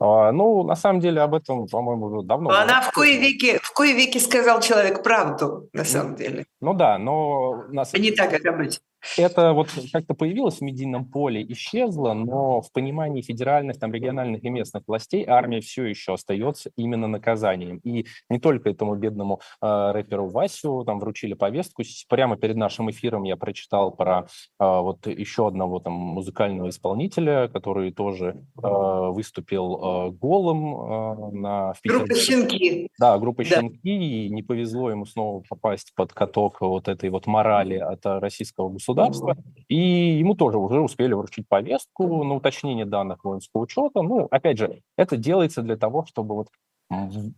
А, 0.00 0.32
ну, 0.32 0.62
на 0.64 0.76
самом 0.76 1.00
деле, 1.00 1.20
об 1.20 1.34
этом, 1.34 1.66
по-моему, 1.66 2.06
уже 2.06 2.26
давно... 2.26 2.50
Но 2.50 2.58
она 2.58 2.80
в 2.80 2.90
кое 2.90 3.18
веки, 3.18 3.58
в 3.62 3.72
кое 3.72 3.92
веки 3.94 4.18
сказал 4.18 4.60
человек 4.60 5.02
правду, 5.02 5.68
на 5.72 5.84
самом 5.84 6.12
ну, 6.12 6.16
деле. 6.16 6.46
Ну 6.60 6.74
да, 6.74 6.98
но... 6.98 7.64
Нас... 7.68 7.94
А 7.94 7.98
не 7.98 8.10
так, 8.10 8.30
как 8.30 8.44
обычно. 8.46 8.80
Это 9.18 9.52
вот 9.52 9.68
как-то 9.92 10.14
появилось 10.14 10.58
в 10.58 10.60
медийном 10.62 11.04
поле, 11.06 11.44
исчезло, 11.50 12.14
но 12.14 12.60
в 12.60 12.72
понимании 12.72 13.22
федеральных, 13.22 13.78
там, 13.78 13.92
региональных 13.92 14.44
и 14.44 14.50
местных 14.50 14.84
властей 14.86 15.24
армия 15.26 15.60
все 15.60 15.84
еще 15.84 16.14
остается 16.14 16.70
именно 16.76 17.06
наказанием. 17.06 17.78
И 17.84 18.06
не 18.28 18.38
только 18.38 18.70
этому 18.70 18.96
бедному 18.96 19.40
э, 19.60 19.90
рэперу 19.92 20.28
Васю 20.28 20.84
там 20.84 20.98
вручили 20.98 21.34
повестку. 21.34 21.82
Прямо 22.08 22.36
перед 22.36 22.56
нашим 22.56 22.90
эфиром 22.90 23.24
я 23.24 23.36
прочитал 23.36 23.90
про 23.90 24.20
э, 24.20 24.24
вот 24.58 25.06
еще 25.06 25.46
одного 25.48 25.80
там 25.80 25.92
музыкального 25.92 26.68
исполнителя, 26.70 27.48
который 27.48 27.92
тоже 27.92 28.42
э, 28.62 28.66
выступил 29.10 30.08
э, 30.08 30.10
голым 30.12 30.74
э, 30.74 31.30
на... 31.32 31.74
Группа 31.84 32.14
«Щенки». 32.14 32.88
Да, 32.98 33.18
группа 33.18 33.42
да. 33.44 33.60
«Щенки», 33.60 33.78
и 33.84 34.28
не 34.30 34.42
повезло 34.42 34.90
ему 34.90 35.06
снова 35.06 35.42
попасть 35.48 35.92
под 35.94 36.12
каток 36.12 36.60
вот 36.60 36.88
этой 36.88 37.10
вот 37.10 37.26
морали 37.26 37.76
от 37.76 38.00
российского 38.04 38.70
государства 38.70 38.93
государства, 38.94 39.36
и 39.68 40.18
ему 40.18 40.34
тоже 40.34 40.58
уже 40.58 40.80
успели 40.80 41.12
вручить 41.14 41.48
повестку 41.48 42.24
на 42.24 42.34
уточнение 42.34 42.84
данных 42.84 43.24
воинского 43.24 43.62
учета. 43.62 44.02
Ну, 44.02 44.28
опять 44.30 44.58
же, 44.58 44.80
это 44.96 45.16
делается 45.16 45.62
для 45.62 45.76
того, 45.76 46.04
чтобы 46.06 46.34
вот 46.34 46.48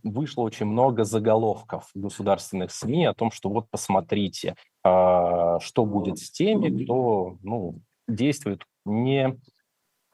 вышло 0.03 0.41
очень 0.43 0.65
много 0.65 1.03
заголовков 1.03 1.89
государственных 1.95 2.71
СМИ 2.71 3.05
о 3.05 3.13
том, 3.13 3.31
что 3.31 3.49
вот 3.49 3.69
посмотрите, 3.71 4.55
а, 4.83 5.59
что 5.61 5.85
будет 5.85 6.19
с 6.19 6.29
теми, 6.29 6.83
кто 6.83 7.37
ну, 7.41 7.79
действует 8.07 8.63
не 8.85 9.37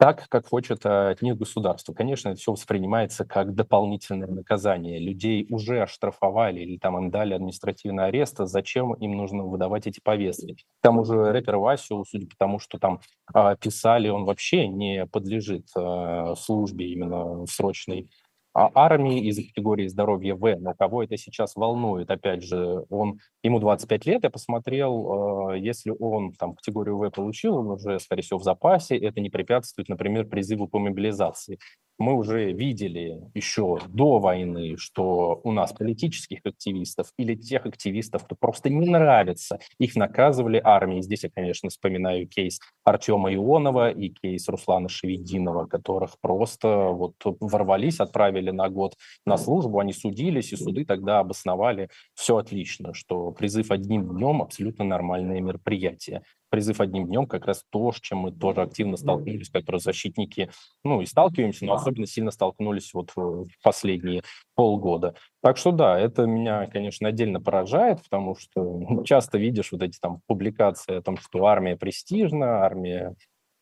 так, 0.04 0.28
как 0.28 0.48
хочет 0.48 0.84
э, 0.84 1.12
от 1.12 1.22
них 1.22 1.38
государство. 1.38 1.94
Конечно, 1.94 2.28
это 2.28 2.38
все 2.38 2.52
воспринимается 2.52 3.24
как 3.24 3.54
дополнительное 3.54 4.28
наказание. 4.28 4.98
Людей 4.98 5.46
уже 5.48 5.80
оштрафовали 5.80 6.60
или 6.60 6.76
там 6.76 6.98
им 6.98 7.10
дали 7.10 7.32
административный 7.32 8.04
арест, 8.04 8.38
а 8.38 8.44
зачем 8.44 8.92
им 8.92 9.12
нужно 9.12 9.44
выдавать 9.44 9.86
эти 9.86 10.00
повестки? 10.04 10.56
К 10.56 10.82
тому 10.82 11.04
же 11.04 11.32
рэпер 11.32 11.56
Васю, 11.56 12.04
судя 12.06 12.26
по 12.26 12.36
тому, 12.36 12.58
что 12.58 12.78
там 12.78 13.00
э, 13.34 13.56
писали, 13.58 14.10
он 14.10 14.26
вообще 14.26 14.68
не 14.68 15.06
подлежит 15.06 15.68
э, 15.74 16.34
службе 16.36 16.92
именно 16.92 17.46
в 17.46 17.48
срочной 17.48 18.10
а 18.23 18.23
армии 18.54 19.20
из 19.26 19.36
категории 19.36 19.88
здоровья 19.88 20.34
В. 20.34 20.56
Но 20.60 20.74
кого 20.74 21.02
это 21.02 21.16
сейчас 21.16 21.56
волнует? 21.56 22.10
Опять 22.10 22.44
же, 22.44 22.84
он, 22.88 23.18
ему 23.42 23.58
25 23.58 24.06
лет, 24.06 24.22
я 24.22 24.30
посмотрел, 24.30 25.50
э, 25.52 25.58
если 25.58 25.90
он 25.98 26.32
там 26.32 26.54
категорию 26.54 26.98
В 26.98 27.10
получил, 27.10 27.56
он 27.56 27.70
уже, 27.72 27.98
скорее 27.98 28.22
всего, 28.22 28.38
в 28.38 28.44
запасе, 28.44 28.96
это 28.96 29.20
не 29.20 29.30
препятствует, 29.30 29.88
например, 29.88 30.26
призыву 30.26 30.68
по 30.68 30.78
мобилизации 30.78 31.58
мы 31.98 32.14
уже 32.14 32.52
видели 32.52 33.20
еще 33.34 33.78
до 33.88 34.18
войны, 34.18 34.76
что 34.76 35.40
у 35.44 35.52
нас 35.52 35.72
политических 35.72 36.40
активистов 36.44 37.08
или 37.18 37.34
тех 37.34 37.66
активистов, 37.66 38.24
кто 38.24 38.34
просто 38.34 38.70
не 38.70 38.88
нравится, 38.88 39.58
их 39.78 39.96
наказывали 39.96 40.60
армией. 40.62 41.02
Здесь 41.02 41.24
я, 41.24 41.30
конечно, 41.30 41.68
вспоминаю 41.68 42.26
кейс 42.26 42.60
Артема 42.84 43.32
Ионова 43.32 43.90
и 43.90 44.08
кейс 44.08 44.48
Руслана 44.48 44.88
Шевединова, 44.88 45.66
которых 45.66 46.18
просто 46.20 46.88
вот 46.88 47.14
ворвались, 47.40 48.00
отправили 48.00 48.50
на 48.50 48.68
год 48.68 48.94
на 49.24 49.36
службу, 49.36 49.78
они 49.78 49.92
судились, 49.92 50.52
и 50.52 50.56
суды 50.56 50.84
тогда 50.84 51.20
обосновали 51.20 51.88
все 52.14 52.36
отлично, 52.36 52.94
что 52.94 53.30
призыв 53.30 53.70
одним 53.70 54.08
днем 54.08 54.42
абсолютно 54.42 54.84
нормальное 54.84 55.40
мероприятие 55.40 56.22
призыв 56.54 56.80
одним 56.80 57.08
днем 57.08 57.26
как 57.26 57.46
раз 57.46 57.64
то, 57.68 57.90
с 57.90 57.96
чем 57.96 58.18
мы 58.18 58.30
тоже 58.30 58.62
активно 58.62 58.96
столкнулись 58.96 59.50
как 59.50 59.64
правозащитники, 59.64 60.50
ну 60.84 61.00
и 61.00 61.06
сталкиваемся, 61.06 61.64
но 61.64 61.72
особенно 61.72 62.06
сильно 62.06 62.30
столкнулись 62.30 62.94
вот 62.94 63.10
в 63.16 63.46
последние 63.60 64.22
полгода. 64.54 65.16
Так 65.42 65.56
что 65.56 65.72
да, 65.72 65.98
это 65.98 66.26
меня, 66.26 66.68
конечно, 66.68 67.08
отдельно 67.08 67.40
поражает, 67.40 68.04
потому 68.04 68.36
что 68.36 69.02
часто 69.02 69.36
видишь 69.36 69.72
вот 69.72 69.82
эти 69.82 69.98
там 69.98 70.20
публикации 70.28 70.98
о 70.98 71.02
том, 71.02 71.16
что 71.16 71.44
армия 71.44 71.76
престижна, 71.76 72.64
армия 72.64 73.16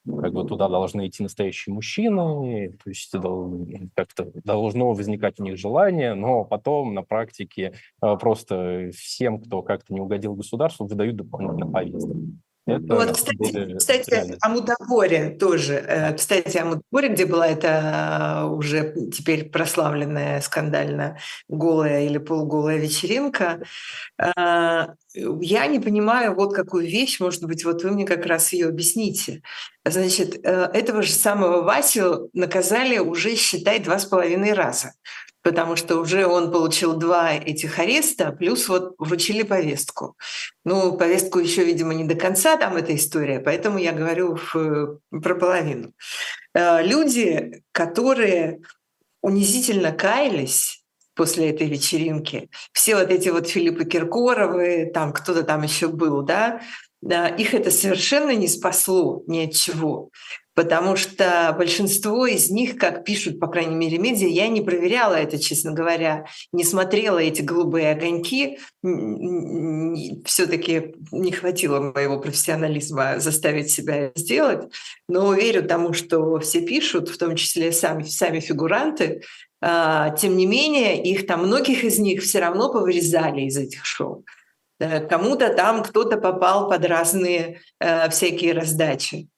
как 0.04 0.34
бы 0.34 0.46
туда 0.46 0.68
должны 0.68 1.06
идти 1.06 1.22
настоящие 1.22 1.72
мужчины, 1.72 2.76
то 2.84 2.90
есть 2.90 3.10
как-то 3.94 4.30
должно 4.44 4.92
возникать 4.92 5.40
у 5.40 5.44
них 5.44 5.56
желание, 5.56 6.12
но 6.12 6.44
потом 6.44 6.92
на 6.92 7.02
практике 7.02 7.72
э, 8.02 8.16
просто 8.18 8.90
всем, 8.94 9.40
кто 9.40 9.62
как-то 9.62 9.94
не 9.94 10.00
угодил 10.00 10.34
государству, 10.34 10.86
выдают 10.86 11.16
дополнительно 11.16 11.70
повестки. 11.70 12.16
Это 12.64 12.94
вот, 12.94 13.12
кстати, 13.12 13.76
кстати 13.76 14.36
о 14.40 14.48
Мудоборе 14.48 15.30
тоже. 15.30 15.74
Э, 15.74 16.14
кстати, 16.14 16.56
о 16.58 16.64
Мудоборе, 16.64 17.08
где 17.08 17.26
была 17.26 17.48
эта 17.48 18.44
уже 18.46 18.94
теперь 19.10 19.50
прославленная 19.50 20.40
скандально 20.40 21.18
голая 21.48 22.04
или 22.06 22.18
полуголая 22.18 22.78
вечеринка. 22.78 23.62
Э, 24.16 24.86
я 25.14 25.66
не 25.66 25.80
понимаю 25.80 26.34
вот 26.34 26.54
какую 26.54 26.86
вещь, 26.86 27.18
может 27.18 27.42
быть, 27.44 27.64
вот 27.64 27.82
вы 27.82 27.90
мне 27.90 28.06
как 28.06 28.26
раз 28.26 28.52
ее 28.52 28.68
объясните. 28.68 29.42
Значит, 29.84 30.38
э, 30.44 30.70
этого 30.72 31.02
же 31.02 31.12
самого 31.12 31.62
Васю 31.62 32.30
наказали 32.32 32.98
уже, 32.98 33.34
считай, 33.34 33.80
два 33.80 33.98
с 33.98 34.06
половиной 34.06 34.52
раза. 34.52 34.92
Потому 35.42 35.76
что 35.76 35.98
уже 35.98 36.26
он 36.26 36.50
получил 36.50 36.94
два 36.94 37.34
этих 37.34 37.78
ареста, 37.78 38.32
плюс 38.32 38.68
вот 38.68 38.94
вручили 38.98 39.42
повестку. 39.42 40.16
Ну, 40.64 40.96
повестку 40.96 41.38
еще, 41.38 41.64
видимо, 41.64 41.94
не 41.94 42.04
до 42.04 42.14
конца 42.14 42.56
там 42.56 42.76
эта 42.76 42.94
история, 42.94 43.40
поэтому 43.40 43.78
я 43.78 43.92
говорю 43.92 44.36
в, 44.36 45.00
про 45.10 45.34
половину. 45.34 45.92
Э, 46.54 46.82
люди, 46.82 47.62
которые 47.72 48.60
унизительно 49.20 49.92
каялись 49.92 50.82
после 51.14 51.50
этой 51.50 51.68
вечеринки, 51.68 52.48
все 52.72 52.96
вот 52.96 53.10
эти 53.10 53.28
вот 53.28 53.48
Филиппы 53.48 53.84
Киркоровы, 53.84 54.90
там 54.92 55.12
кто-то 55.12 55.42
там 55.42 55.62
еще 55.62 55.88
был, 55.88 56.22
да, 56.22 56.60
их 57.02 57.52
это 57.52 57.70
совершенно 57.70 58.30
не 58.30 58.48
спасло 58.48 59.22
ни 59.26 59.46
от 59.46 59.52
чего. 59.52 60.10
Потому 60.54 60.96
что 60.96 61.54
большинство 61.56 62.26
из 62.26 62.50
них, 62.50 62.76
как 62.76 63.04
пишут, 63.04 63.40
по 63.40 63.46
крайней 63.46 63.74
мере, 63.74 63.98
медиа, 63.98 64.28
я 64.28 64.48
не 64.48 64.60
проверяла 64.60 65.14
это, 65.14 65.38
честно 65.38 65.72
говоря, 65.72 66.26
не 66.52 66.62
смотрела 66.64 67.18
эти 67.18 67.40
голубые 67.40 67.92
огоньки, 67.92 68.58
все-таки 70.26 70.94
не 71.10 71.32
хватило 71.32 71.80
моего 71.80 72.20
профессионализма 72.20 73.18
заставить 73.18 73.70
себя 73.70 74.12
сделать, 74.14 74.70
но 75.08 75.32
верю 75.32 75.62
тому, 75.62 75.94
что 75.94 76.38
все 76.40 76.60
пишут, 76.60 77.08
в 77.08 77.16
том 77.16 77.36
числе 77.36 77.72
сами, 77.72 78.02
сами 78.04 78.40
фигуранты, 78.40 79.22
а, 79.64 80.10
тем 80.10 80.36
не 80.36 80.44
менее, 80.44 81.02
их 81.02 81.26
там, 81.26 81.46
многих 81.46 81.84
из 81.84 81.98
них 81.98 82.22
все 82.22 82.40
равно 82.40 82.70
повырезали 82.70 83.42
из 83.42 83.56
этих 83.56 83.86
шоу. 83.86 84.24
Э, 84.80 85.00
кому-то 85.06 85.54
там 85.54 85.84
кто-то 85.84 86.16
попал 86.16 86.68
под 86.68 86.84
разные 86.84 87.60
э, 87.78 88.10
всякие 88.10 88.52
раздачи. 88.52 89.28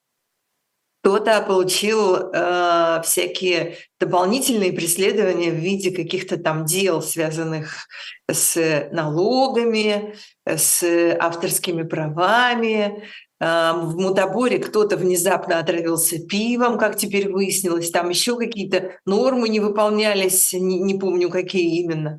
Кто-то 1.05 1.42
получил 1.42 2.16
э, 2.16 3.02
всякие 3.05 3.76
дополнительные 4.00 4.72
преследования 4.72 5.50
в 5.50 5.57
виде 5.57 5.90
каких-то 5.90 6.38
там 6.38 6.64
дел, 6.64 7.02
связанных 7.02 7.88
с 8.30 8.88
налогами, 8.90 10.14
с 10.46 10.82
авторскими 11.20 11.82
правами. 11.82 13.05
Э, 13.38 13.72
в 13.74 13.98
Мутаборе 13.98 14.59
кто-то 14.59 14.96
внезапно 14.96 15.59
отравился 15.59 16.20
пивом, 16.26 16.78
как 16.78 16.96
теперь 16.96 17.30
выяснилось. 17.30 17.90
Там 17.90 18.09
еще 18.09 18.38
какие-то 18.38 18.92
нормы 19.05 19.50
не 19.50 19.61
выполнялись, 19.61 20.55
не, 20.55 20.80
не 20.80 20.94
помню, 20.98 21.28
какие 21.28 21.82
именно. 21.82 22.18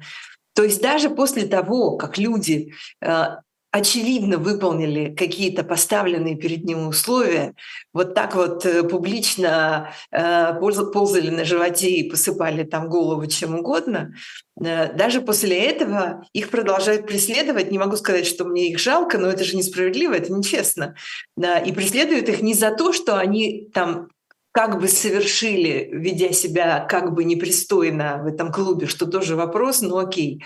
То 0.53 0.63
есть 0.63 0.79
даже 0.79 1.09
после 1.09 1.47
того, 1.47 1.97
как 1.97 2.19
люди 2.19 2.71
э, 3.01 3.37
очевидно 3.75 4.37
выполнили 4.37 5.13
какие-то 5.13 5.65
поставленные 5.65 6.35
перед 6.35 6.63
ним 6.63 6.87
условия, 6.87 7.55
вот 7.91 8.15
так 8.15 8.33
вот 8.33 8.65
э, 8.65 8.83
публично 8.83 9.91
э, 10.11 10.53
ползали 10.93 11.29
на 11.29 11.43
животе 11.43 11.89
и 11.89 12.09
посыпали 12.09 12.63
там 12.63 12.87
голову 12.87 13.27
чем 13.27 13.55
угодно, 13.55 14.13
даже 14.55 15.19
после 15.19 15.59
этого 15.59 16.25
их 16.31 16.49
продолжают 16.49 17.05
преследовать. 17.05 17.71
Не 17.71 17.77
могу 17.77 17.97
сказать, 17.97 18.25
что 18.25 18.45
мне 18.45 18.69
их 18.69 18.79
жалко, 18.79 19.17
но 19.17 19.27
это 19.27 19.43
же 19.43 19.57
несправедливо, 19.57 20.13
это 20.13 20.31
нечестно. 20.31 20.95
И 21.37 21.73
преследуют 21.73 22.29
их 22.29 22.41
не 22.41 22.53
за 22.53 22.71
то, 22.71 22.93
что 22.93 23.17
они 23.17 23.67
там 23.73 24.07
как 24.55 24.79
бы 24.79 24.87
совершили, 24.87 25.89
ведя 25.91 26.31
себя 26.31 26.79
как 26.85 27.13
бы 27.13 27.25
непристойно 27.25 28.21
в 28.23 28.27
этом 28.27 28.53
клубе, 28.53 28.87
что 28.87 29.05
тоже 29.05 29.35
вопрос, 29.35 29.81
но 29.81 29.97
окей. 29.97 30.45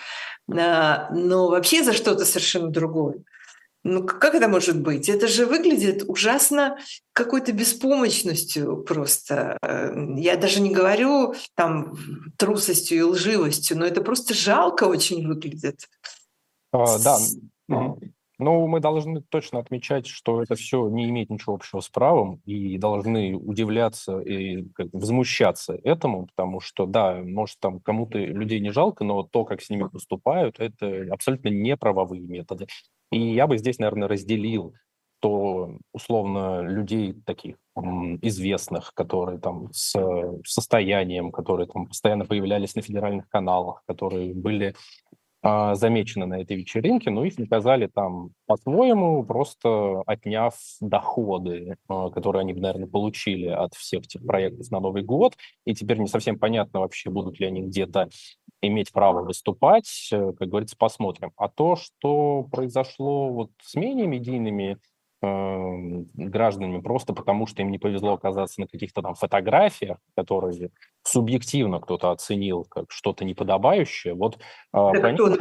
А, 0.52 1.12
но 1.12 1.48
вообще 1.48 1.84
за 1.84 1.94
что-то 1.94 2.26
совершенно 2.26 2.70
другое. 2.72 3.24
Ну 3.84 4.04
как 4.04 4.34
это 4.34 4.48
может 4.48 4.82
быть? 4.82 5.10
Это 5.10 5.28
же 5.28 5.46
выглядит 5.46 6.06
ужасно 6.08 6.80
какой-то 7.14 7.52
беспомощностью 7.52 8.78
просто. 8.78 9.60
Я 10.18 10.38
даже 10.38 10.60
не 10.60 10.74
говорю 10.74 11.36
там 11.56 11.96
трусостью 12.36 12.98
и 12.98 13.02
лживостью, 13.04 13.78
но 13.78 13.86
это 13.86 14.02
просто 14.02 14.34
жалко 14.34 14.86
очень 14.86 15.28
выглядит. 15.28 15.88
А, 16.72 16.98
да, 16.98 17.20
ну, 18.40 18.66
мы 18.68 18.80
должны 18.80 19.22
точно 19.22 19.60
отмечать, 19.60 20.08
что 20.08 20.42
это 20.42 20.56
все 20.56 20.88
не 20.88 21.10
имеет 21.10 21.30
ничего 21.30 21.56
общего 21.56 21.82
с 21.82 21.90
правом, 21.90 22.42
и 22.46 22.78
должны 22.78 23.36
удивляться 23.36 24.20
и 24.20 24.66
возмущаться 24.94 25.78
этому, 25.84 26.28
потому 26.28 26.62
что, 26.62 26.86
да, 26.86 27.22
может, 27.22 27.60
там 27.60 27.82
кому-то 27.82 28.18
людей 28.18 28.62
не 28.62 28.72
жалко, 28.72 29.04
но 29.04 29.24
то, 29.24 29.44
как 29.44 29.62
с 29.62 29.70
ними 29.70 29.88
поступают, 29.88 30.60
это 30.60 31.08
абсолютно 31.12 31.50
неправовые 31.50 32.22
методы. 32.22 32.68
И 33.12 33.20
я 33.20 33.46
бы 33.46 33.58
здесь, 33.58 33.78
наверное, 33.78 34.08
разделил 34.08 34.74
то, 35.20 35.78
условно, 35.92 36.62
людей 36.62 37.14
таких 37.26 37.58
известных, 38.22 38.94
которые 38.94 39.38
там 39.40 39.68
с 39.74 39.94
состоянием, 40.46 41.32
которые 41.32 41.68
там 41.68 41.88
постоянно 41.88 42.26
появлялись 42.26 42.76
на 42.76 42.82
федеральных 42.82 43.28
каналах, 43.28 43.84
которые 43.86 44.34
были 44.34 44.76
замечены 45.42 46.26
на 46.26 46.42
этой 46.42 46.58
вечеринке, 46.58 47.10
но 47.12 47.24
их 47.24 47.38
наказали 47.38 47.88
там 47.88 48.32
по-своему, 48.46 49.24
просто 49.24 50.02
отняв 50.06 50.54
доходы, 50.82 51.78
а, 51.88 52.10
которые 52.10 52.42
они, 52.42 52.54
наверное, 52.54 52.88
получили 52.88 53.48
от 53.48 53.74
всех 53.74 54.04
этих 54.04 54.26
проектов 54.26 54.70
на 54.70 54.82
Новый 54.82 55.04
год. 55.04 55.38
И 55.66 55.74
теперь 55.74 55.98
не 55.98 56.08
совсем 56.08 56.38
понятно 56.38 56.82
вообще, 56.82 57.10
будут 57.10 57.40
ли 57.40 57.48
они 57.48 57.62
где-то 57.62 58.10
иметь 58.62 58.92
право 58.92 59.24
выступать. 59.24 60.10
Э, 60.12 60.34
как 60.38 60.50
говорится, 60.50 60.76
посмотрим. 60.78 61.32
А 61.38 61.48
то, 61.48 61.76
что 61.78 62.44
произошло 62.52 63.30
вот 63.30 63.52
с 63.62 63.76
менее 63.76 64.08
медийными 64.08 64.78
гражданами 65.22 66.80
просто 66.80 67.14
потому, 67.14 67.46
что 67.46 67.62
им 67.62 67.72
не 67.72 67.78
повезло 67.78 68.14
оказаться 68.14 68.62
на 68.62 68.68
каких-то 68.68 69.02
там 69.02 69.16
фотографиях, 69.16 69.98
которые 70.16 70.72
субъективно 71.04 71.80
кто-то 71.80 72.12
оценил 72.12 72.64
как 72.64 72.86
что-то 72.90 73.26
неподобающее. 73.26 74.14
Вот 74.14 74.40
а, 74.72 74.94
да, 74.94 75.14
кто, 75.14 75.38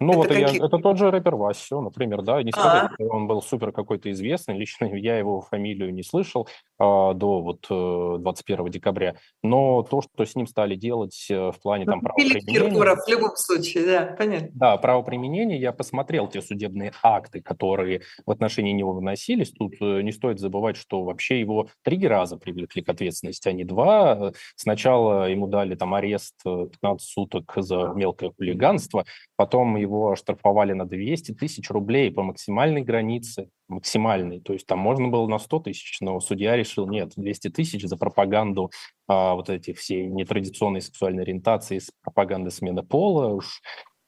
ну, 0.00 0.10
это 0.10 0.18
вот 0.18 0.28
какие? 0.28 0.58
я, 0.58 0.66
это 0.66 0.78
тот 0.78 0.96
же 0.96 1.10
рэпер 1.10 1.34
Васю, 1.34 1.80
например, 1.80 2.22
да, 2.22 2.40
не 2.42 2.52
сказать, 2.52 2.92
что 2.94 3.04
он 3.08 3.26
был 3.26 3.42
супер 3.42 3.72
какой-то 3.72 4.10
известный, 4.12 4.56
лично 4.56 4.84
я 4.94 5.18
его 5.18 5.40
фамилию 5.40 5.92
не 5.92 6.04
слышал 6.04 6.48
а, 6.78 7.14
до 7.14 7.40
вот 7.40 7.66
21 7.68 8.66
э, 8.66 8.70
декабря, 8.70 9.16
но 9.42 9.82
то, 9.82 10.00
что 10.00 10.24
с 10.24 10.36
ним 10.36 10.46
стали 10.46 10.76
делать 10.76 11.26
э, 11.30 11.50
в 11.50 11.60
плане 11.60 11.84
ну, 11.84 11.92
там 11.92 12.00
правоприменения... 12.02 12.70
Киркоров 12.70 12.98
в 13.04 13.08
любом 13.08 13.34
случае, 13.34 13.86
да, 13.86 14.14
понятно. 14.16 14.48
Да, 14.52 14.76
правоприменение, 14.76 15.58
я 15.58 15.72
посмотрел 15.72 16.28
те 16.28 16.42
судебные 16.42 16.92
акты, 17.02 17.42
которые 17.42 18.02
в 18.24 18.30
отношении 18.30 18.72
него 18.72 18.92
выносились, 18.92 19.50
тут 19.50 19.74
э, 19.80 20.02
не 20.02 20.12
стоит 20.12 20.38
забывать, 20.38 20.76
что 20.76 21.02
вообще 21.02 21.40
его 21.40 21.70
три 21.82 22.06
раза 22.06 22.36
привлекли 22.36 22.82
к 22.82 22.88
ответственности, 22.88 23.48
а 23.48 23.52
не 23.52 23.64
два. 23.64 24.32
Сначала 24.54 25.28
ему 25.28 25.48
дали 25.48 25.74
там 25.74 25.94
арест 25.94 26.36
15 26.44 27.00
суток 27.00 27.52
за 27.56 27.92
мелкое 27.96 28.30
хулиганство, 28.36 29.04
потом 29.36 29.76
его 29.76 29.87
оштрафовали 29.88 30.72
на 30.72 30.86
200 30.86 31.32
тысяч 31.32 31.70
рублей 31.70 32.10
по 32.10 32.22
максимальной 32.22 32.82
границе, 32.82 33.50
максимальной, 33.68 34.40
то 34.40 34.52
есть 34.52 34.66
там 34.66 34.78
можно 34.78 35.08
было 35.08 35.26
на 35.26 35.38
100 35.38 35.58
тысяч, 35.60 35.98
но 36.00 36.20
судья 36.20 36.56
решил, 36.56 36.88
нет, 36.88 37.12
200 37.16 37.48
тысяч 37.50 37.82
за 37.84 37.96
пропаганду 37.96 38.70
а, 39.06 39.34
вот 39.34 39.50
этих 39.50 39.78
всей 39.78 40.06
нетрадиционной 40.06 40.80
сексуальной 40.80 41.22
ориентации, 41.22 41.80
пропаганды 42.02 42.50
смены 42.50 42.82
пола, 42.82 43.28
уж 43.28 43.62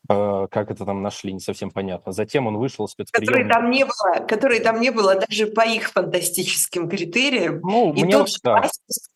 Э, 0.08 0.48
как 0.50 0.70
это 0.70 0.84
там 0.84 1.02
нашли, 1.02 1.32
не 1.32 1.40
совсем 1.40 1.70
понятно. 1.70 2.12
Затем 2.12 2.46
он 2.46 2.56
вышел 2.56 2.88
спецприем. 2.88 3.26
Которые 3.26 3.48
там 3.48 3.70
не 3.70 3.84
было, 3.84 4.26
которые 4.26 4.60
там 4.60 4.80
не 4.80 4.90
было 4.90 5.14
даже 5.14 5.46
по 5.46 5.64
их 5.64 5.90
фантастическим 5.90 6.88
критериям. 6.88 7.60
Ну, 7.60 7.92
и 7.92 8.04
мне 8.04 8.12
тот 8.12 8.28
да. 8.42 8.68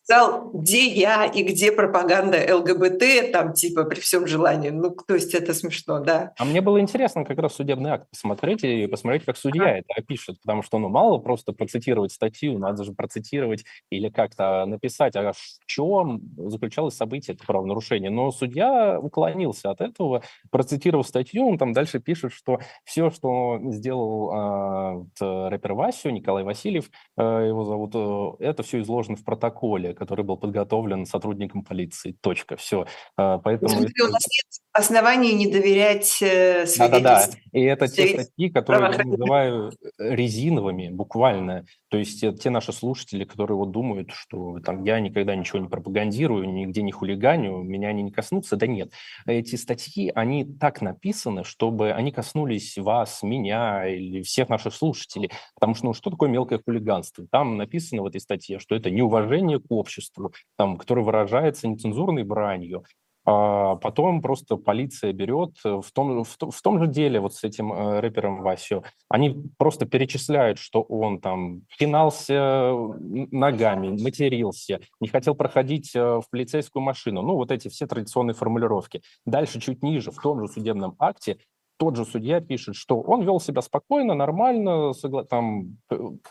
Сказал, 0.05 0.51
где 0.53 0.87
я 0.87 1.25
и 1.25 1.43
где 1.43 1.73
пропаганда 1.73 2.39
ЛГБТ, 2.57 3.33
там 3.33 3.53
типа 3.55 3.85
при 3.85 4.01
всем 4.01 4.27
желании. 4.27 4.71
Ну, 4.71 4.91
то 4.91 5.15
есть 5.15 5.35
это 5.35 5.55
смешно, 5.55 6.01
да. 6.01 6.33
А 6.39 6.45
мне 6.45 6.61
было 6.61 6.81
интересно 6.81 7.25
как 7.25 7.39
раз 7.39 7.55
судебный 7.55 7.91
акт 7.91 8.11
посмотреть 8.11 8.65
и 8.65 8.87
посмотреть, 8.87 9.25
как 9.25 9.37
судья 9.37 9.65
а. 9.65 9.79
это 9.79 9.89
опишет, 9.97 10.41
потому 10.43 10.63
что 10.63 10.79
ну 10.79 10.89
мало 10.89 11.19
просто 11.19 11.53
процитировать 11.53 12.13
статью, 12.13 12.59
надо 12.59 12.85
же 12.85 12.93
процитировать 12.93 13.65
или 13.91 14.11
как-то 14.11 14.67
написать, 14.67 15.17
а 15.17 15.33
в 15.33 15.67
чем 15.67 16.21
заключалось 16.37 16.95
событие 16.95 17.35
это 17.35 17.45
правонарушение. 17.47 18.11
Но 18.11 18.31
судья 18.31 18.99
уклонился 19.01 19.71
от 19.71 19.81
этого, 19.81 20.23
процитировав 20.51 21.07
статью, 21.07 21.49
он 21.49 21.59
там 21.59 21.73
дальше 21.73 21.99
пишет, 21.99 22.33
что 22.33 22.61
все, 22.85 23.11
что 23.11 23.59
сделал 23.71 25.05
э, 25.21 25.49
рэпер 25.49 25.73
Васю, 25.73 26.11
Николай 26.11 26.45
Васильев, 26.45 26.91
э, 27.17 27.23
его 27.23 27.65
зовут, 27.65 27.93
э, 27.95 28.45
это 28.45 28.63
все 28.63 28.81
изложено 28.81 29.17
в 29.17 29.25
протоколе, 29.25 29.94
который 29.95 30.25
был 30.25 30.37
подготовлен 30.37 31.07
сотрудником 31.07 31.65
полиции. 31.65 32.17
Точка. 32.21 32.57
Все. 32.57 32.87
Э, 33.17 33.39
поэтому... 33.43 33.71
Смотри, 33.71 34.03
у 34.03 34.09
нас 34.09 34.23
нет 34.27 34.61
оснований 34.75 35.33
не 35.35 35.47
доверять 35.47 36.21
э, 36.21 36.67
Да-да-да. 36.77 37.29
И 37.53 37.63
это 37.63 37.89
те 37.89 38.09
статьи, 38.09 38.51
которые 38.51 38.93
я 38.99 39.05
называю 39.05 39.73
резиновыми, 39.99 40.89
буквально. 40.89 41.65
То 41.95 41.99
есть 41.99 42.25
те 42.41 42.51
наши 42.51 42.73
слушатели, 42.73 43.23
которые 43.23 43.57
вот 43.57 43.71
думают, 43.71 44.11
что 44.11 44.59
там 44.59 44.83
я 44.83 44.99
никогда 44.99 45.37
ничего 45.37 45.61
не 45.61 45.69
пропагандирую, 45.69 46.53
нигде 46.53 46.83
не 46.83 46.91
хулиганю, 46.91 47.63
меня 47.63 47.91
они 47.91 48.03
не 48.03 48.11
коснутся. 48.11 48.57
Да 48.57 48.67
нет. 48.67 48.91
Эти 49.27 49.55
статьи, 49.55 50.11
они 50.13 50.45
так 50.45 50.83
написаны, 50.83 51.45
чтобы 51.45 51.93
они 51.93 52.11
коснулись 52.11 52.77
вас, 52.79 53.23
меня 53.23 53.87
или 53.87 54.23
всех 54.23 54.49
наших 54.49 54.75
слушателей. 54.75 55.31
Потому 55.55 55.77
что, 55.77 55.87
ну, 55.87 55.95
что 55.95 56.11
такое 56.11 56.29
мелкое 56.29 56.61
хулиганство? 56.65 57.29
Там 57.31 57.57
написано 57.59 58.03
в 58.03 58.07
этой 58.07 58.21
статье, 58.21 58.59
что 58.59 58.75
это 58.75 58.91
неуважение 58.91 59.61
к 59.61 59.71
обществу, 59.71 60.33
там, 60.57 60.77
которое 60.77 61.03
выражается 61.03 61.69
нецензурной 61.69 62.25
бранью. 62.25 62.83
А 63.27 63.77
потом 63.77 64.21
просто 64.21 64.57
полиция 64.57 65.13
берет 65.13 65.57
э, 65.65 65.81
в 65.81 65.91
том, 65.93 66.25
в, 66.25 66.37
в 66.39 66.63
том 66.63 66.79
же 66.79 66.87
деле 66.87 67.21
вот 67.21 67.35
с 67.35 67.43
этим 67.43 67.73
э, 67.73 68.01
рэпером 68.01 68.43
Васю. 68.43 68.85
Они 69.09 69.43
просто 69.57 69.87
перечисляют, 69.87 70.59
что 70.59 70.83
он 70.83 71.21
там 71.21 71.63
пинался 71.79 72.73
ногами, 73.01 74.01
матерился, 74.03 74.81
не 75.01 75.09
хотел 75.09 75.35
проходить 75.35 75.97
э, 75.97 76.01
в 76.01 76.25
полицейскую 76.31 76.83
машину. 76.83 77.23
Ну, 77.23 77.37
вот 77.37 77.51
эти 77.51 77.69
все 77.69 77.87
традиционные 77.87 78.35
формулировки. 78.35 79.01
Дальше, 79.25 79.59
чуть 79.59 79.83
ниже, 79.83 80.11
в 80.11 80.21
том 80.21 80.41
же 80.41 80.53
судебном 80.53 80.95
акте, 80.99 81.39
тот 81.77 81.97
же 81.97 82.05
судья 82.05 82.41
пишет, 82.41 82.77
что 82.77 83.01
он 83.01 83.23
вел 83.23 83.41
себя 83.41 83.63
спокойно, 83.63 84.15
нормально, 84.15 84.93
там, 85.29 85.79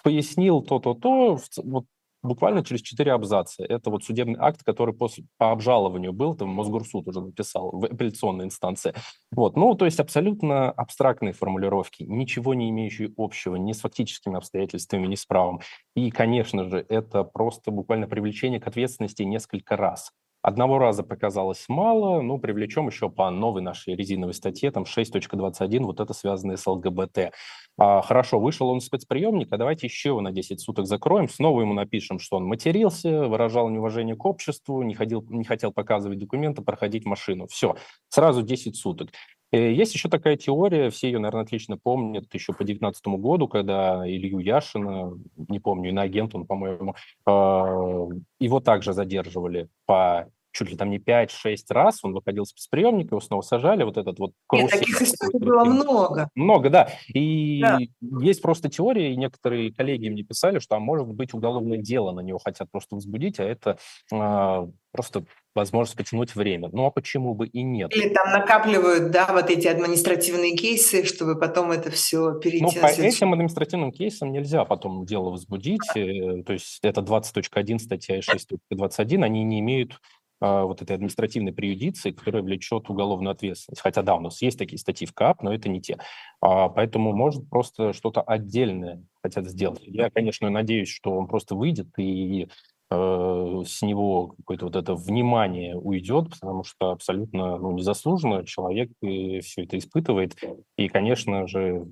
пояснил 0.04 0.62
то-то-то, 0.62 1.38
вот 1.64 1.86
буквально 2.24 2.63
через 2.63 2.82
четыре 2.82 3.11
абзаца. 3.11 3.63
Это 3.63 3.89
вот 3.89 4.03
судебный 4.03 4.39
акт, 4.39 4.63
который 4.63 4.95
после, 4.95 5.26
по 5.38 5.51
обжалованию 5.51 6.13
был, 6.13 6.36
там 6.36 6.49
Мосгорсуд 6.49 7.07
уже 7.07 7.21
написал 7.21 7.71
в 7.71 7.86
апелляционной 7.86 8.45
инстанции. 8.45 8.93
Вот. 9.32 9.55
Ну, 9.57 9.76
то 9.76 9.86
есть 9.86 9.99
абсолютно 9.99 10.71
абстрактные 10.71 11.34
формулировки, 11.34 12.03
ничего 12.03 12.53
не 12.53 12.69
имеющие 12.69 13.13
общего 13.17 13.55
ни 13.55 13.74
с 13.74 13.82
фактическими 13.82 14.38
обстоятельствами, 14.38 15.07
ни 15.07 15.15
с 15.15 15.26
правом. 15.26 15.59
И, 15.95 16.09
конечно 16.09 16.69
же, 16.69 16.86
это 16.89 17.24
просто 17.24 17.71
буквально 17.71 18.07
привлечение 18.07 18.59
к 18.59 18.67
ответственности 18.67 19.24
несколько 19.24 19.76
раз. 19.76 20.11
Одного 20.44 20.78
раза 20.78 21.04
показалось 21.04 21.64
мало, 21.70 22.22
ну, 22.22 22.38
привлечем 22.38 22.88
еще 22.88 23.10
по 23.10 23.30
новой 23.32 23.62
нашей 23.62 23.96
резиновой 23.96 24.34
статье, 24.34 24.72
там 24.72 24.84
6.21, 24.84 25.84
вот 25.84 26.02
это 26.02 26.14
связанное 26.14 26.58
с 26.58 26.68
ЛГБТ. 26.68 27.32
А, 27.78 28.02
хорошо, 28.02 28.41
вышел 28.41 28.68
он 28.68 28.82
спецприемник, 28.82 29.48
а 29.52 29.58
давайте 29.58 29.88
еще 29.88 30.10
его 30.10 30.20
на 30.20 30.34
10 30.34 30.60
суток 30.60 30.86
закроем, 30.86 31.30
снова 31.30 31.62
ему 31.62 31.74
напишем, 31.74 32.20
что 32.20 32.36
он 32.36 32.46
матерился, 32.46 33.26
выражал 33.30 33.70
неуважение 33.70 34.18
к 34.18 34.26
обществу, 34.26 34.84
не, 34.84 34.94
ходил, 34.94 35.26
не 35.30 35.46
хотел 35.46 35.72
показывать 35.72 36.20
документы, 36.20 36.62
проходить 36.62 37.06
машину. 37.06 37.48
Все, 37.48 37.78
сразу 38.10 38.44
10 38.44 38.76
суток. 38.76 39.12
Э, 39.54 39.72
есть 39.72 39.93
еще 39.93 40.10
такая 40.10 40.36
теория, 40.36 40.89
все 40.89 41.08
ее, 41.08 41.20
наверное, 41.20 41.43
отлично 41.43 41.78
помнят, 41.78 42.26
еще 42.34 42.54
по 42.54 42.64
2019 42.64 43.06
году, 43.22 43.47
когда 43.47 44.04
Илью 44.10 44.39
Яшина, 44.39 45.14
не 45.47 45.60
помню, 45.60 45.91
иноагент 45.91 46.34
он, 46.34 46.47
по-моему, 46.47 46.95
а, 47.26 48.08
его 48.39 48.60
также 48.60 48.93
задерживали 48.93 49.70
по 49.86 50.28
чуть 50.54 50.70
ли 50.70 50.78
там 50.78 50.89
не 50.89 50.99
5-6 50.99 51.56
раз, 51.70 52.04
он 52.04 52.14
выходил 52.14 52.45
с 52.45 52.49
спецприемника, 52.49 53.16
его 53.16 53.20
снова 53.20 53.41
сажали, 53.41 53.84
вот 53.84 53.97
этот 53.97 54.20
вот... 54.20 54.32
Нет, 54.54 54.70
таких 54.70 55.01
историй 55.01 55.39
было 55.39 55.66
много. 55.66 56.30
Много, 56.36 56.70
да. 56.70 56.89
И 57.14 57.60
да. 57.62 57.80
есть 58.22 58.41
просто 58.41 58.70
теория, 58.70 59.12
и 59.12 59.18
некоторые 59.18 59.74
коллеги 59.74 60.10
мне 60.10 60.24
писали, 60.24 60.60
что 60.60 60.76
а 60.76 60.80
может 60.80 61.08
быть 61.08 61.34
уголовное 61.34 61.80
дело 61.80 62.12
на 62.12 62.22
него 62.22 62.39
хотят 62.39 62.70
просто 62.72 62.95
возбудить, 62.95 63.39
а 63.39 63.43
это 63.43 63.78
э, 64.12 64.68
просто 64.91 65.26
возможность 65.56 65.97
потянуть 65.97 66.36
время. 66.36 66.70
Ну 66.72 66.86
а 66.86 66.91
почему 66.91 67.34
бы 67.34 67.47
и 67.47 67.64
нет? 67.64 67.95
Или 67.95 68.10
там 68.10 68.32
накапливают, 68.32 69.12
да, 69.12 69.28
вот 69.32 69.49
эти 69.49 69.68
административные 69.68 70.56
кейсы, 70.56 71.04
чтобы 71.04 71.38
потом 71.38 71.72
это 71.72 71.89
все 71.89 72.39
перейти 72.39 72.64
ну, 72.64 72.72
по 72.82 72.88
этим 72.88 73.34
административным 73.34 73.91
кейсам 73.91 74.32
нельзя 74.32 74.66
потом 74.66 75.06
дело 75.06 75.32
возбудить. 75.32 75.82
Э, 75.95 76.43
то 76.43 76.54
есть 76.54 76.80
это 76.84 77.01
20.1 77.01 77.80
статья 77.80 78.18
и 78.18 78.22
6.21, 78.22 79.24
они 79.24 79.43
не 79.43 79.60
имеют 79.60 79.99
вот 80.44 80.82
этой 80.82 80.96
административной 80.96 81.54
преюдиции, 81.54 82.12
которая 82.12 82.44
влечет 82.44 82.89
уголовную 82.89 83.32
ответственность. 83.32 83.82
Хотя 83.82 84.02
да, 84.02 84.16
у 84.16 84.20
нас 84.20 84.41
есть 84.41 84.60
такие 84.60 84.78
статьи 84.78 85.08
в 85.08 85.14
КАП, 85.14 85.41
но 85.41 85.54
это 85.54 85.70
не 85.70 85.82
те. 85.82 85.98
А, 86.41 86.68
поэтому 86.68 87.14
может 87.14 87.50
просто 87.50 87.94
что-то 87.94 88.22
отдельное 88.22 89.04
хотят 89.22 89.48
сделать. 89.48 89.82
Я, 89.86 90.10
конечно, 90.10 90.50
надеюсь, 90.50 90.89
что 90.89 91.12
он 91.12 91.28
просто 91.28 91.56
выйдет 91.56 91.88
и 91.98 92.50
э, 92.91 93.64
с 93.66 93.82
него 93.82 94.36
какое-то 94.38 94.66
вот 94.66 94.76
это 94.76 94.96
внимание 94.96 95.78
уйдет, 95.78 96.32
потому 96.32 96.66
что 96.66 96.91
абсолютно 96.91 97.58
ну, 97.58 97.72
незаслуженно 97.72 98.46
человек 98.46 98.91
и 99.02 99.39
все 99.39 99.64
это 99.64 99.78
испытывает. 99.78 100.36
И, 100.78 100.89
конечно 100.89 101.48
же, 101.48 101.88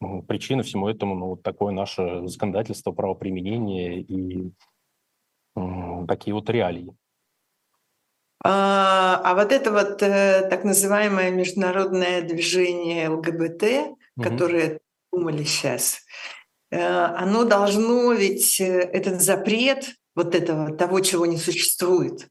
ну, 0.00 0.22
причина 0.22 0.62
всему 0.62 0.88
этому 0.88 1.14
ну, 1.14 1.26
вот 1.26 1.42
такое 1.42 1.74
наше 1.74 2.26
законодательство, 2.26 2.92
правоприменение 2.92 4.00
и 4.00 4.50
такие 6.08 6.32
вот 6.32 6.48
реалии. 6.48 6.96
А, 8.44 9.20
а 9.24 9.34
вот 9.34 9.52
это 9.52 9.70
вот 9.70 10.02
э, 10.02 10.48
так 10.50 10.64
называемое 10.64 11.30
международное 11.30 12.22
движение 12.22 13.08
ЛГБТ, 13.08 13.62
угу. 13.62 14.22
которое 14.22 14.80
думали 15.12 15.44
сейчас, 15.44 16.00
э, 16.70 16.80
оно 16.80 17.44
должно 17.44 18.12
ведь 18.12 18.60
э, 18.60 18.80
этот 18.80 19.22
запрет 19.22 19.94
вот 20.16 20.34
этого 20.34 20.76
того, 20.76 21.00
чего 21.00 21.24
не 21.26 21.38
существует, 21.38 22.28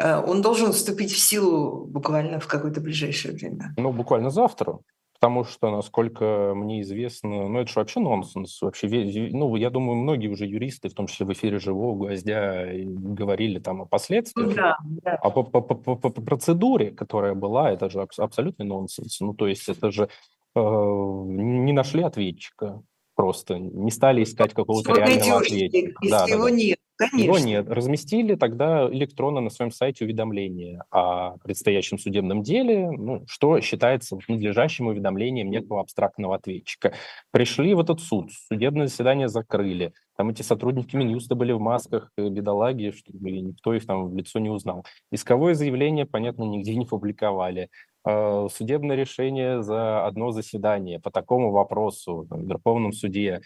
он 0.00 0.42
должен 0.42 0.72
вступить 0.72 1.10
в 1.10 1.18
силу 1.18 1.84
буквально 1.84 2.38
в 2.38 2.46
какое-то 2.46 2.80
ближайшее 2.80 3.34
время. 3.34 3.74
Ну, 3.76 3.90
буквально 3.90 4.30
завтра. 4.30 4.78
Потому 5.20 5.42
что, 5.42 5.70
насколько 5.70 6.52
мне 6.54 6.82
известно, 6.82 7.48
ну 7.48 7.58
это 7.58 7.72
же 7.72 7.80
вообще 7.80 7.98
нонсенс. 7.98 8.62
Вообще, 8.62 8.88
ну, 9.32 9.56
я 9.56 9.70
думаю, 9.70 9.96
многие 9.96 10.28
уже 10.28 10.46
юристы, 10.46 10.88
в 10.88 10.94
том 10.94 11.08
числе 11.08 11.26
в 11.26 11.32
эфире 11.32 11.58
«Живого 11.58 11.96
гвоздя», 11.96 12.66
говорили 12.72 13.58
там 13.58 13.82
о 13.82 13.86
последствиях. 13.86 14.48
Ну, 14.48 14.54
да, 14.54 14.76
да. 15.02 15.18
А 15.20 15.30
по, 15.30 15.42
по, 15.42 15.60
по, 15.60 15.96
по 15.96 16.10
процедуре, 16.10 16.92
которая 16.92 17.34
была, 17.34 17.72
это 17.72 17.90
же 17.90 18.06
абсолютный 18.18 18.64
нонсенс. 18.64 19.18
Ну, 19.18 19.34
то 19.34 19.48
есть 19.48 19.68
это 19.68 19.90
же 19.90 20.08
э, 20.54 20.60
не 20.60 21.72
нашли 21.72 22.02
ответчика 22.04 22.80
просто, 23.16 23.58
не 23.58 23.90
стали 23.90 24.22
искать 24.22 24.54
какого-то 24.54 24.94
реального 24.94 25.40
ответчика. 25.40 25.92
Если 26.00 26.10
да, 26.16 26.26
его 26.28 26.44
да, 26.44 26.50
да. 26.50 26.56
нет. 26.56 26.78
Конечно. 26.98 27.18
Его 27.18 27.38
нет. 27.38 27.68
Разместили 27.68 28.34
тогда 28.34 28.88
электронно 28.90 29.40
на 29.40 29.50
своем 29.50 29.70
сайте 29.70 30.04
уведомление 30.04 30.82
о 30.90 31.38
предстоящем 31.38 31.96
судебном 31.96 32.42
деле, 32.42 32.90
ну, 32.90 33.24
что 33.28 33.60
считается 33.60 34.18
надлежащим 34.26 34.88
уведомлением 34.88 35.48
некого 35.50 35.80
абстрактного 35.80 36.34
ответчика. 36.34 36.94
Пришли 37.30 37.72
в 37.74 37.80
этот 37.80 38.00
суд, 38.00 38.30
судебное 38.48 38.88
заседание 38.88 39.28
закрыли, 39.28 39.92
там 40.18 40.30
эти 40.30 40.42
сотрудники 40.42 40.96
Минюста 40.96 41.36
были 41.36 41.52
в 41.52 41.60
масках, 41.60 42.10
э, 42.18 42.28
бедолаги, 42.28 42.90
чтобы 42.90 43.30
никто 43.30 43.72
их 43.72 43.86
там 43.86 44.10
в 44.10 44.16
лицо 44.16 44.40
не 44.40 44.50
узнал. 44.50 44.84
Исковое 45.12 45.54
заявление, 45.54 46.06
понятно, 46.06 46.42
нигде 46.42 46.74
не 46.74 46.86
публиковали. 46.86 47.68
А, 48.10 48.48
судебное 48.48 48.96
решение 48.96 49.62
за 49.62 50.06
одно 50.06 50.30
заседание 50.30 50.98
по 50.98 51.10
такому 51.10 51.50
вопросу 51.50 52.26
в 52.30 52.40
Верховном 52.40 52.94
суде. 52.94 53.42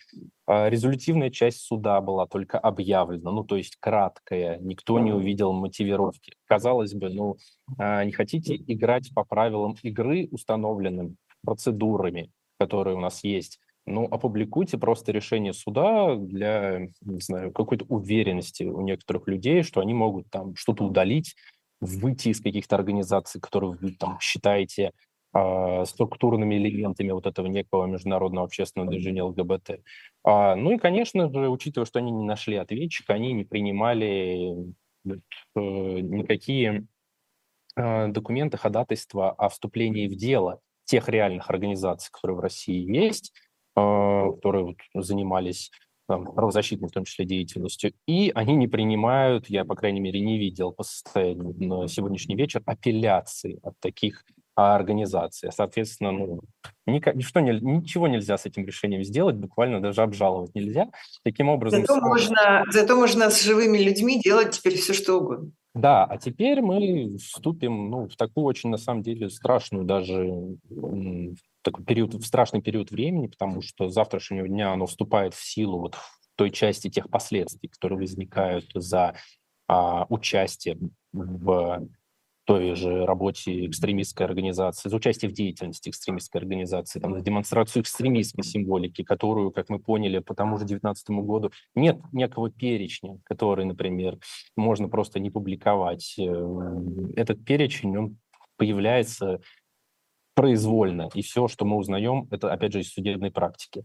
А, 0.46 0.70
резолютивная 0.70 1.30
часть 1.30 1.62
суда 1.62 2.00
была 2.00 2.28
только 2.28 2.60
объявлена, 2.60 3.32
ну, 3.32 3.42
то 3.42 3.56
есть 3.56 3.76
краткая, 3.80 4.58
никто 4.60 5.00
не 5.00 5.12
увидел 5.12 5.52
мотивировки. 5.52 6.34
Казалось 6.46 6.94
бы, 6.94 7.08
ну, 7.08 7.38
а, 7.76 8.04
не 8.04 8.12
хотите 8.12 8.54
играть 8.54 9.12
по 9.12 9.24
правилам 9.24 9.74
игры, 9.82 10.28
установленным 10.30 11.16
процедурами, 11.44 12.30
которые 12.60 12.96
у 12.96 13.00
нас 13.00 13.24
есть, 13.24 13.58
ну, 13.84 14.04
опубликуйте 14.04 14.78
просто 14.78 15.10
решение 15.10 15.54
суда 15.54 16.14
для, 16.14 16.86
не 17.00 17.20
знаю, 17.20 17.50
какой-то 17.50 17.84
уверенности 17.88 18.62
у 18.62 18.80
некоторых 18.82 19.26
людей, 19.26 19.64
что 19.64 19.80
они 19.80 19.92
могут 19.92 20.30
там 20.30 20.54
что-то 20.54 20.84
удалить, 20.84 21.34
выйти 21.82 22.28
из 22.28 22.40
каких-то 22.40 22.76
организаций, 22.76 23.40
которые 23.40 23.72
вы 23.72 23.92
там 23.92 24.18
считаете 24.20 24.92
э, 25.34 25.84
структурными 25.84 26.54
элементами 26.54 27.10
вот 27.10 27.26
этого 27.26 27.48
некого 27.48 27.86
международного 27.86 28.46
общественного 28.46 28.90
движения 28.90 29.24
ЛГБТ. 29.24 29.80
А, 30.24 30.54
ну 30.54 30.70
и, 30.72 30.78
конечно 30.78 31.28
же, 31.28 31.48
учитывая, 31.48 31.86
что 31.86 31.98
они 31.98 32.12
не 32.12 32.24
нашли 32.24 32.56
ответчика, 32.56 33.14
они 33.14 33.32
не 33.32 33.44
принимали 33.44 34.74
э, 35.04 35.10
никакие 35.56 36.86
э, 37.74 38.08
документы, 38.08 38.58
ходатайства 38.58 39.32
о 39.32 39.48
вступлении 39.48 40.06
в 40.06 40.16
дело 40.16 40.60
тех 40.84 41.08
реальных 41.08 41.50
организаций, 41.50 42.10
которые 42.12 42.36
в 42.36 42.40
России 42.40 42.96
есть, 42.96 43.32
э, 43.76 43.80
которые 43.80 44.64
вот 44.66 44.76
занимались 44.94 45.72
там, 46.08 46.24
правозащитной, 46.26 46.88
в 46.88 46.92
том 46.92 47.04
числе, 47.04 47.24
деятельностью, 47.24 47.92
и 48.06 48.32
они 48.34 48.54
не 48.56 48.68
принимают, 48.68 49.48
я, 49.48 49.64
по 49.64 49.74
крайней 49.74 50.00
мере, 50.00 50.20
не 50.20 50.38
видел 50.38 50.72
по 50.72 50.82
состоянию 50.82 51.54
на 51.58 51.88
сегодняшний 51.88 52.36
вечер, 52.36 52.62
апелляции 52.66 53.58
от 53.62 53.74
таких 53.80 54.24
организаций. 54.54 55.50
Соответственно, 55.52 56.12
ну, 56.12 56.40
никак, 56.86 57.14
ничто 57.14 57.40
ничего 57.40 58.06
нельзя 58.08 58.36
с 58.36 58.46
этим 58.46 58.66
решением 58.66 59.02
сделать, 59.04 59.36
буквально 59.36 59.80
даже 59.80 60.02
обжаловать 60.02 60.54
нельзя. 60.54 60.90
Таким 61.24 61.48
образом... 61.48 61.80
Зато, 61.80 61.94
все... 61.94 62.06
можно, 62.06 62.64
зато 62.70 62.96
можно 62.96 63.30
с 63.30 63.42
живыми 63.42 63.78
людьми 63.78 64.20
делать 64.20 64.50
теперь 64.50 64.76
все, 64.76 64.92
что 64.92 65.20
угодно. 65.20 65.52
Да, 65.74 66.04
а 66.04 66.18
теперь 66.18 66.60
мы 66.60 67.16
вступим 67.16 67.88
ну, 67.88 68.06
в 68.06 68.16
такую 68.16 68.44
очень, 68.44 68.68
на 68.68 68.76
самом 68.76 69.02
деле, 69.02 69.30
страшную 69.30 69.84
даже 69.84 70.30
такой 71.62 71.84
период, 71.84 72.14
в 72.14 72.24
страшный 72.24 72.60
период 72.60 72.90
времени, 72.90 73.26
потому 73.26 73.62
что 73.62 73.88
с 73.88 73.94
завтрашнего 73.94 74.48
дня 74.48 74.72
оно 74.72 74.86
вступает 74.86 75.34
в 75.34 75.44
силу 75.44 75.78
вот 75.78 75.94
в 75.94 76.36
той 76.36 76.50
части 76.50 76.88
тех 76.88 77.08
последствий, 77.10 77.68
которые 77.68 77.98
возникают 77.98 78.70
за 78.74 79.14
а, 79.68 80.06
участие 80.08 80.78
в 81.12 81.88
той 82.44 82.74
же 82.74 83.06
работе 83.06 83.66
экстремистской 83.66 84.26
организации, 84.26 84.88
за 84.88 84.96
участие 84.96 85.30
в 85.30 85.34
деятельности 85.34 85.90
экстремистской 85.90 86.40
организации, 86.40 86.98
там, 86.98 87.14
за 87.14 87.20
демонстрацию 87.20 87.82
экстремизма 87.82 88.42
символики, 88.42 89.04
которую, 89.04 89.52
как 89.52 89.68
мы 89.68 89.78
поняли, 89.78 90.18
по 90.18 90.34
тому 90.34 90.58
же 90.58 90.64
2019 90.64 91.10
году 91.24 91.52
нет 91.74 92.00
некого 92.12 92.50
перечня, 92.50 93.18
который, 93.24 93.64
например, 93.64 94.18
можно 94.56 94.88
просто 94.88 95.20
не 95.20 95.30
публиковать. 95.30 96.16
Э, 96.18 96.46
этот 97.14 97.44
перечень, 97.44 97.96
он 97.96 98.18
появляется 98.56 99.40
произвольно, 100.42 101.08
и 101.14 101.22
все, 101.22 101.46
что 101.46 101.64
мы 101.64 101.76
узнаем, 101.76 102.26
это, 102.32 102.52
опять 102.52 102.72
же, 102.72 102.80
из 102.80 102.92
судебной 102.92 103.30
практики. 103.30 103.84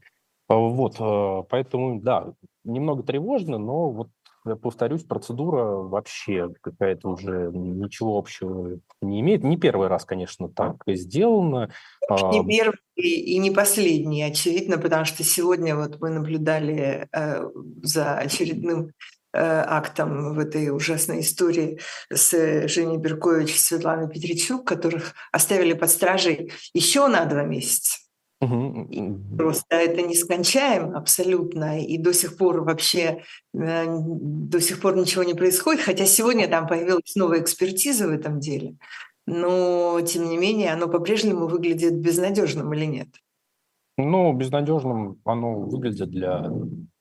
Вот, 0.49 0.95
э, 0.99 1.43
поэтому, 1.49 2.01
да, 2.01 2.33
немного 2.63 3.03
тревожно, 3.03 3.57
но 3.59 3.91
вот 3.91 4.09
я 4.45 4.55
повторюсь, 4.55 5.03
процедура 5.03 5.63
вообще 5.63 6.49
какая-то 6.61 7.09
уже 7.09 7.51
ничего 7.53 8.17
общего 8.17 8.79
не 9.01 9.19
имеет. 9.19 9.43
Не 9.43 9.57
первый 9.57 9.87
раз, 9.87 10.05
конечно, 10.05 10.49
так 10.49 10.77
сделано. 10.87 11.69
Не 12.09 12.45
первый 12.47 12.77
и 12.95 13.37
не 13.37 13.51
последний, 13.51 14.23
очевидно, 14.23 14.77
потому 14.77 15.05
что 15.05 15.23
сегодня 15.23 15.75
вот 15.75 15.99
мы 15.99 16.09
наблюдали 16.09 17.07
э, 17.11 17.49
за 17.83 18.17
очередным 18.17 18.93
актом 19.39 20.33
в 20.33 20.39
этой 20.39 20.69
ужасной 20.69 21.21
истории 21.21 21.79
с 22.11 22.67
Женей 22.67 22.97
Беркович 22.97 23.53
и 23.53 23.57
Светланой 23.57 24.09
Петричук, 24.09 24.67
которых 24.67 25.13
оставили 25.31 25.73
под 25.73 25.89
стражей 25.89 26.51
еще 26.73 27.07
на 27.07 27.25
два 27.25 27.43
месяца. 27.43 27.99
Просто 28.39 29.75
это 29.75 30.03
нескончаемо 30.03 30.95
абсолютно, 30.95 31.83
и 31.83 31.97
до 31.97 32.13
сих 32.13 32.37
пор 32.37 32.61
вообще 32.61 33.23
э, 33.55 33.85
до 33.87 34.61
сих 34.61 34.79
пор 34.79 34.95
ничего 34.95 35.23
не 35.23 35.33
происходит, 35.33 35.81
хотя 35.81 36.05
сегодня 36.05 36.47
там 36.47 36.67
появилась 36.67 37.15
новая 37.15 37.41
экспертиза 37.41 38.07
в 38.07 38.11
этом 38.11 38.39
деле, 38.39 38.75
но 39.25 39.99
тем 40.01 40.29
не 40.29 40.37
менее 40.37 40.71
оно 40.71 40.87
по-прежнему 40.87 41.47
выглядит 41.47 41.95
безнадежным 41.95 42.71
или 42.75 42.85
нет? 42.85 43.07
Ну, 43.97 44.31
безнадежным 44.33 45.19
оно 45.25 45.59
выглядит 45.59 46.11
для 46.11 46.51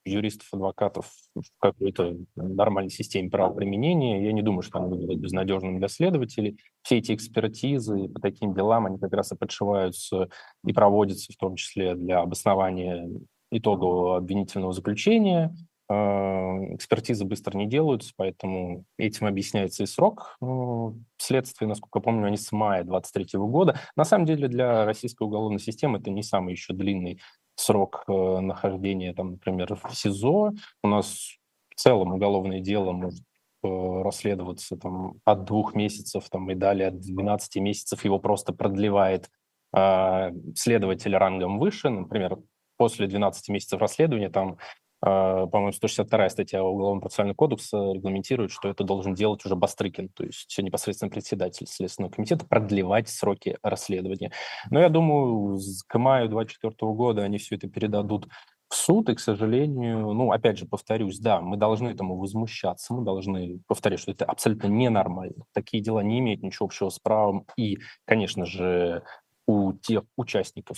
юристов, 0.07 0.47
адвокатов 0.51 1.11
в 1.35 1.43
какой-то 1.59 2.17
нормальной 2.35 2.89
системе 2.89 3.29
правоприменения. 3.29 4.23
Я 4.23 4.31
не 4.31 4.41
думаю, 4.41 4.61
что 4.61 4.79
оно 4.79 4.89
выглядит 4.89 5.19
безнадежным 5.19 5.79
для 5.79 5.87
следователей. 5.87 6.59
Все 6.81 6.97
эти 6.97 7.13
экспертизы 7.13 8.07
по 8.09 8.19
таким 8.19 8.53
делам, 8.53 8.85
они 8.85 8.97
как 8.97 9.13
раз 9.13 9.31
и 9.31 9.35
подшиваются 9.35 10.29
и 10.65 10.73
проводятся 10.73 11.33
в 11.33 11.37
том 11.37 11.55
числе 11.55 11.95
для 11.95 12.19
обоснования 12.19 13.09
итогового 13.51 14.17
обвинительного 14.17 14.73
заключения. 14.73 15.55
Э, 15.89 16.75
экспертизы 16.75 17.23
быстро 17.23 17.57
не 17.57 17.65
делаются, 17.65 18.11
поэтому 18.17 18.83
этим 18.97 19.25
объясняется 19.25 19.83
и 19.83 19.85
срок 19.85 20.35
ну, 20.41 20.99
следствия, 21.17 21.65
насколько 21.65 22.01
помню, 22.01 22.27
они 22.27 22.35
с 22.37 22.51
мая 22.51 22.83
23 22.83 23.39
года. 23.39 23.79
На 23.95 24.03
самом 24.03 24.25
деле 24.25 24.49
для 24.49 24.85
российской 24.85 25.23
уголовной 25.23 25.59
системы 25.59 25.99
это 25.99 26.09
не 26.09 26.23
самый 26.23 26.51
еще 26.51 26.73
длинный 26.73 27.21
срок 27.59 28.03
э, 28.07 28.39
нахождения, 28.39 29.13
там, 29.13 29.31
например, 29.31 29.75
в 29.75 29.93
СИЗО. 29.93 30.53
У 30.83 30.87
нас 30.87 31.37
в 31.69 31.75
целом 31.75 32.13
уголовное 32.13 32.61
дело 32.61 32.91
может 32.91 33.23
э, 33.63 34.01
расследоваться 34.03 34.77
там, 34.77 35.15
от 35.25 35.45
двух 35.45 35.75
месяцев 35.75 36.29
там, 36.29 36.49
и 36.51 36.55
далее 36.55 36.89
от 36.89 36.99
12 36.99 37.55
месяцев. 37.57 38.05
Его 38.05 38.19
просто 38.19 38.53
продлевает 38.53 39.29
э, 39.75 40.31
следователь 40.55 41.15
рангом 41.15 41.59
выше. 41.59 41.89
Например, 41.89 42.37
после 42.77 43.07
12 43.07 43.49
месяцев 43.49 43.81
расследования 43.81 44.29
там 44.29 44.57
по-моему, 44.99 45.71
162 45.71 46.29
статья 46.29 46.63
Уголовного 46.63 47.01
процессуального 47.01 47.35
кодекса 47.35 47.77
регламентирует, 47.93 48.51
что 48.51 48.69
это 48.69 48.83
должен 48.83 49.13
делать 49.13 49.45
уже 49.45 49.55
Бастрыкин, 49.55 50.09
то 50.09 50.23
есть 50.23 50.57
непосредственно 50.57 51.11
председатель 51.11 51.67
Следственного 51.67 52.11
комитета, 52.11 52.45
продлевать 52.47 53.07
сроки 53.07 53.57
расследования. 53.61 54.31
Но 54.71 54.79
я 54.79 54.89
думаю, 54.89 55.59
к 55.87 55.99
маю 55.99 56.29
2024 56.29 56.91
года 56.93 57.23
они 57.23 57.37
все 57.37 57.55
это 57.55 57.67
передадут 57.69 58.27
в 58.69 58.75
суд, 58.75 59.09
и, 59.09 59.15
к 59.15 59.19
сожалению, 59.19 60.13
ну, 60.13 60.31
опять 60.31 60.57
же, 60.57 60.65
повторюсь, 60.65 61.19
да, 61.19 61.41
мы 61.41 61.57
должны 61.57 61.89
этому 61.89 62.17
возмущаться, 62.17 62.93
мы 62.93 63.05
должны 63.05 63.61
повторять, 63.67 63.99
что 63.99 64.11
это 64.11 64.25
абсолютно 64.25 64.67
ненормально. 64.67 65.45
Такие 65.53 65.81
дела 65.81 66.01
не 66.01 66.19
имеют 66.19 66.43
ничего 66.43 66.65
общего 66.65 66.89
с 66.89 66.99
правом, 66.99 67.45
и, 67.55 67.77
конечно 68.05 68.45
же, 68.45 69.03
у 69.45 69.73
тех 69.73 70.03
участников 70.17 70.77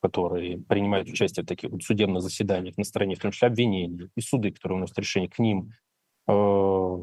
которые 0.00 0.58
принимают 0.58 1.08
участие 1.08 1.44
в 1.44 1.46
таких 1.46 1.70
вот 1.70 1.82
судебных 1.82 2.22
заседаниях 2.22 2.76
на 2.78 2.84
стороне, 2.84 3.16
в 3.16 3.20
том 3.20 3.30
числе 3.30 3.48
обвинений, 3.48 4.10
и 4.14 4.20
суды, 4.20 4.50
которые 4.50 4.78
у 4.78 4.80
нас 4.80 4.92
решение 4.96 5.28
к 5.28 5.38
ним, 5.38 5.72
э, 6.28 6.98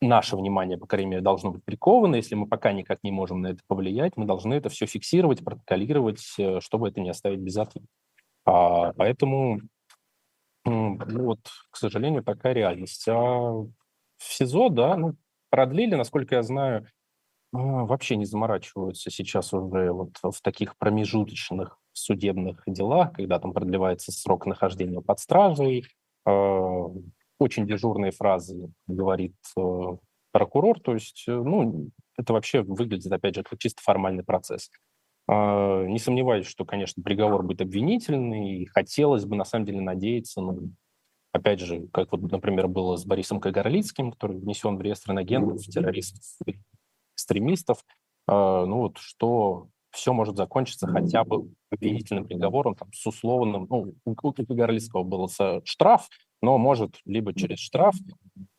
наше 0.00 0.36
внимание, 0.36 0.78
по 0.78 0.86
крайней 0.86 1.10
мере, 1.10 1.22
должно 1.22 1.50
быть 1.50 1.64
приковано. 1.64 2.16
Если 2.16 2.34
мы 2.34 2.46
пока 2.46 2.72
никак 2.72 3.00
не 3.02 3.10
можем 3.10 3.42
на 3.42 3.48
это 3.48 3.60
повлиять, 3.66 4.16
мы 4.16 4.24
должны 4.24 4.54
это 4.54 4.68
все 4.68 4.86
фиксировать, 4.86 5.44
протоколировать, 5.44 6.22
э, 6.38 6.60
чтобы 6.60 6.88
это 6.88 7.00
не 7.00 7.10
оставить 7.10 7.40
без 7.40 7.56
ответа. 7.56 7.86
А, 8.46 8.92
поэтому, 8.94 9.60
ну, 10.64 10.98
вот, 11.06 11.40
к 11.70 11.76
сожалению, 11.76 12.22
такая 12.22 12.52
реальность. 12.52 13.06
А 13.08 13.14
в 13.14 13.72
СИЗО, 14.18 14.68
да, 14.70 14.96
ну, 14.96 15.14
продлили, 15.50 15.94
насколько 15.94 16.36
я 16.36 16.42
знаю, 16.42 16.86
а, 17.52 17.58
вообще 17.58 18.16
не 18.16 18.24
заморачиваются 18.24 19.10
сейчас 19.10 19.52
уже 19.52 19.92
вот 19.92 20.12
в 20.22 20.40
таких 20.42 20.76
промежуточных 20.78 21.78
судебных 21.98 22.62
делах, 22.66 23.12
когда 23.12 23.38
там 23.38 23.52
продлевается 23.52 24.12
срок 24.12 24.46
нахождения 24.46 25.00
под 25.00 25.18
стражей. 25.20 25.84
А, 26.24 26.86
очень 27.38 27.66
дежурные 27.66 28.10
фразы 28.10 28.70
говорит 28.86 29.36
э, 29.56 29.96
прокурор, 30.32 30.80
то 30.80 30.94
есть, 30.94 31.24
э, 31.28 31.32
ну, 31.32 31.90
это 32.16 32.32
вообще 32.32 32.62
выглядит, 32.62 33.12
опять 33.12 33.36
же, 33.36 33.42
как 33.44 33.58
чисто 33.58 33.82
формальный 33.82 34.24
процесс. 34.24 34.70
Не 35.28 35.98
сомневаюсь, 35.98 36.46
что, 36.46 36.64
конечно, 36.64 37.02
приговор 37.02 37.42
будет 37.42 37.60
обвинительный, 37.60 38.60
и 38.60 38.64
хотелось 38.64 39.26
бы, 39.26 39.36
на 39.36 39.44
самом 39.44 39.66
деле, 39.66 39.82
надеяться, 39.82 40.40
ну, 40.40 40.70
опять 41.32 41.60
же, 41.60 41.86
как 41.92 42.12
вот, 42.12 42.22
например, 42.32 42.66
было 42.66 42.96
с 42.96 43.04
Борисом 43.04 43.38
Кагарлицким, 43.38 44.12
который 44.12 44.38
внесен 44.38 44.78
в 44.78 44.80
реестр 44.80 45.12
инагентов, 45.12 45.60
террористов, 45.66 46.22
экстремистов, 47.14 47.84
ну 48.26 48.78
вот 48.78 48.96
что 48.96 49.68
все 49.90 50.12
может 50.12 50.36
закончиться 50.36 50.86
хотя 50.86 51.24
бы 51.24 51.50
обвинительным 51.70 52.26
приговором 52.26 52.74
там, 52.74 52.88
с 52.92 53.06
условным, 53.06 53.66
ну, 53.70 53.94
у 54.04 54.14
Горлицкого 54.14 55.02
был 55.02 55.30
штраф, 55.64 56.08
но 56.42 56.58
может 56.58 56.96
либо 57.04 57.34
через 57.34 57.58
штраф, 57.58 57.94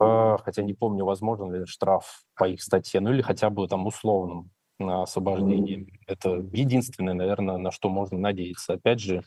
э, 0.01 0.37
хотя 0.43 0.63
не 0.63 0.73
помню, 0.73 1.05
возможен 1.05 1.53
ли 1.53 1.65
штраф 1.65 2.23
по 2.35 2.47
их 2.47 2.61
статье, 2.61 2.99
ну 2.99 3.11
или 3.11 3.21
хотя 3.21 3.49
бы 3.49 3.67
там 3.67 3.87
условным 3.87 4.51
на 4.79 5.03
освобождение. 5.03 5.87
Это 6.07 6.45
единственное, 6.53 7.13
наверное, 7.13 7.57
на 7.57 7.71
что 7.71 7.89
можно 7.89 8.17
надеяться. 8.17 8.73
Опять 8.73 8.99
же, 8.99 9.23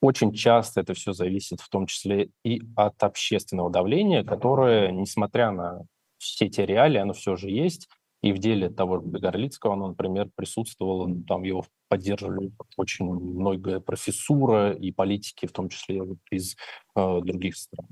очень 0.00 0.32
часто 0.32 0.80
это 0.80 0.94
все 0.94 1.12
зависит 1.12 1.60
в 1.60 1.68
том 1.68 1.86
числе 1.86 2.30
и 2.44 2.62
от 2.76 3.02
общественного 3.02 3.70
давления, 3.70 4.24
которое, 4.24 4.90
несмотря 4.90 5.50
на 5.50 5.82
все 6.18 6.46
эти 6.46 6.60
реалии, 6.60 6.98
оно 6.98 7.12
все 7.12 7.36
же 7.36 7.50
есть, 7.50 7.88
и 8.22 8.32
в 8.32 8.38
деле 8.38 8.70
того 8.70 9.00
же 9.00 9.06
Горлицкого, 9.06 9.74
оно, 9.74 9.88
например, 9.88 10.30
присутствовало, 10.34 11.06
ну, 11.06 11.24
там 11.24 11.42
его 11.42 11.64
поддерживали 11.88 12.52
очень 12.76 13.04
многое 13.04 13.80
профессура 13.80 14.72
и 14.72 14.92
политики, 14.92 15.46
в 15.46 15.52
том 15.52 15.68
числе 15.68 16.02
из 16.30 16.56
э, 16.94 17.20
других 17.22 17.56
стран. 17.56 17.88